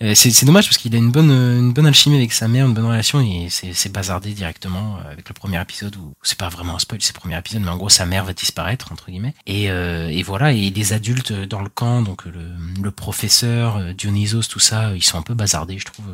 [0.01, 2.67] Euh, c'est dommage parce qu'il a une bonne euh, une bonne alchimie avec sa mère,
[2.67, 6.49] une bonne relation et c'est bazardé directement euh, avec le premier épisode où c'est pas
[6.49, 9.09] vraiment un spoil, c'est le premier épisode mais en gros sa mère va disparaître entre
[9.09, 13.93] guillemets et euh, et voilà et les adultes dans le camp donc le le professeur
[13.95, 16.05] Dionysos tout ça ils sont un peu bazardés je trouve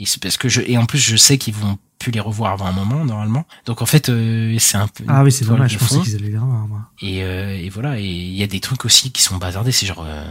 [0.00, 2.52] et c'est parce que je et en plus je sais qu'ils vont plus les revoir
[2.52, 5.72] avant un moment normalement donc en fait euh, c'est un peu Ah oui, c'est dommage.
[5.72, 6.80] Je pensais qu'ils allaient les revoir, moi.
[7.02, 9.72] Et, euh, et voilà, et il y a des trucs aussi qui sont bazardés.
[9.72, 10.24] C'est genre, euh,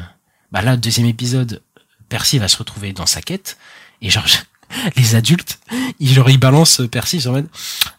[0.51, 1.61] bah là, deuxième épisode,
[2.09, 3.57] Percy va se retrouver dans sa quête,
[4.01, 4.25] et genre,
[4.97, 5.59] les adultes,
[5.99, 7.47] ils, genre, ils balancent Percy, en mode,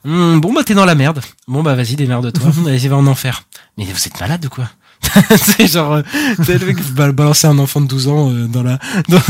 [0.04, 1.20] Hum, bon bah t'es dans la merde.
[1.46, 3.44] Bon bah vas-y, démerde-toi, vas-y va en enfer.
[3.76, 4.68] Mais vous êtes malade ou quoi?
[5.36, 6.02] c'est genre, euh,
[6.44, 6.82] c'est le mec
[7.12, 8.78] balancer un enfant de 12 ans euh, dans la,
[9.08, 9.20] dans,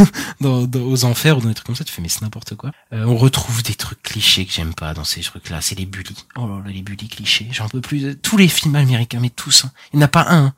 [0.40, 1.84] dans, dans- aux enfers ou dans des trucs comme ça.
[1.84, 2.72] Tu fais mais c'est n'importe quoi.
[2.92, 5.60] Euh, on retrouve des trucs clichés que j'aime pas dans ces trucs-là.
[5.60, 6.16] C'est les bullies.
[6.36, 7.48] Oh là là, les bullies clichés.
[7.52, 8.16] J'en peux plus.
[8.16, 9.64] Tous les films américains, mais tous.
[9.64, 9.70] hein.
[9.92, 10.54] Il n'y en a pas un hein,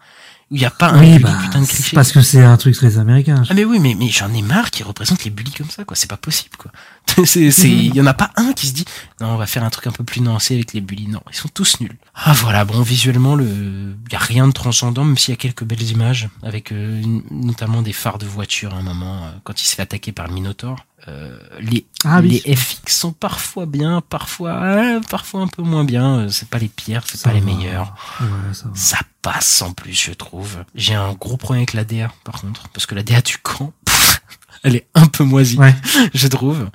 [0.52, 1.94] où il n'y a pas un Oui, bully bah, putain de c'est cliché.
[1.94, 3.42] parce que c'est un truc très américain.
[3.48, 5.96] Ah mais oui, mais, mais j'en ai marre qui représentent les bullies comme ça, quoi.
[5.96, 6.70] C'est pas possible, quoi.
[7.24, 8.84] C'est, c'est, il y en a pas un qui se dit,
[9.20, 11.08] non, on va faire un truc un peu plus nuancé avec les bullies.
[11.08, 11.96] Non, ils sont tous nuls.
[12.14, 15.64] Ah voilà, bon, visuellement, le, y a rien de transcendant, même s'il y a quelques
[15.64, 19.64] belles images, avec euh, notamment des phares de voiture à un moment, euh, quand il
[19.64, 20.76] se fait attaquer par le Minotaur.
[21.08, 22.40] Euh, les, Ah oui.
[22.44, 26.20] les FX sont parfois bien, parfois, euh, parfois un peu moins bien.
[26.20, 27.94] Euh, C'est pas les pires, c'est pas les meilleurs.
[28.20, 28.66] Ouais, ça.
[28.74, 30.58] Ça passe en plus, je trouve.
[30.74, 33.72] J'ai un gros problème avec la DA, par contre, parce que la DA du camp,
[34.62, 35.74] elle est un peu moisie, Ouais.
[36.14, 36.70] je trouve.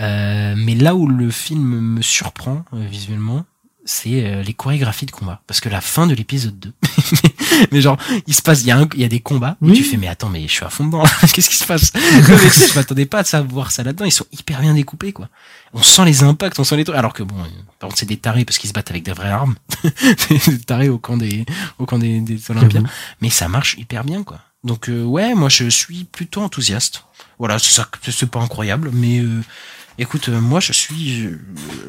[0.00, 3.44] Euh, mais là où le film me surprend euh, visuellement,
[3.84, 5.42] c'est euh, les chorégraphies de combat.
[5.48, 6.72] Parce que la fin de l'épisode 2,
[7.72, 7.96] mais genre,
[8.26, 9.72] il se passe, il y, a un- il y a des combats, et Oui.
[9.76, 11.02] tu fais, mais attends, mais je suis à fond dedans,
[11.32, 11.92] qu'est-ce qui se passe?
[11.94, 15.28] Mais Je m'attendais pas à savoir ça là-dedans, ils sont hyper bien découpés, quoi.
[15.74, 17.36] On sent les impacts, on sent les trucs, alors que bon,
[17.78, 19.54] par contre, c'est des tarés parce qu'ils se battent avec des vraies armes.
[20.30, 21.44] des tarés au camp des,
[21.78, 22.84] au camp des, des Olympiens.
[23.20, 24.40] Mais ça marche hyper bien, quoi.
[24.64, 27.04] Donc, euh, ouais, moi, je suis plutôt enthousiaste.
[27.38, 29.42] Voilà, c'est ça, c'est pas incroyable, mais euh,
[29.98, 31.38] écoute, euh, moi, je suis euh,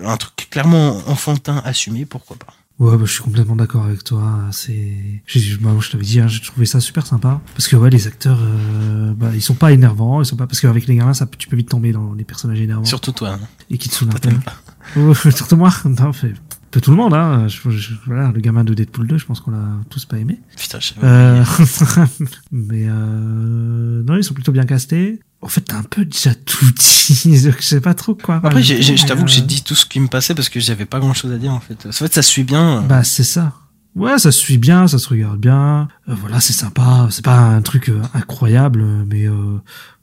[0.05, 2.53] un truc clairement enfantin assumé, pourquoi pas.
[2.79, 4.39] Ouais, bah, je suis complètement d'accord avec toi.
[4.51, 5.21] C'est,
[5.61, 7.41] bah, je t'avais dit, hein, j'ai trouvé ça super sympa.
[7.53, 10.61] Parce que ouais, les acteurs, euh, bah, ils sont pas énervants, ils sont pas parce
[10.61, 13.31] qu'avec les gamins, ça, tu peux vite tomber dans les personnages énervants Surtout toi.
[13.33, 13.39] hein.
[13.69, 14.29] et qui te saoulent un Toi, peu.
[14.29, 14.55] t'aimes pas.
[14.95, 16.33] Oh, surtout moi, non, fait,
[16.71, 17.49] peu tout le monde, hein.
[17.49, 20.39] Je, je- voilà, le gamin de Deadpool 2, je pense qu'on l'a tous pas aimé.
[20.55, 21.43] Putain, je sais Euh,
[22.53, 25.19] mais euh, non, ils sont plutôt bien castés.
[25.41, 27.41] En fait, t'as un peu déjà tout dit.
[27.45, 28.41] donc Je sais pas trop quoi.
[28.43, 30.49] Après, j'ai- j'ai- je t'avoue que j'ai Euh, dit tout ce qui me passait parce
[30.49, 31.85] que j'avais pas grand chose à dire, en fait.
[31.87, 32.79] En fait, ça suit bien.
[32.79, 33.53] euh, Bah c'est ça.
[33.95, 35.87] Ouais, ça se suit bien, ça se regarde bien.
[36.09, 37.07] Euh, voilà, c'est sympa.
[37.09, 39.57] C'est pas un truc euh, incroyable, mais euh,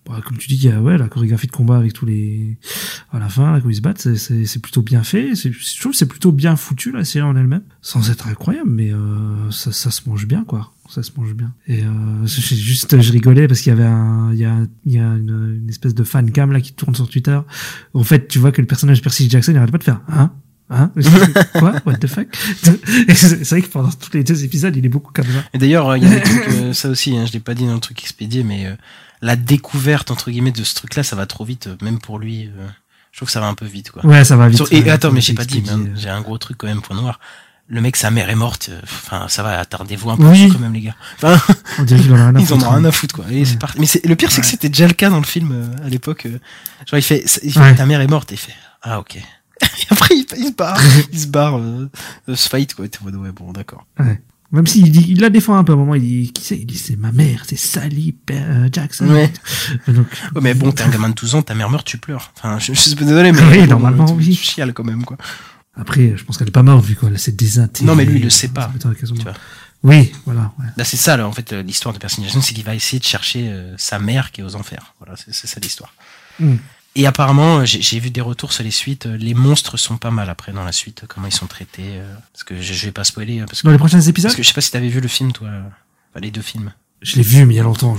[0.07, 2.59] bah, comme tu dis, il y a ouais la chorégraphie de combat avec tous les
[3.12, 5.35] à la fin, là, quand ils se battent, c'est- plutôt bien fait.
[5.35, 8.93] Je trouve que c'est plutôt bien foutu la série en elle-même, sans être incroyable, mais
[8.93, 10.73] euh, ça, ça se mange bien quoi.
[10.89, 11.53] Ça se mange bien.
[11.66, 14.57] Et euh, juste, je rigolais parce qu'il y avait un, il y a,
[14.87, 17.39] il y a une, une espèce de fan cam là qui tourne sur Twitter.
[17.93, 20.33] En fait, tu vois que le personnage Percy Jackson, il arrête pas de faire, hein,
[20.69, 20.91] Hein?
[21.61, 21.74] Quoi?
[21.87, 22.27] What the fuck?
[23.15, 25.45] C'est vrai que pendant tous les deux épisodes, il est beaucoup comme ça.
[25.55, 27.55] Et d'ailleurs, euh, il y a des trucs, euh, ça aussi, hein, je l'ai pas
[27.55, 28.74] dit dans le truc expédié, mais euh,
[29.22, 32.47] la découverte, entre guillemets, de ce truc-là, ça va trop vite, euh, même pour lui.
[32.47, 32.66] euh,
[33.12, 34.05] je trouve que ça va un peu vite, quoi.
[34.05, 34.56] Ouais, ça va vite.
[34.59, 35.64] Sur- et ouais, attends, mais j'ai pas dit,
[35.94, 37.18] j'ai un gros truc quand même, point noir.
[37.68, 38.68] Le mec, sa mère est morte.
[38.70, 40.51] euh, Enfin, ça va, attardez-vous un peu Oui.
[40.52, 40.94] quand même, les gars.
[41.16, 41.40] Enfin,
[41.78, 41.84] On
[42.38, 43.24] ils en ont rien à foutre, quoi.
[43.30, 43.80] Et c'est parti.
[43.80, 45.88] Mais c'est- le pire, c'est que c'était déjà le cas dans le film euh, à
[45.88, 46.26] l'époque.
[46.26, 47.74] genre, il fait, il fait Ouais.
[47.74, 49.16] ta mère est morte, et il fait, ah ok.
[49.62, 50.78] Et après, il, il se barre,
[51.12, 51.88] il se barre euh,
[52.28, 52.84] ce fight, quoi.
[52.84, 53.86] Et ouais, bon, d'accord.
[54.52, 56.56] Même s'il dit, il la défend un peu à un moment, il dit, qui c'est?
[56.56, 59.09] Il dit, c'est ma mère, c'est Sally euh, Jackson.
[59.09, 59.32] Ouais.
[59.89, 62.32] Donc, Ouais, mais bon, t'es un gamin de 12 ans, ta mère meurt, tu pleures.
[62.36, 63.43] Enfin, je, je suis désolé, mais.
[63.51, 64.36] Oui, bon, normalement, oui.
[64.36, 65.16] Tu chiales quand même, quoi.
[65.78, 67.86] Après, je pense qu'elle est pas morte vu qu'elle s'est désintégrée.
[67.86, 68.73] Non, mais lui, il le sait pas.
[69.82, 70.52] Oui, voilà.
[70.59, 70.66] Ouais.
[70.77, 72.98] Là, c'est ça, là, en fait, euh, l'histoire de Percy Jackson, c'est qu'il va essayer
[72.98, 74.94] de chercher euh, sa mère qui est aux enfers.
[74.98, 75.93] Voilà, c'est c'est ça l'histoire.
[76.40, 76.55] Mm.
[76.98, 79.05] Et apparemment, j'ai vu des retours sur les suites.
[79.06, 81.82] Les monstres sont pas mal après dans la suite, comment ils sont traités.
[81.98, 83.40] euh, Parce que je, je vais pas spoiler.
[83.40, 85.01] hein, Parce que, Dans les prochains épisodes parce que je sais pas si t'avais vu
[85.01, 85.48] le film, toi.
[85.48, 86.73] Enfin, les deux films.
[87.02, 87.97] Je l'ai vu, mais il y a longtemps.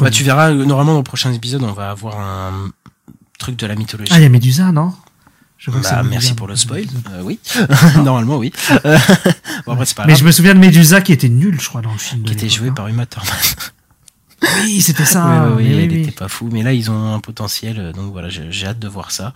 [0.00, 2.70] Bah, tu verras, euh, normalement, dans le prochain épisde, on va avoir un
[3.38, 4.10] truc de la mythologie.
[4.12, 4.92] Ah, il y a Médusa, non?
[5.58, 6.86] Je crois Bah, merci pour le spoil.
[7.12, 7.38] Euh, oui,
[8.04, 8.52] normalement oui.
[9.66, 10.18] Bon après pas Mais grave.
[10.18, 12.24] je me souviens de Médusa qui était nul, je crois, dans le film.
[12.24, 12.72] Qui était l'époque, joué hein.
[12.74, 13.30] par Uma Thurman.
[14.42, 15.48] Oui, c'était ça.
[15.56, 16.48] oui, oui, oui, il pas fou.
[16.52, 19.32] Mais là, ils ont un potentiel, euh, donc voilà, j'ai hâte de voir ça.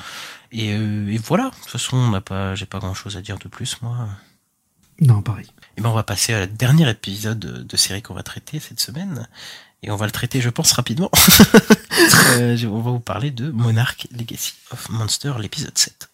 [0.52, 1.44] Et, euh, et voilà.
[1.44, 4.08] De toute façon, on n'a pas, j'ai pas grand chose à dire de plus, moi.
[5.00, 5.46] Non, pareil.
[5.76, 8.60] Et ben, on va passer à la dernier épisode de, de série qu'on va traiter
[8.60, 9.26] cette semaine.
[9.82, 11.10] Et on va le traiter, je pense, rapidement.
[12.38, 16.08] Euh, on va vous parler de Monarch Legacy of Monster, l'épisode 7.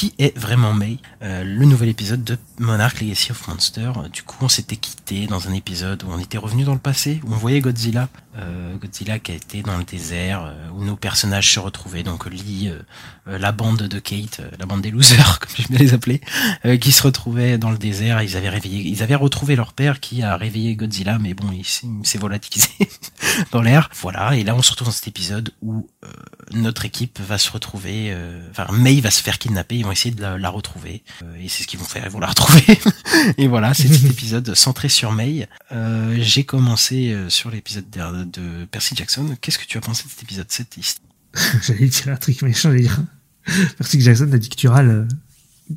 [0.00, 3.92] Qui est vraiment May, euh, le nouvel épisode de Monarch Legacy of Monster.
[4.10, 7.20] Du coup, on s'était quitté dans un épisode où on était revenu dans le passé,
[7.22, 8.08] où on voyait Godzilla,
[8.38, 12.24] euh, Godzilla qui a été dans le désert, euh, où nos personnages se retrouvaient, donc
[12.30, 12.72] Lee,
[13.26, 16.22] la bande de Kate, la bande des losers, comme j'aime bien les appeler,
[16.80, 18.22] qui se retrouvaient dans le désert.
[18.22, 21.66] Ils avaient réveillé, ils avaient retrouvé leur père qui a réveillé Godzilla, mais bon, il
[21.66, 22.70] s'est il s'est volatilisé
[23.52, 23.90] dans l'air.
[24.00, 24.34] Voilà.
[24.34, 25.86] Et là, on se retrouve dans cet épisode où
[26.52, 28.16] notre équipe va se retrouver,
[28.50, 31.68] enfin May va se faire kidnapper, essayer de la, la retrouver, euh, et c'est ce
[31.68, 32.78] qu'ils vont faire, ils vont la retrouver.
[33.38, 35.48] et voilà, c'est cet épisode centré sur May.
[35.72, 39.36] Euh, J'ai commencé euh, sur l'épisode de, de Percy Jackson.
[39.40, 40.94] Qu'est-ce que tu as pensé de cet épisode 7 Is
[41.66, 43.00] J'allais dire un truc méchant, j'allais dire.
[43.78, 45.08] Percy Jackson a dit que tu râles euh,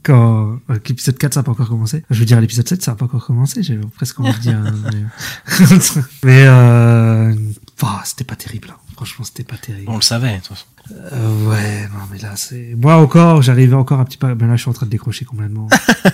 [0.03, 2.03] quand euh, l'épisode 4 ça n'a pas encore commencé.
[2.09, 4.57] Je veux dire, l'épisode 7 ça n'a pas encore commencé, j'ai presque envie de dire.
[4.57, 5.77] hein, mais
[6.23, 7.35] mais euh,
[7.81, 8.69] bah, c'était pas terrible.
[8.71, 8.77] hein.
[9.05, 9.85] Franchement, c'était pas terrible.
[9.89, 10.65] On le savait, de toute façon.
[11.13, 12.73] Euh, ouais, non, mais là, c'est.
[12.77, 14.33] Moi encore, j'arrivais encore un petit peu.
[14.33, 15.67] Ben là, je suis en train de décrocher complètement.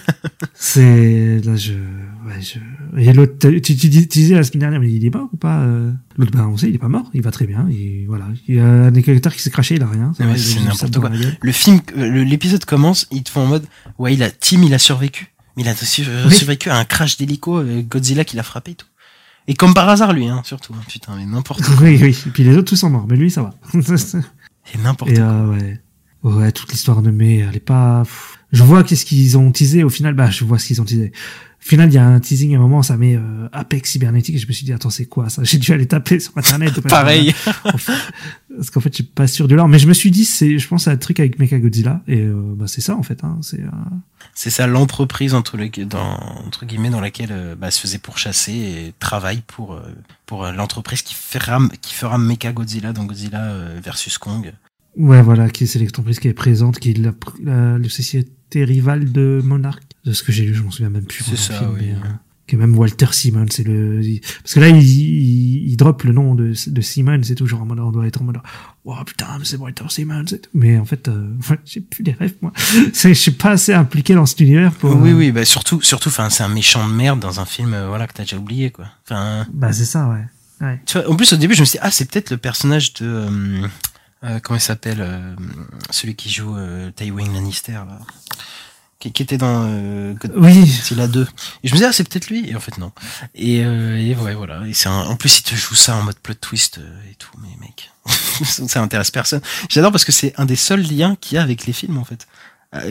[0.53, 1.39] c'est.
[1.43, 1.73] Là, je.
[1.73, 2.59] Ouais, je.
[2.99, 5.29] Et l'autre, tu, tu, tu dis- tu disais la semaine dernière, mais il est mort
[5.31, 5.91] ou pas euh?
[6.17, 7.67] L'autre, ben, on sait, il est pas mort, il va très bien.
[7.69, 8.25] Et voilà.
[8.47, 10.11] Il y a un électeur qui s'est craché, il a rien.
[10.19, 11.11] Ouais, il c'est n'importe quoi.
[11.41, 13.65] Le film, euh, l'épisode commence, ils te font en mode,
[13.97, 15.27] ouais, il a, Tim, il a survécu.
[15.57, 15.73] Mais il a
[16.25, 16.33] Oui.
[16.33, 18.85] survécu à un crash d'hélico, Godzilla qui l'a frappé et tout.
[19.47, 20.73] Et comme par hasard, lui, hein, surtout.
[20.87, 21.75] Putain, mais n'importe quoi.
[21.81, 22.23] Oui, oui.
[22.27, 23.53] Et puis les autres tous sont morts, mais lui, ça va.
[23.81, 24.17] C'est
[24.83, 25.23] n'importe Et quoi.
[25.23, 25.79] euh, ouais.
[26.21, 28.01] Ouais, toute l'histoire de May, elle est pas.
[28.03, 28.38] pff.
[28.51, 29.83] Je vois qu'est-ce qu'ils ont teasé.
[29.83, 31.11] Au final, bah, je vois ce qu'ils ont teasé.
[31.61, 34.35] Au final, il y a un teasing à un moment, ça met euh, Apex cybernétique,
[34.35, 35.43] et je me suis dit, attends, c'est quoi ça?
[35.45, 36.79] J'ai dû aller taper sur internet.
[36.87, 37.35] Pareil.
[38.55, 39.67] Parce qu'en fait, je suis pas sûr de l'or.
[39.67, 42.53] Mais je me suis dit, c'est, je pense à un truc avec Mechagodzilla, et euh,
[42.55, 43.23] bah, c'est ça en fait.
[43.23, 43.37] Hein.
[43.41, 43.59] C'est.
[43.59, 43.69] euh,
[44.33, 46.13] C'est ça l'entreprise entre, les, dans,
[46.45, 49.81] entre guillemets dans laquelle euh, bah, se faisait pourchasser et travaille pour euh,
[50.25, 54.53] pour euh, l'entreprise qui fera qui fera Mecha Godzilla dans Godzilla euh, versus Kong.
[54.97, 57.11] Ouais, voilà, qui c'est l'entreprise qui est présente, qui est la,
[57.43, 59.81] la, la société rivale de Monarch.
[60.05, 61.23] De ce que j'ai lu, je m'en souviens même plus.
[61.23, 61.79] C'est ça, film, oui.
[61.87, 62.11] mais, euh,
[62.47, 66.01] qui est même Walter Simon, c'est le, il- parce que là, il, il, il drop
[66.03, 68.39] le nom de, de Simon, c'est toujours en mode, on doit être en mode,
[68.85, 71.27] oh putain, mais c'est Walter Simon, c'est- mais en fait, euh,
[71.65, 72.51] j'ai plus les rêves, moi.
[72.93, 75.79] C'est- Je suis pas assez impliqué dans cet univers pour, oui euh, oui bah surtout
[75.81, 78.37] surtout enfin c'est un méchant de merde dans un film euh, voilà que t'as déjà
[78.37, 78.85] oublié quoi.
[79.05, 80.25] Enfin Bah, c'est ça, ouais.
[80.65, 80.81] Ouais.
[80.87, 82.93] tu vois, en plus au début je me suis dit ah c'est peut-être le personnage
[82.95, 83.27] de
[84.23, 85.35] euh, comment il s'appelle euh,
[85.89, 87.99] celui qui joue euh, Tywin Lannister là.
[88.99, 90.59] Qui, qui était dans euh, Oui.
[90.59, 91.21] Godzilla 2.
[91.63, 92.49] Et je me disais, ah, c'est peut-être lui.
[92.49, 92.91] Et en fait, non.
[93.33, 94.67] Et, euh, et ouais, voilà.
[94.67, 97.31] Et c'est en plus, il te joue ça en mode plot twist euh, et tout.
[97.41, 97.91] Mais mec,
[98.45, 99.39] ça intéresse personne.
[99.69, 102.03] J'adore parce que c'est un des seuls liens qu'il y a avec les films, en
[102.03, 102.27] fait.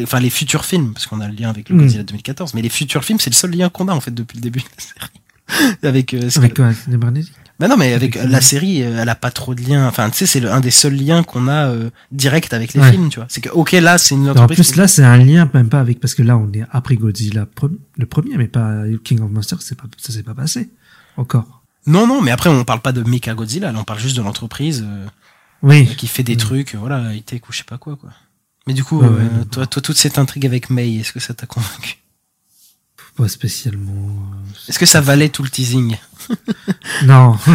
[0.03, 1.81] Enfin, les futurs films, parce qu'on a le lien avec le Mm.
[1.81, 2.55] Godzilla 2014.
[2.55, 4.61] Mais les futurs films, c'est le seul lien qu'on a, en fait, depuis le début
[4.61, 5.77] de la série.
[5.83, 6.73] avec, euh, Avec que- quoi?
[7.59, 9.89] Bah non, mais avec la série, euh, elle a pas trop de liens.
[9.89, 12.91] Enfin, tu sais, c'est un des seuls liens qu'on a euh, direct avec les Ouais.
[12.93, 13.27] films, tu vois.
[13.29, 14.69] C'est que, ok, là, c'est une Alors, en entreprise.
[14.71, 17.47] plus, là, c'est un lien, même pas avec, parce que là, on est après Godzilla,
[17.97, 20.71] le premier, mais pas King of Monsters, c'est pas, ça s'est pas passé.
[21.17, 21.63] Encore.
[21.87, 24.23] Non, non, mais après, on parle pas de Mecha Godzilla, là, on parle juste de
[24.23, 24.85] l'entreprise.
[24.87, 25.07] euh,
[25.63, 25.87] Oui.
[25.97, 28.11] qui fait des trucs, voilà, high tech ou je sais pas quoi, quoi.
[28.69, 29.11] Mais du coup, Ouais, euh,
[29.41, 29.45] ouais.
[29.51, 31.97] toi, toi, toute cette intrigue avec May, est-ce que ça t'a convaincu?
[33.19, 33.93] Pas spécialement.
[33.93, 35.97] euh, Est-ce que ça valait tout le teasing
[37.05, 37.37] Non.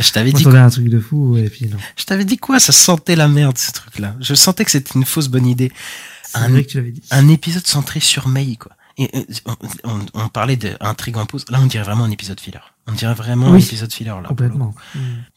[0.00, 1.76] Je t'avais dit, un truc de fou, et puis non.
[1.96, 4.14] je t'avais dit quoi Ça sentait la merde, ce truc-là.
[4.20, 5.72] Je sentais que c'était une fausse bonne idée.
[6.34, 7.02] Un, vrai que tu l'avais dit.
[7.10, 8.70] un épisode centré sur May, quoi.
[8.98, 9.56] Et euh, on,
[9.98, 11.44] on- on parlait d'intrigue en pause.
[11.48, 12.60] Là, on dirait vraiment un épisode filler.
[12.86, 14.22] On dirait vraiment un épisode filler, là.
[14.28, 14.72] Complètement.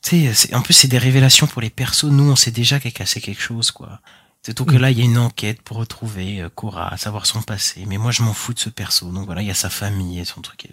[0.03, 2.03] Tu sais, en plus, c'est des révélations pour les persos.
[2.05, 4.01] Nous, on sait déjà qu'il a cassé quelque chose, quoi.
[4.45, 7.41] C'est tout que là, il y a une enquête pour retrouver euh, Cora, savoir son
[7.41, 7.86] passé.
[7.88, 9.10] Mais moi, je m'en fous de ce perso.
[9.10, 10.68] Donc voilà, il y a sa famille et son truc.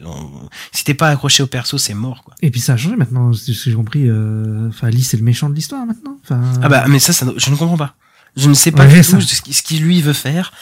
[0.72, 2.34] Si t'es pas accroché au perso, c'est mort, quoi.
[2.42, 4.08] Et puis ça a changé maintenant, que j'ai compris.
[4.08, 6.16] euh, Enfin, Lee, c'est le méchant de l'histoire maintenant.
[6.24, 7.94] Enfin, Ah bah, mais ça, ça, je ne comprends pas.
[8.36, 9.16] Je ne sais pas Ouais, du ça.
[9.16, 10.52] tout ce qu'il ce qu'il lui veut faire.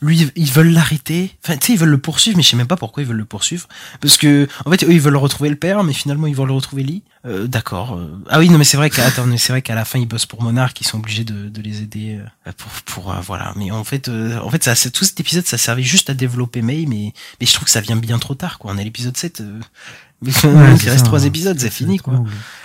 [0.00, 1.36] Lui, ils veulent l'arrêter.
[1.44, 3.16] Enfin, tu sais, ils veulent le poursuivre, mais je sais même pas pourquoi ils veulent
[3.16, 3.68] le poursuivre.
[4.00, 6.84] Parce que, en fait, eux, ils veulent retrouver le père, mais finalement, ils veulent retrouver
[6.84, 7.02] Lee.
[7.26, 7.94] Euh, D'accord.
[7.96, 8.16] euh.
[8.28, 10.42] Ah oui, non, mais c'est vrai qu'à, c'est vrai qu'à la fin, ils bossent pour
[10.42, 13.52] Monarch, ils sont obligés de, les aider euh, pour, pour, euh, voilà.
[13.56, 16.62] Mais en fait, euh, en fait, ça, tout cet épisode, ça servait juste à développer
[16.62, 18.70] May, mais, mais je trouve que ça vient bien trop tard, quoi.
[18.72, 19.42] On est à l'épisode 7.
[20.22, 20.30] Il
[20.90, 21.26] reste trois ouais.
[21.26, 22.24] épisodes, c'est fini, quoi.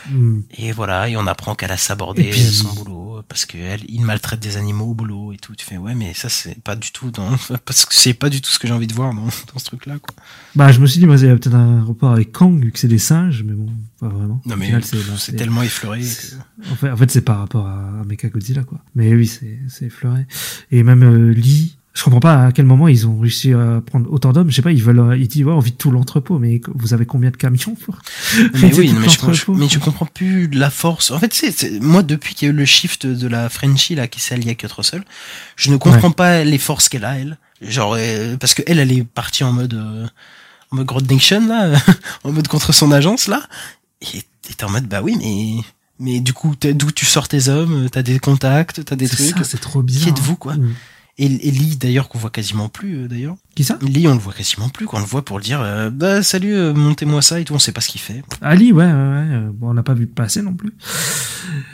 [0.10, 0.42] Hmm.
[0.58, 4.40] Et voilà, et on apprend qu'elle a sabordé puis- son boulot parce qu'elle, il maltraite
[4.40, 5.56] des animaux au boulot et tout.
[5.56, 7.30] Tu fais ouais, mais ça c'est pas du tout dans,
[7.66, 9.22] parce que c'est pas du tout ce que j'ai envie de voir dans,
[9.54, 10.16] dans ce truc-là, quoi.
[10.56, 12.72] Bah, je me suis dit, moi, il y a peut-être un rapport avec Kang, vu
[12.72, 13.68] que c'est des singes, mais bon,
[14.00, 14.42] pas vraiment.
[14.46, 14.72] Non mais
[15.18, 16.02] c'est, tellement effleuré.
[16.02, 18.80] que- En fait, en fait c'est par rapport à, à Mechagodzilla, quoi.
[18.96, 20.26] Mais oui, c'est, c'est effleuré.
[20.72, 24.12] Et même euh, Lee, je comprends pas à quel moment ils ont réussi à prendre
[24.12, 24.50] autant d'hommes.
[24.50, 26.94] Je sais pas, ils veulent, euh, ils disent, ouais, on vide tout l'entrepôt, mais vous
[26.96, 28.00] avez combien de camions pour
[28.56, 31.12] Mais oui, mais, je, mais je comprends plus la force.
[31.12, 34.08] En fait, c'est, moi depuis qu'il y a eu le shift de la Frenchie là
[34.08, 35.04] qui s'est alliée avec Russell,
[35.56, 37.38] je ne comprends pas les forces qu'elle a elle.
[37.62, 40.08] Genre euh, parce que elle, elle est partie en mode euh,
[40.72, 41.72] en mode Nation là,
[42.24, 43.44] en mode contre son agence là.
[44.02, 45.64] Et t'es en mode bah oui, mais
[46.00, 49.38] mais du coup d'où tu sors tes hommes, t'as des contacts, t'as des trucs.
[49.38, 50.06] ça, c'est trop bizarre.
[50.06, 50.74] Qui êtes-vous quoi Mm.
[51.18, 53.36] Et, et Lee d'ailleurs qu'on voit quasiment plus euh, d'ailleurs.
[53.56, 53.78] Qui ça?
[53.82, 56.24] Lee on le voit quasiment plus quand on le voit pour le dire euh, bah
[56.24, 58.24] salut euh, montez-moi ça et tout on sait pas ce qu'il fait.
[58.42, 58.96] Ali, ouais, ouais, ouais.
[58.96, 60.74] euh, Bon, on n'a pas vu passé non plus.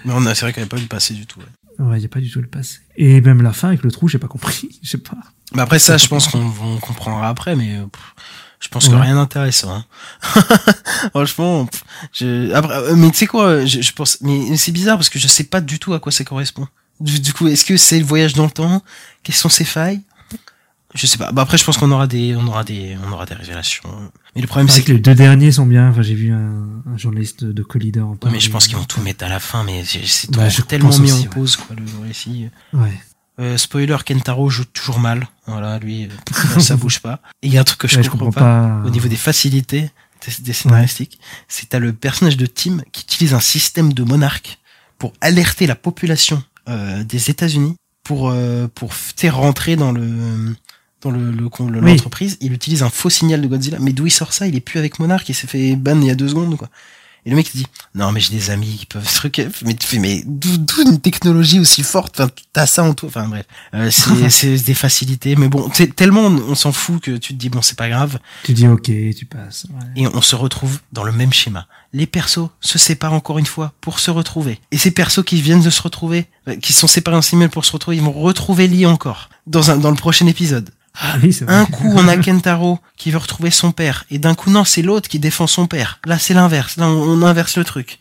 [0.05, 1.39] Mais on a c'est vrai qu'on avait pas vu passé du tout.
[1.39, 1.45] ouais.
[1.85, 2.79] Ouais, il y a pas du tout le passé.
[2.97, 4.67] Et même la fin avec le trou, j'ai pas compris.
[4.83, 5.15] Je sais pas.
[5.53, 8.13] Bah après ça, je pense qu'on on comprendra après, mais euh, pff,
[8.59, 9.01] je pense que Ouais.
[9.01, 9.73] rien d'intéressant.
[9.73, 9.85] hein.
[11.11, 11.83] Franchement, pff,
[12.13, 15.27] je, après, mais tu sais quoi, je, je pense, mais c'est bizarre parce que je
[15.27, 16.67] sais pas du tout à quoi ça correspond.
[16.99, 18.83] Du, coup, est-ce que c'est le voyage dans le temps?
[19.23, 20.01] Quelles sont ses failles?
[20.95, 21.31] Je sais pas.
[21.31, 24.11] Bah après, je pense qu'on aura des, on aura des, on aura des révélations.
[24.35, 25.89] Mais le problème, C'est que que, les deux derniers sont bien.
[25.89, 28.75] Enfin, j'ai vu un, un journaliste de, de Collider en Ouais, mais je pense qu'ils
[28.75, 31.27] vont tout mettre à la fin, mais c'est Bah, tellement mis aussi, en ouais.
[31.27, 32.49] pause quoi le récit.
[32.73, 32.99] Ouais.
[33.39, 35.27] Euh, spoiler, Kentaro joue toujours mal.
[35.45, 37.21] Voilà, lui, euh, ça bouge pas.
[37.43, 38.87] Et il y a un truc que je Ouais, je comprends, comprends pas, pas.
[38.87, 39.91] au niveau des facilités
[40.27, 44.57] des, des scénaristiques, c'est t'as le personnage de Tim qui utilise un système de monarque
[44.97, 48.93] pour alerter la population euh, des États-Unis pour euh, pour
[49.29, 50.07] rentrer dans le
[51.01, 51.91] dans le le- le- Oui.
[51.91, 52.37] l'entreprise.
[52.41, 53.77] Il utilise un faux signal de Godzilla.
[53.79, 54.47] Mais d'où il sort ça?
[54.47, 55.27] Il est plus avec Monarch.
[55.29, 56.69] Il s'est fait ban il y a deux secondes quoi.
[57.29, 59.85] Et le mec dit non mais j'ai des amis qui peuvent se truc mais tu
[59.85, 62.19] fais mais d'où d'où une technologie aussi forte?
[62.19, 63.45] Enfin t'as ça en toi enfin bref
[63.75, 67.37] Euh, c'est c'est des facilités mais bon tellement on, on s'en fout que tu te
[67.39, 68.81] dis bon c'est pas grave Tu dis ok,
[69.15, 69.67] tu passes.
[69.69, 70.01] Ouais.
[70.03, 71.67] et on se retrouve dans le même schéma.
[71.93, 74.59] Les persos se séparent encore une fois pour se retrouver.
[74.71, 76.25] Et ces persos qui viennent de se retrouver,
[76.63, 79.77] qui sont séparés en semaines pour se retrouver, ils vont retrouver Lee encore dans un
[79.77, 80.69] dans le prochain épisode.
[80.99, 81.15] Ah.
[81.47, 84.81] Un coup, on a Kentaro qui veut retrouver son père, et d'un coup, non, c'est
[84.81, 85.99] l'autre qui défend son père.
[86.05, 86.75] Là, c'est l'inverse.
[86.77, 87.99] Là, on inverse le truc.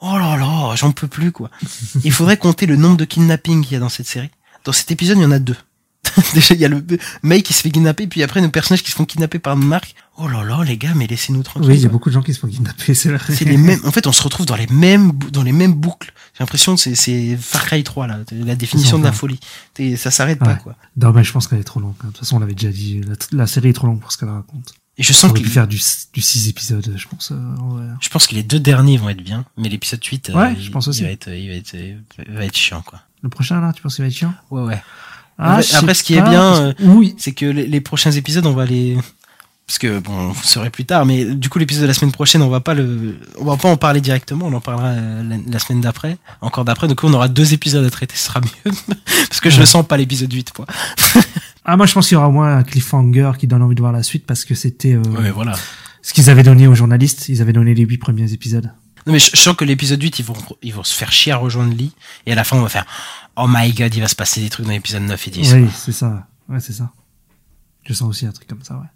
[0.00, 1.50] Oh là là, j'en peux plus, quoi.
[2.02, 4.30] Il faudrait compter le nombre de kidnappings qu'il y a dans cette série.
[4.64, 5.56] Dans cet épisode, il y en a deux.
[6.34, 6.84] Déjà, il y a le
[7.22, 9.94] mec qui se fait kidnapper, puis après, nos personnages qui se font kidnapper par Marc.
[10.18, 11.70] Oh là là, les gars, mais laissez-nous tranquilles.
[11.70, 13.34] Oui, il y a beaucoup de gens qui se font kidnapper, c'est vrai.
[13.34, 13.80] C'est les mêmes.
[13.84, 16.12] En fait, on se retrouve dans les mêmes dans les mêmes boucles.
[16.34, 19.40] J'ai l'impression que c'est c'est Far Cry 3 là, la définition de la folie.
[19.74, 20.76] T'es- Ça s'arrête pas quoi.
[20.96, 21.94] Non, mais je pense qu'elle est trop longue.
[22.00, 22.06] hein.
[22.08, 23.00] De toute façon, on l'avait déjà dit.
[23.06, 24.74] La, la série est trop longue pour ce qu'elle raconte.
[24.98, 25.80] Et je sens pu faire du,
[26.12, 27.32] du 6 épisodes, je pense.
[27.32, 27.86] euh, ouais.
[28.02, 30.62] je pense que les deux derniers vont être bien, mais l'épisode 8 euh, Ouais, il,
[30.62, 31.00] je pense aussi.
[31.00, 33.00] il va être il va être il va être chiant quoi.
[33.22, 34.34] Le prochain, là, tu penses qu'il va être chiant?
[34.50, 34.82] Ouais ouais.
[35.38, 37.14] Ah, après, après, ce qui est bien euh, Oui.
[37.18, 38.96] c'est que les, les prochains épisodes on va les
[39.66, 42.42] parce que bon, vous saurez plus tard, mais du coup l'épisode de la semaine prochaine,
[42.42, 45.36] on va pas le, on va pas en parler directement, on en parlera euh, la,
[45.50, 46.88] la semaine d'après, encore d'après.
[46.88, 48.72] Donc on aura deux épisodes à traiter, ce sera mieux,
[49.28, 49.60] parce que je Ouais.
[49.60, 50.66] le sens pas l'épisode 8 quoi.
[51.64, 53.80] Ah, moi, je pense qu'il y aura au moins un cliffhanger qui donne envie de
[53.80, 55.52] voir la suite parce que c'était euh, Ouais, voilà.
[56.02, 57.28] ce qu'ils avaient donné aux journalistes.
[57.28, 58.68] Ils avaient donné les huit premiers épisodes.
[59.06, 61.32] Non mais je, je sens que l'épisode 8 ils vont ils vont se faire chier
[61.32, 61.92] à rejoindre Lee
[62.26, 62.86] et à la fin on va faire
[63.36, 65.52] oh my god il va se passer des trucs dans l'épisode 9 et 10.
[65.54, 66.26] Oui, c'est ça.
[66.48, 66.90] Ouais, c'est ça.
[67.84, 68.86] Je sens aussi un truc comme ça, ouais.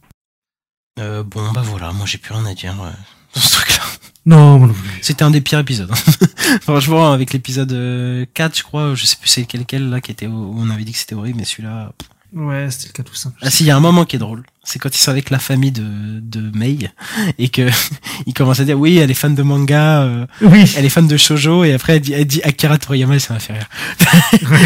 [0.99, 2.91] Euh, bon bah voilà moi j'ai plus rien à dire euh,
[3.35, 3.83] dans ce truc là.
[4.24, 4.99] Non, non plus.
[5.03, 5.95] C'était un des pires épisodes.
[6.62, 10.11] Franchement avec l'épisode euh, 4 je crois je sais plus c'est lequel lequel là qui
[10.11, 12.09] était où on avait dit que c'était horrible mais celui-là pff.
[12.37, 13.33] Ouais, c'était le 4 ou 5.
[13.41, 15.31] Ah si il y a un moment qui est drôle c'est quand ils sont avec
[15.31, 16.91] la famille de de Mei
[17.39, 17.71] et que
[18.27, 20.71] il commence à dire oui elle est fan de manga euh, Oui.
[20.77, 23.35] elle est fan de shojo et après elle dit, elle dit Akira Toriyama et ça
[23.35, 23.69] m'a fait rire.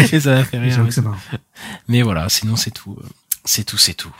[0.11, 0.85] et ça m'a fait rire.
[1.87, 2.97] Mais voilà, sinon c'est tout.
[3.45, 4.13] C'est tout, c'est tout.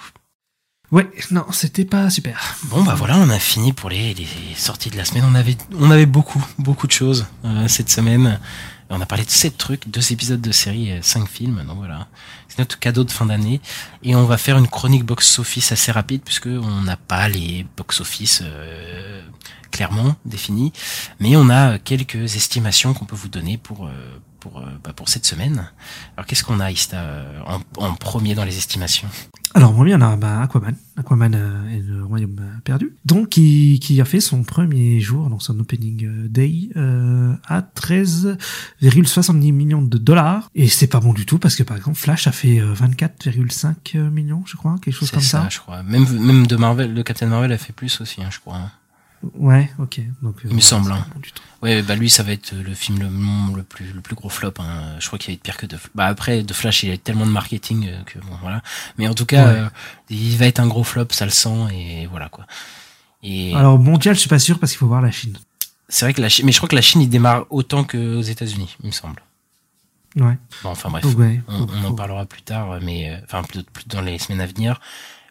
[0.92, 2.58] Ouais, non, c'était pas super.
[2.64, 5.24] Bon bah voilà, on a fini pour les, les sorties de la semaine.
[5.26, 8.40] On avait, on avait beaucoup, beaucoup de choses euh, cette semaine.
[8.94, 11.64] On a parlé de sept trucs, deux épisodes de série, et cinq films.
[11.66, 12.08] Donc voilà,
[12.50, 13.62] c'est notre cadeau de fin d'année.
[14.04, 18.42] Et on va faire une chronique box-office assez rapide puisque on n'a pas les box-office
[18.44, 19.22] euh,
[19.72, 20.74] clairement définis,
[21.20, 23.92] mais on a quelques estimations qu'on peut vous donner pour euh,
[24.42, 25.72] pour euh, bah, pour cette semaine.
[26.18, 27.02] Alors qu'est-ce qu'on a Ista
[27.46, 29.08] en, en premier dans les estimations?
[29.54, 30.76] Alors, moi, il y en a bah, Aquaman.
[30.98, 32.96] Aquaman euh, et le Royaume euh, perdu.
[33.06, 37.62] Donc, qui, qui a fait son premier jour, dans son opening euh, day, euh, à
[37.62, 40.50] 13,70 millions de dollars.
[40.56, 43.98] Et c'est pas bon du tout, parce que par exemple, Flash a fait euh, 24,5
[44.10, 45.48] millions, je crois, quelque chose comme ça.
[45.50, 45.84] je crois.
[45.84, 48.60] Même même de Marvel, le Captain Marvel a fait plus aussi, hein, je crois.
[49.36, 50.00] Ouais, ok.
[50.22, 50.92] Donc, euh, Il me semble.
[50.92, 51.06] hein.
[51.62, 54.54] Ouais, bah lui, ça va être le film le, le plus le plus gros flop.
[54.60, 54.96] Hein.
[55.00, 55.78] Je crois qu'il va être pire que de.
[55.94, 58.64] Bah après, de Flash, il a tellement de marketing euh, que bon, voilà.
[58.98, 59.60] Mais en tout cas, Ouais.
[59.60, 59.70] euh,
[60.10, 62.46] il va être un gros flop, ça le sent et voilà quoi.
[63.24, 65.38] Et Alors, mondial, je suis pas sûr, parce qu'il faut voir la Chine.
[65.88, 68.22] c'est vrai que la Chine, mais je crois que la Chine, il démarre autant qu'aux
[68.22, 69.22] États-Unis, il me semble.
[70.16, 70.38] Ouais.
[70.64, 74.02] Bon, enfin bref, ouais, on, en parlera plus tard, mais euh, enfin plus, plus dans
[74.02, 74.82] les semaines à venir.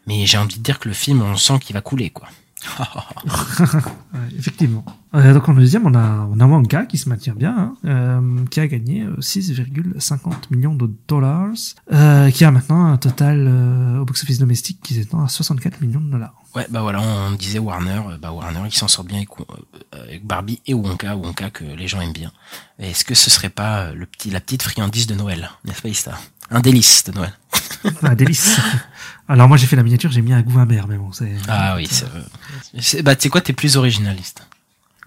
[0.07, 2.29] Mais j'ai envie de dire que le film, on sent qu'il va couler quoi.
[4.37, 4.85] Effectivement.
[5.12, 8.45] Euh, donc en deuxième, on a, on a Wonka qui se maintient bien, hein, euh,
[8.49, 10.19] qui a gagné euh, 6,50
[10.51, 11.49] millions de dollars,
[11.93, 16.01] euh, qui a maintenant un total euh, au box-office domestique qui s'étend à 64 millions
[16.01, 16.35] de dollars.
[16.55, 20.05] Ouais, bah voilà, on disait Warner, euh, bah Warner, il s'en sort bien avec, euh,
[20.05, 22.31] avec Barbie et Wonka, Wonka que les gens aiment bien.
[22.78, 25.89] Est-ce que ce serait pas euh, le petit, la petite friandise de Noël, n'est-ce pas,
[25.89, 26.12] Ista
[26.51, 27.32] Un délice de Noël.
[28.03, 28.61] Un délice.
[29.28, 31.32] Alors moi j'ai fait la miniature, j'ai mis un goût amer, mais bon c'est.
[31.49, 32.23] Ah oui, c'est, euh,
[32.81, 34.47] c'est- bah tu sais quoi, t'es plus originaliste.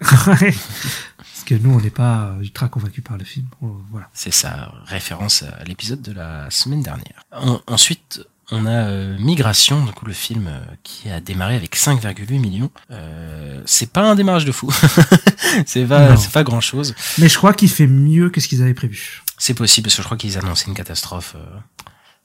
[0.00, 3.46] Parce que nous on n'est pas ultra convaincus par le film.
[3.62, 4.08] Oh, voilà.
[4.12, 7.22] C'est sa référence à l'épisode de la semaine dernière.
[7.32, 11.76] En- ensuite, on a euh, Migration, du coup le film euh, qui a démarré avec
[11.76, 12.70] 5,8 millions.
[12.90, 14.70] Euh, c'est pas un démarrage de fou.
[15.66, 16.94] c'est pas, c'est pas grand chose.
[17.18, 19.22] Mais je crois qu'il fait mieux que ce qu'ils avaient prévu.
[19.38, 21.34] C'est possible parce que je crois qu'ils annonçaient une catastrophe.
[21.36, 21.58] euh,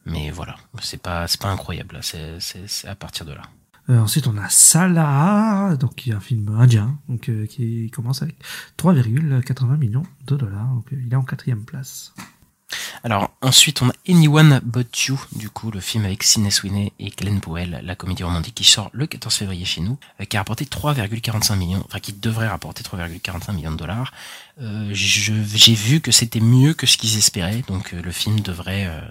[0.05, 1.95] mais voilà, c'est pas, c'est pas incroyable.
[1.95, 2.01] là.
[2.01, 3.41] C'est, c'est, c'est à partir de là.
[3.89, 8.21] Euh, ensuite, on a Salah, donc qui est un film indien, donc euh, qui commence
[8.21, 8.35] avec
[8.77, 10.73] 3,80 millions de dollars.
[10.73, 12.13] Donc euh, il est en quatrième place.
[13.03, 17.09] Alors ensuite, on a Anyone But You, du coup le film avec Sidney Sweeney et
[17.09, 20.41] Glenn Powell, la comédie romantique qui sort le 14 février chez nous, euh, qui a
[20.41, 24.13] rapporté 3,45 millions, enfin qui devrait rapporter 3,45 millions de dollars.
[24.61, 28.87] Euh, j'ai vu que c'était mieux que ce qu'ils espéraient, donc euh, le film devrait,
[28.87, 29.01] euh,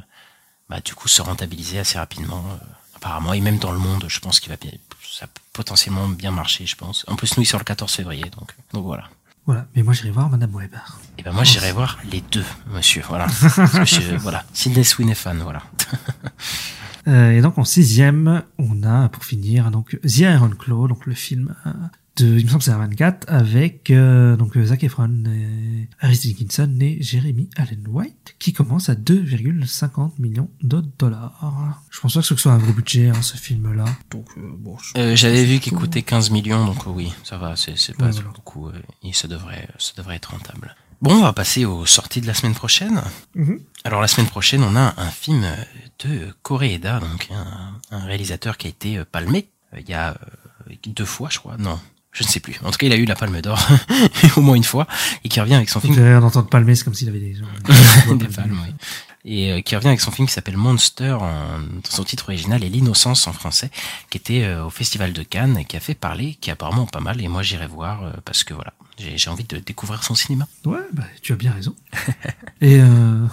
[0.69, 2.65] bah, du coup, se rentabiliser assez rapidement, euh,
[2.99, 4.71] apparemment, et même dans le monde, je pense qu'il va bien,
[5.11, 7.05] ça peut potentiellement bien marcher, je pense.
[7.09, 9.05] En plus, nous, il sort le 14 février, donc, donc voilà.
[9.47, 9.67] Voilà.
[9.75, 10.75] Mais moi, j'irai voir Madame Webb.
[11.17, 13.03] Et ben moi j'irai voir les deux, monsieur.
[13.09, 13.27] Voilà.
[13.57, 14.45] Parce que je- voilà.
[14.53, 15.63] Sidney Sweeney fan, voilà.
[17.07, 21.15] Euh, et donc en sixième, on a pour finir donc The Iron Claw, donc le
[21.15, 21.71] film euh,
[22.19, 25.89] de, il me semble que c'est un 24 avec euh, donc euh, Zac Efron, et
[26.01, 31.83] Harris Dickinson et Jeremy Allen White, qui commence à 2,50 millions de dollars.
[31.91, 33.85] Je pense pas que ce soit un gros budget hein, ce film-là.
[34.11, 34.77] Donc euh, bon.
[34.97, 38.11] Euh, J'avais vu qu'il coûtait 15 millions, donc euh, oui, ça va, c'est pas Ouais,
[38.13, 38.29] voilà.
[38.35, 38.73] beaucoup, euh,
[39.03, 40.75] et ça devrait, ça devrait être rentable.
[41.01, 43.01] Bon, on va passer aux sorties de la semaine prochaine.
[43.37, 43.61] Mhm.
[43.85, 45.47] Alors la semaine prochaine, on a un film
[46.05, 50.19] de Koreeda, donc un, un réalisateur qui a été palmé il y a
[50.87, 51.57] deux fois, je crois.
[51.59, 51.79] Non,
[52.19, 52.59] je ne sais plus.
[52.65, 53.65] En tout cas, il a eu la Palme d'Or
[54.37, 54.89] au moins une fois,
[55.25, 57.35] et qui revient avec son film J'ai l'air d'entendre palmer, c'est comme s'il avait des,
[58.15, 58.75] des palmes, oui.
[59.25, 62.65] Et euh, qui revient avec son film qui s'appelle Monster, en, dans son titre original
[62.65, 63.71] et l'innocence en français,
[64.11, 66.87] qui était euh, au Festival de Cannes et qui a fait parler, qui est apparemment
[66.87, 67.21] pas mal.
[67.23, 70.49] Et moi, j'irai voir euh, parce que voilà, j'ai envie de découvrir son cinéma.
[70.65, 71.75] Ouais, bah, tu as bien raison.
[72.61, 73.27] et, euh,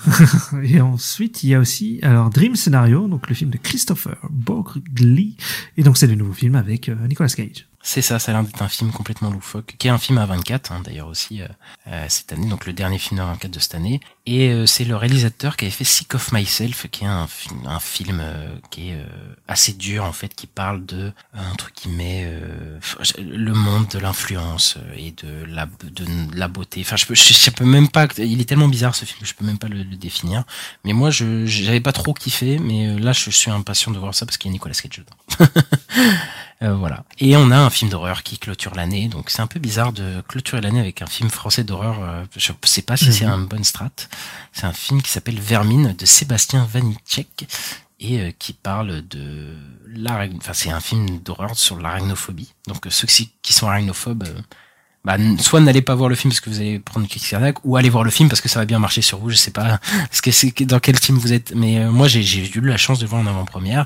[0.63, 5.37] et ensuite, il y a aussi alors Dream Scenario, donc le film de Christopher Borgli,
[5.77, 7.67] et donc c'est le nouveau film avec Nicolas Cage.
[7.87, 10.25] C'est ça, ça a l'air d'être un film complètement loufoque, qui est un film à
[10.25, 11.47] 24 hein, d'ailleurs aussi euh,
[11.87, 13.99] euh, cette année, donc le dernier film à 24 de cette année.
[14.25, 17.67] Et euh, c'est le réalisateur qui avait fait Sick of Myself, qui est un, film-
[17.67, 19.05] un film euh, qui est euh,
[19.47, 22.79] assez dur en fait, qui parle de euh, un truc qui met euh,
[23.19, 26.05] le monde de l'influence euh, et de la de
[26.35, 26.81] la beauté.
[26.81, 28.07] Enfin, je peux, je, je peux même pas.
[28.17, 30.43] Il est tellement bizarre ce film que je peux même pas le, définir.
[30.85, 34.15] Mais moi, je j'avais pas trop kiffé, mais euh, là, je suis impatient de voir
[34.15, 35.51] ça parce qu'il y a Nicolas Cage dedans.
[36.61, 37.03] Euh, voilà.
[37.19, 39.07] Et on a un film d'horreur qui clôture l'année.
[39.09, 41.97] Donc c'est un peu bizarre de clôturer l'année avec un film français d'horreur.
[42.01, 43.91] euh, je sais pas si c'est un bonne strat.
[44.53, 47.47] C'est un film qui s'appelle Vermine de Sébastien Vanitschek
[47.99, 49.55] et euh, qui parle de
[49.87, 52.53] l'arachn- enfin c'est un film d'horreur sur l'arachnophobie.
[52.67, 54.25] Donc ceux qui, sont arachnophobes,
[55.05, 57.77] bah, soit n'allez pas voir le film parce que vous allez prendre crise cardiaque, ou
[57.77, 59.29] allez voir le film parce que ça va bien marcher sur vous.
[59.29, 59.79] Je sais pas
[60.11, 62.21] ce que c'est dans quel team vous êtes, mais euh, moi j'ai
[62.53, 63.85] eu la chance de voir en avant-première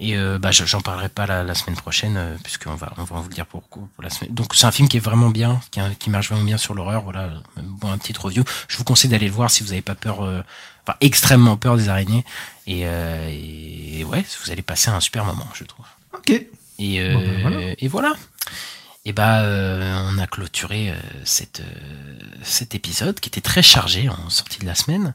[0.00, 3.04] et euh, bah je- j'en parlerai pas la, la semaine prochaine euh, puisqu'on va on
[3.04, 4.34] va vous le dire pourquoi pour la semaine.
[4.34, 7.02] Donc c'est un film qui est vraiment bien, qui, qui marche vraiment bien sur l'horreur.
[7.04, 8.42] Voilà, bon un petit review.
[8.68, 10.42] Je vous conseille d'aller le voir si vous avez pas peur, euh,
[10.86, 12.24] enfin extrêmement peur des araignées
[12.66, 15.86] et, euh, et ouais, vous allez passer un super moment, je trouve.
[16.12, 16.30] Ok.
[16.30, 17.60] Et, euh, Bon, ben, voilà.
[17.78, 18.12] et voilà.
[19.06, 24.08] Et bah, euh, on a clôturé euh, cette, euh, cet épisode qui était très chargé
[24.08, 25.14] en sortie de la semaine.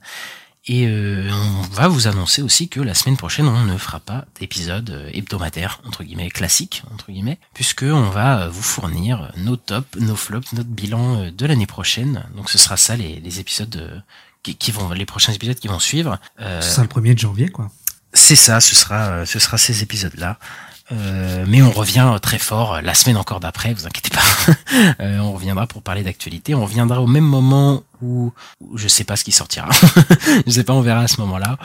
[0.65, 4.25] Et euh, on va vous annoncer aussi que la semaine prochaine, on ne fera pas
[4.39, 10.15] d'épisode hebdomadaire, entre guillemets, classique, entre guillemets, puisque on va vous fournir nos tops, nos
[10.15, 12.23] flops, notre bilan de l'année prochaine.
[12.35, 14.03] Donc ce sera ça, les, les épisodes
[14.43, 16.17] qui, qui vont, les prochains épisodes qui vont suivre.
[16.39, 17.71] Euh, Ce sera le 1er de janvier, quoi.
[18.13, 20.39] c'est ça, ce sera, ce sera ces épisodes-là.
[20.91, 24.21] Euh, mais on revient très fort euh, la semaine encore d'après, vous inquiétez pas.
[24.99, 26.55] Euh, on reviendra pour parler d'actualité.
[26.55, 28.31] On reviendra au même moment où,
[28.61, 29.69] où je sais pas ce qui sortira.
[30.47, 31.57] je sais pas, on verra à ce moment-là.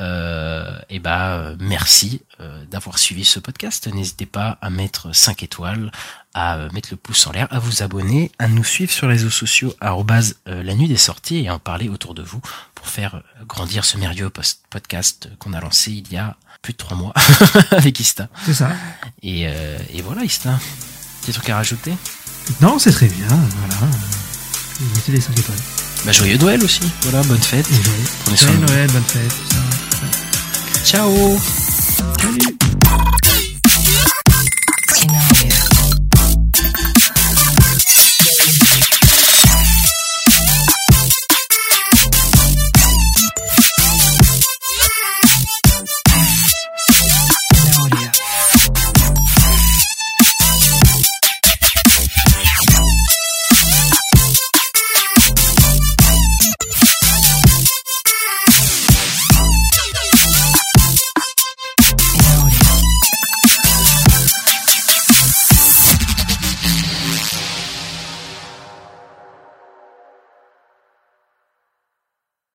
[0.00, 3.86] Euh, et bah euh, merci euh, d'avoir suivi ce podcast.
[3.92, 5.92] N'hésitez pas à mettre 5 étoiles,
[6.34, 9.14] à euh, mettre le pouce en l'air, à vous abonner, à nous suivre sur les
[9.14, 12.40] réseaux sociaux euh, la nuit des sorties et à en parler autour de vous
[12.74, 14.30] pour faire euh, grandir ce merveilleux
[14.70, 17.12] podcast qu'on a lancé il y a plus de trois mois
[17.72, 18.28] avec Ista.
[18.46, 18.70] C'est ça.
[19.22, 20.58] Et, euh, et voilà Ista.
[21.20, 21.92] Petit truc à rajouter?
[22.60, 23.26] Non, c'est très bien.
[23.28, 23.92] Voilà.
[24.94, 25.58] Mettez les 5 étoiles.
[26.04, 26.80] Bah joyeux Noël aussi.
[27.02, 27.66] Voilà, bonne fête.
[27.70, 28.52] Et joyeux, Prenez soin.
[28.52, 29.28] Noël, bonne fête.
[29.28, 30.84] tout ça.
[30.84, 31.38] Ciao
[32.20, 33.31] Salut.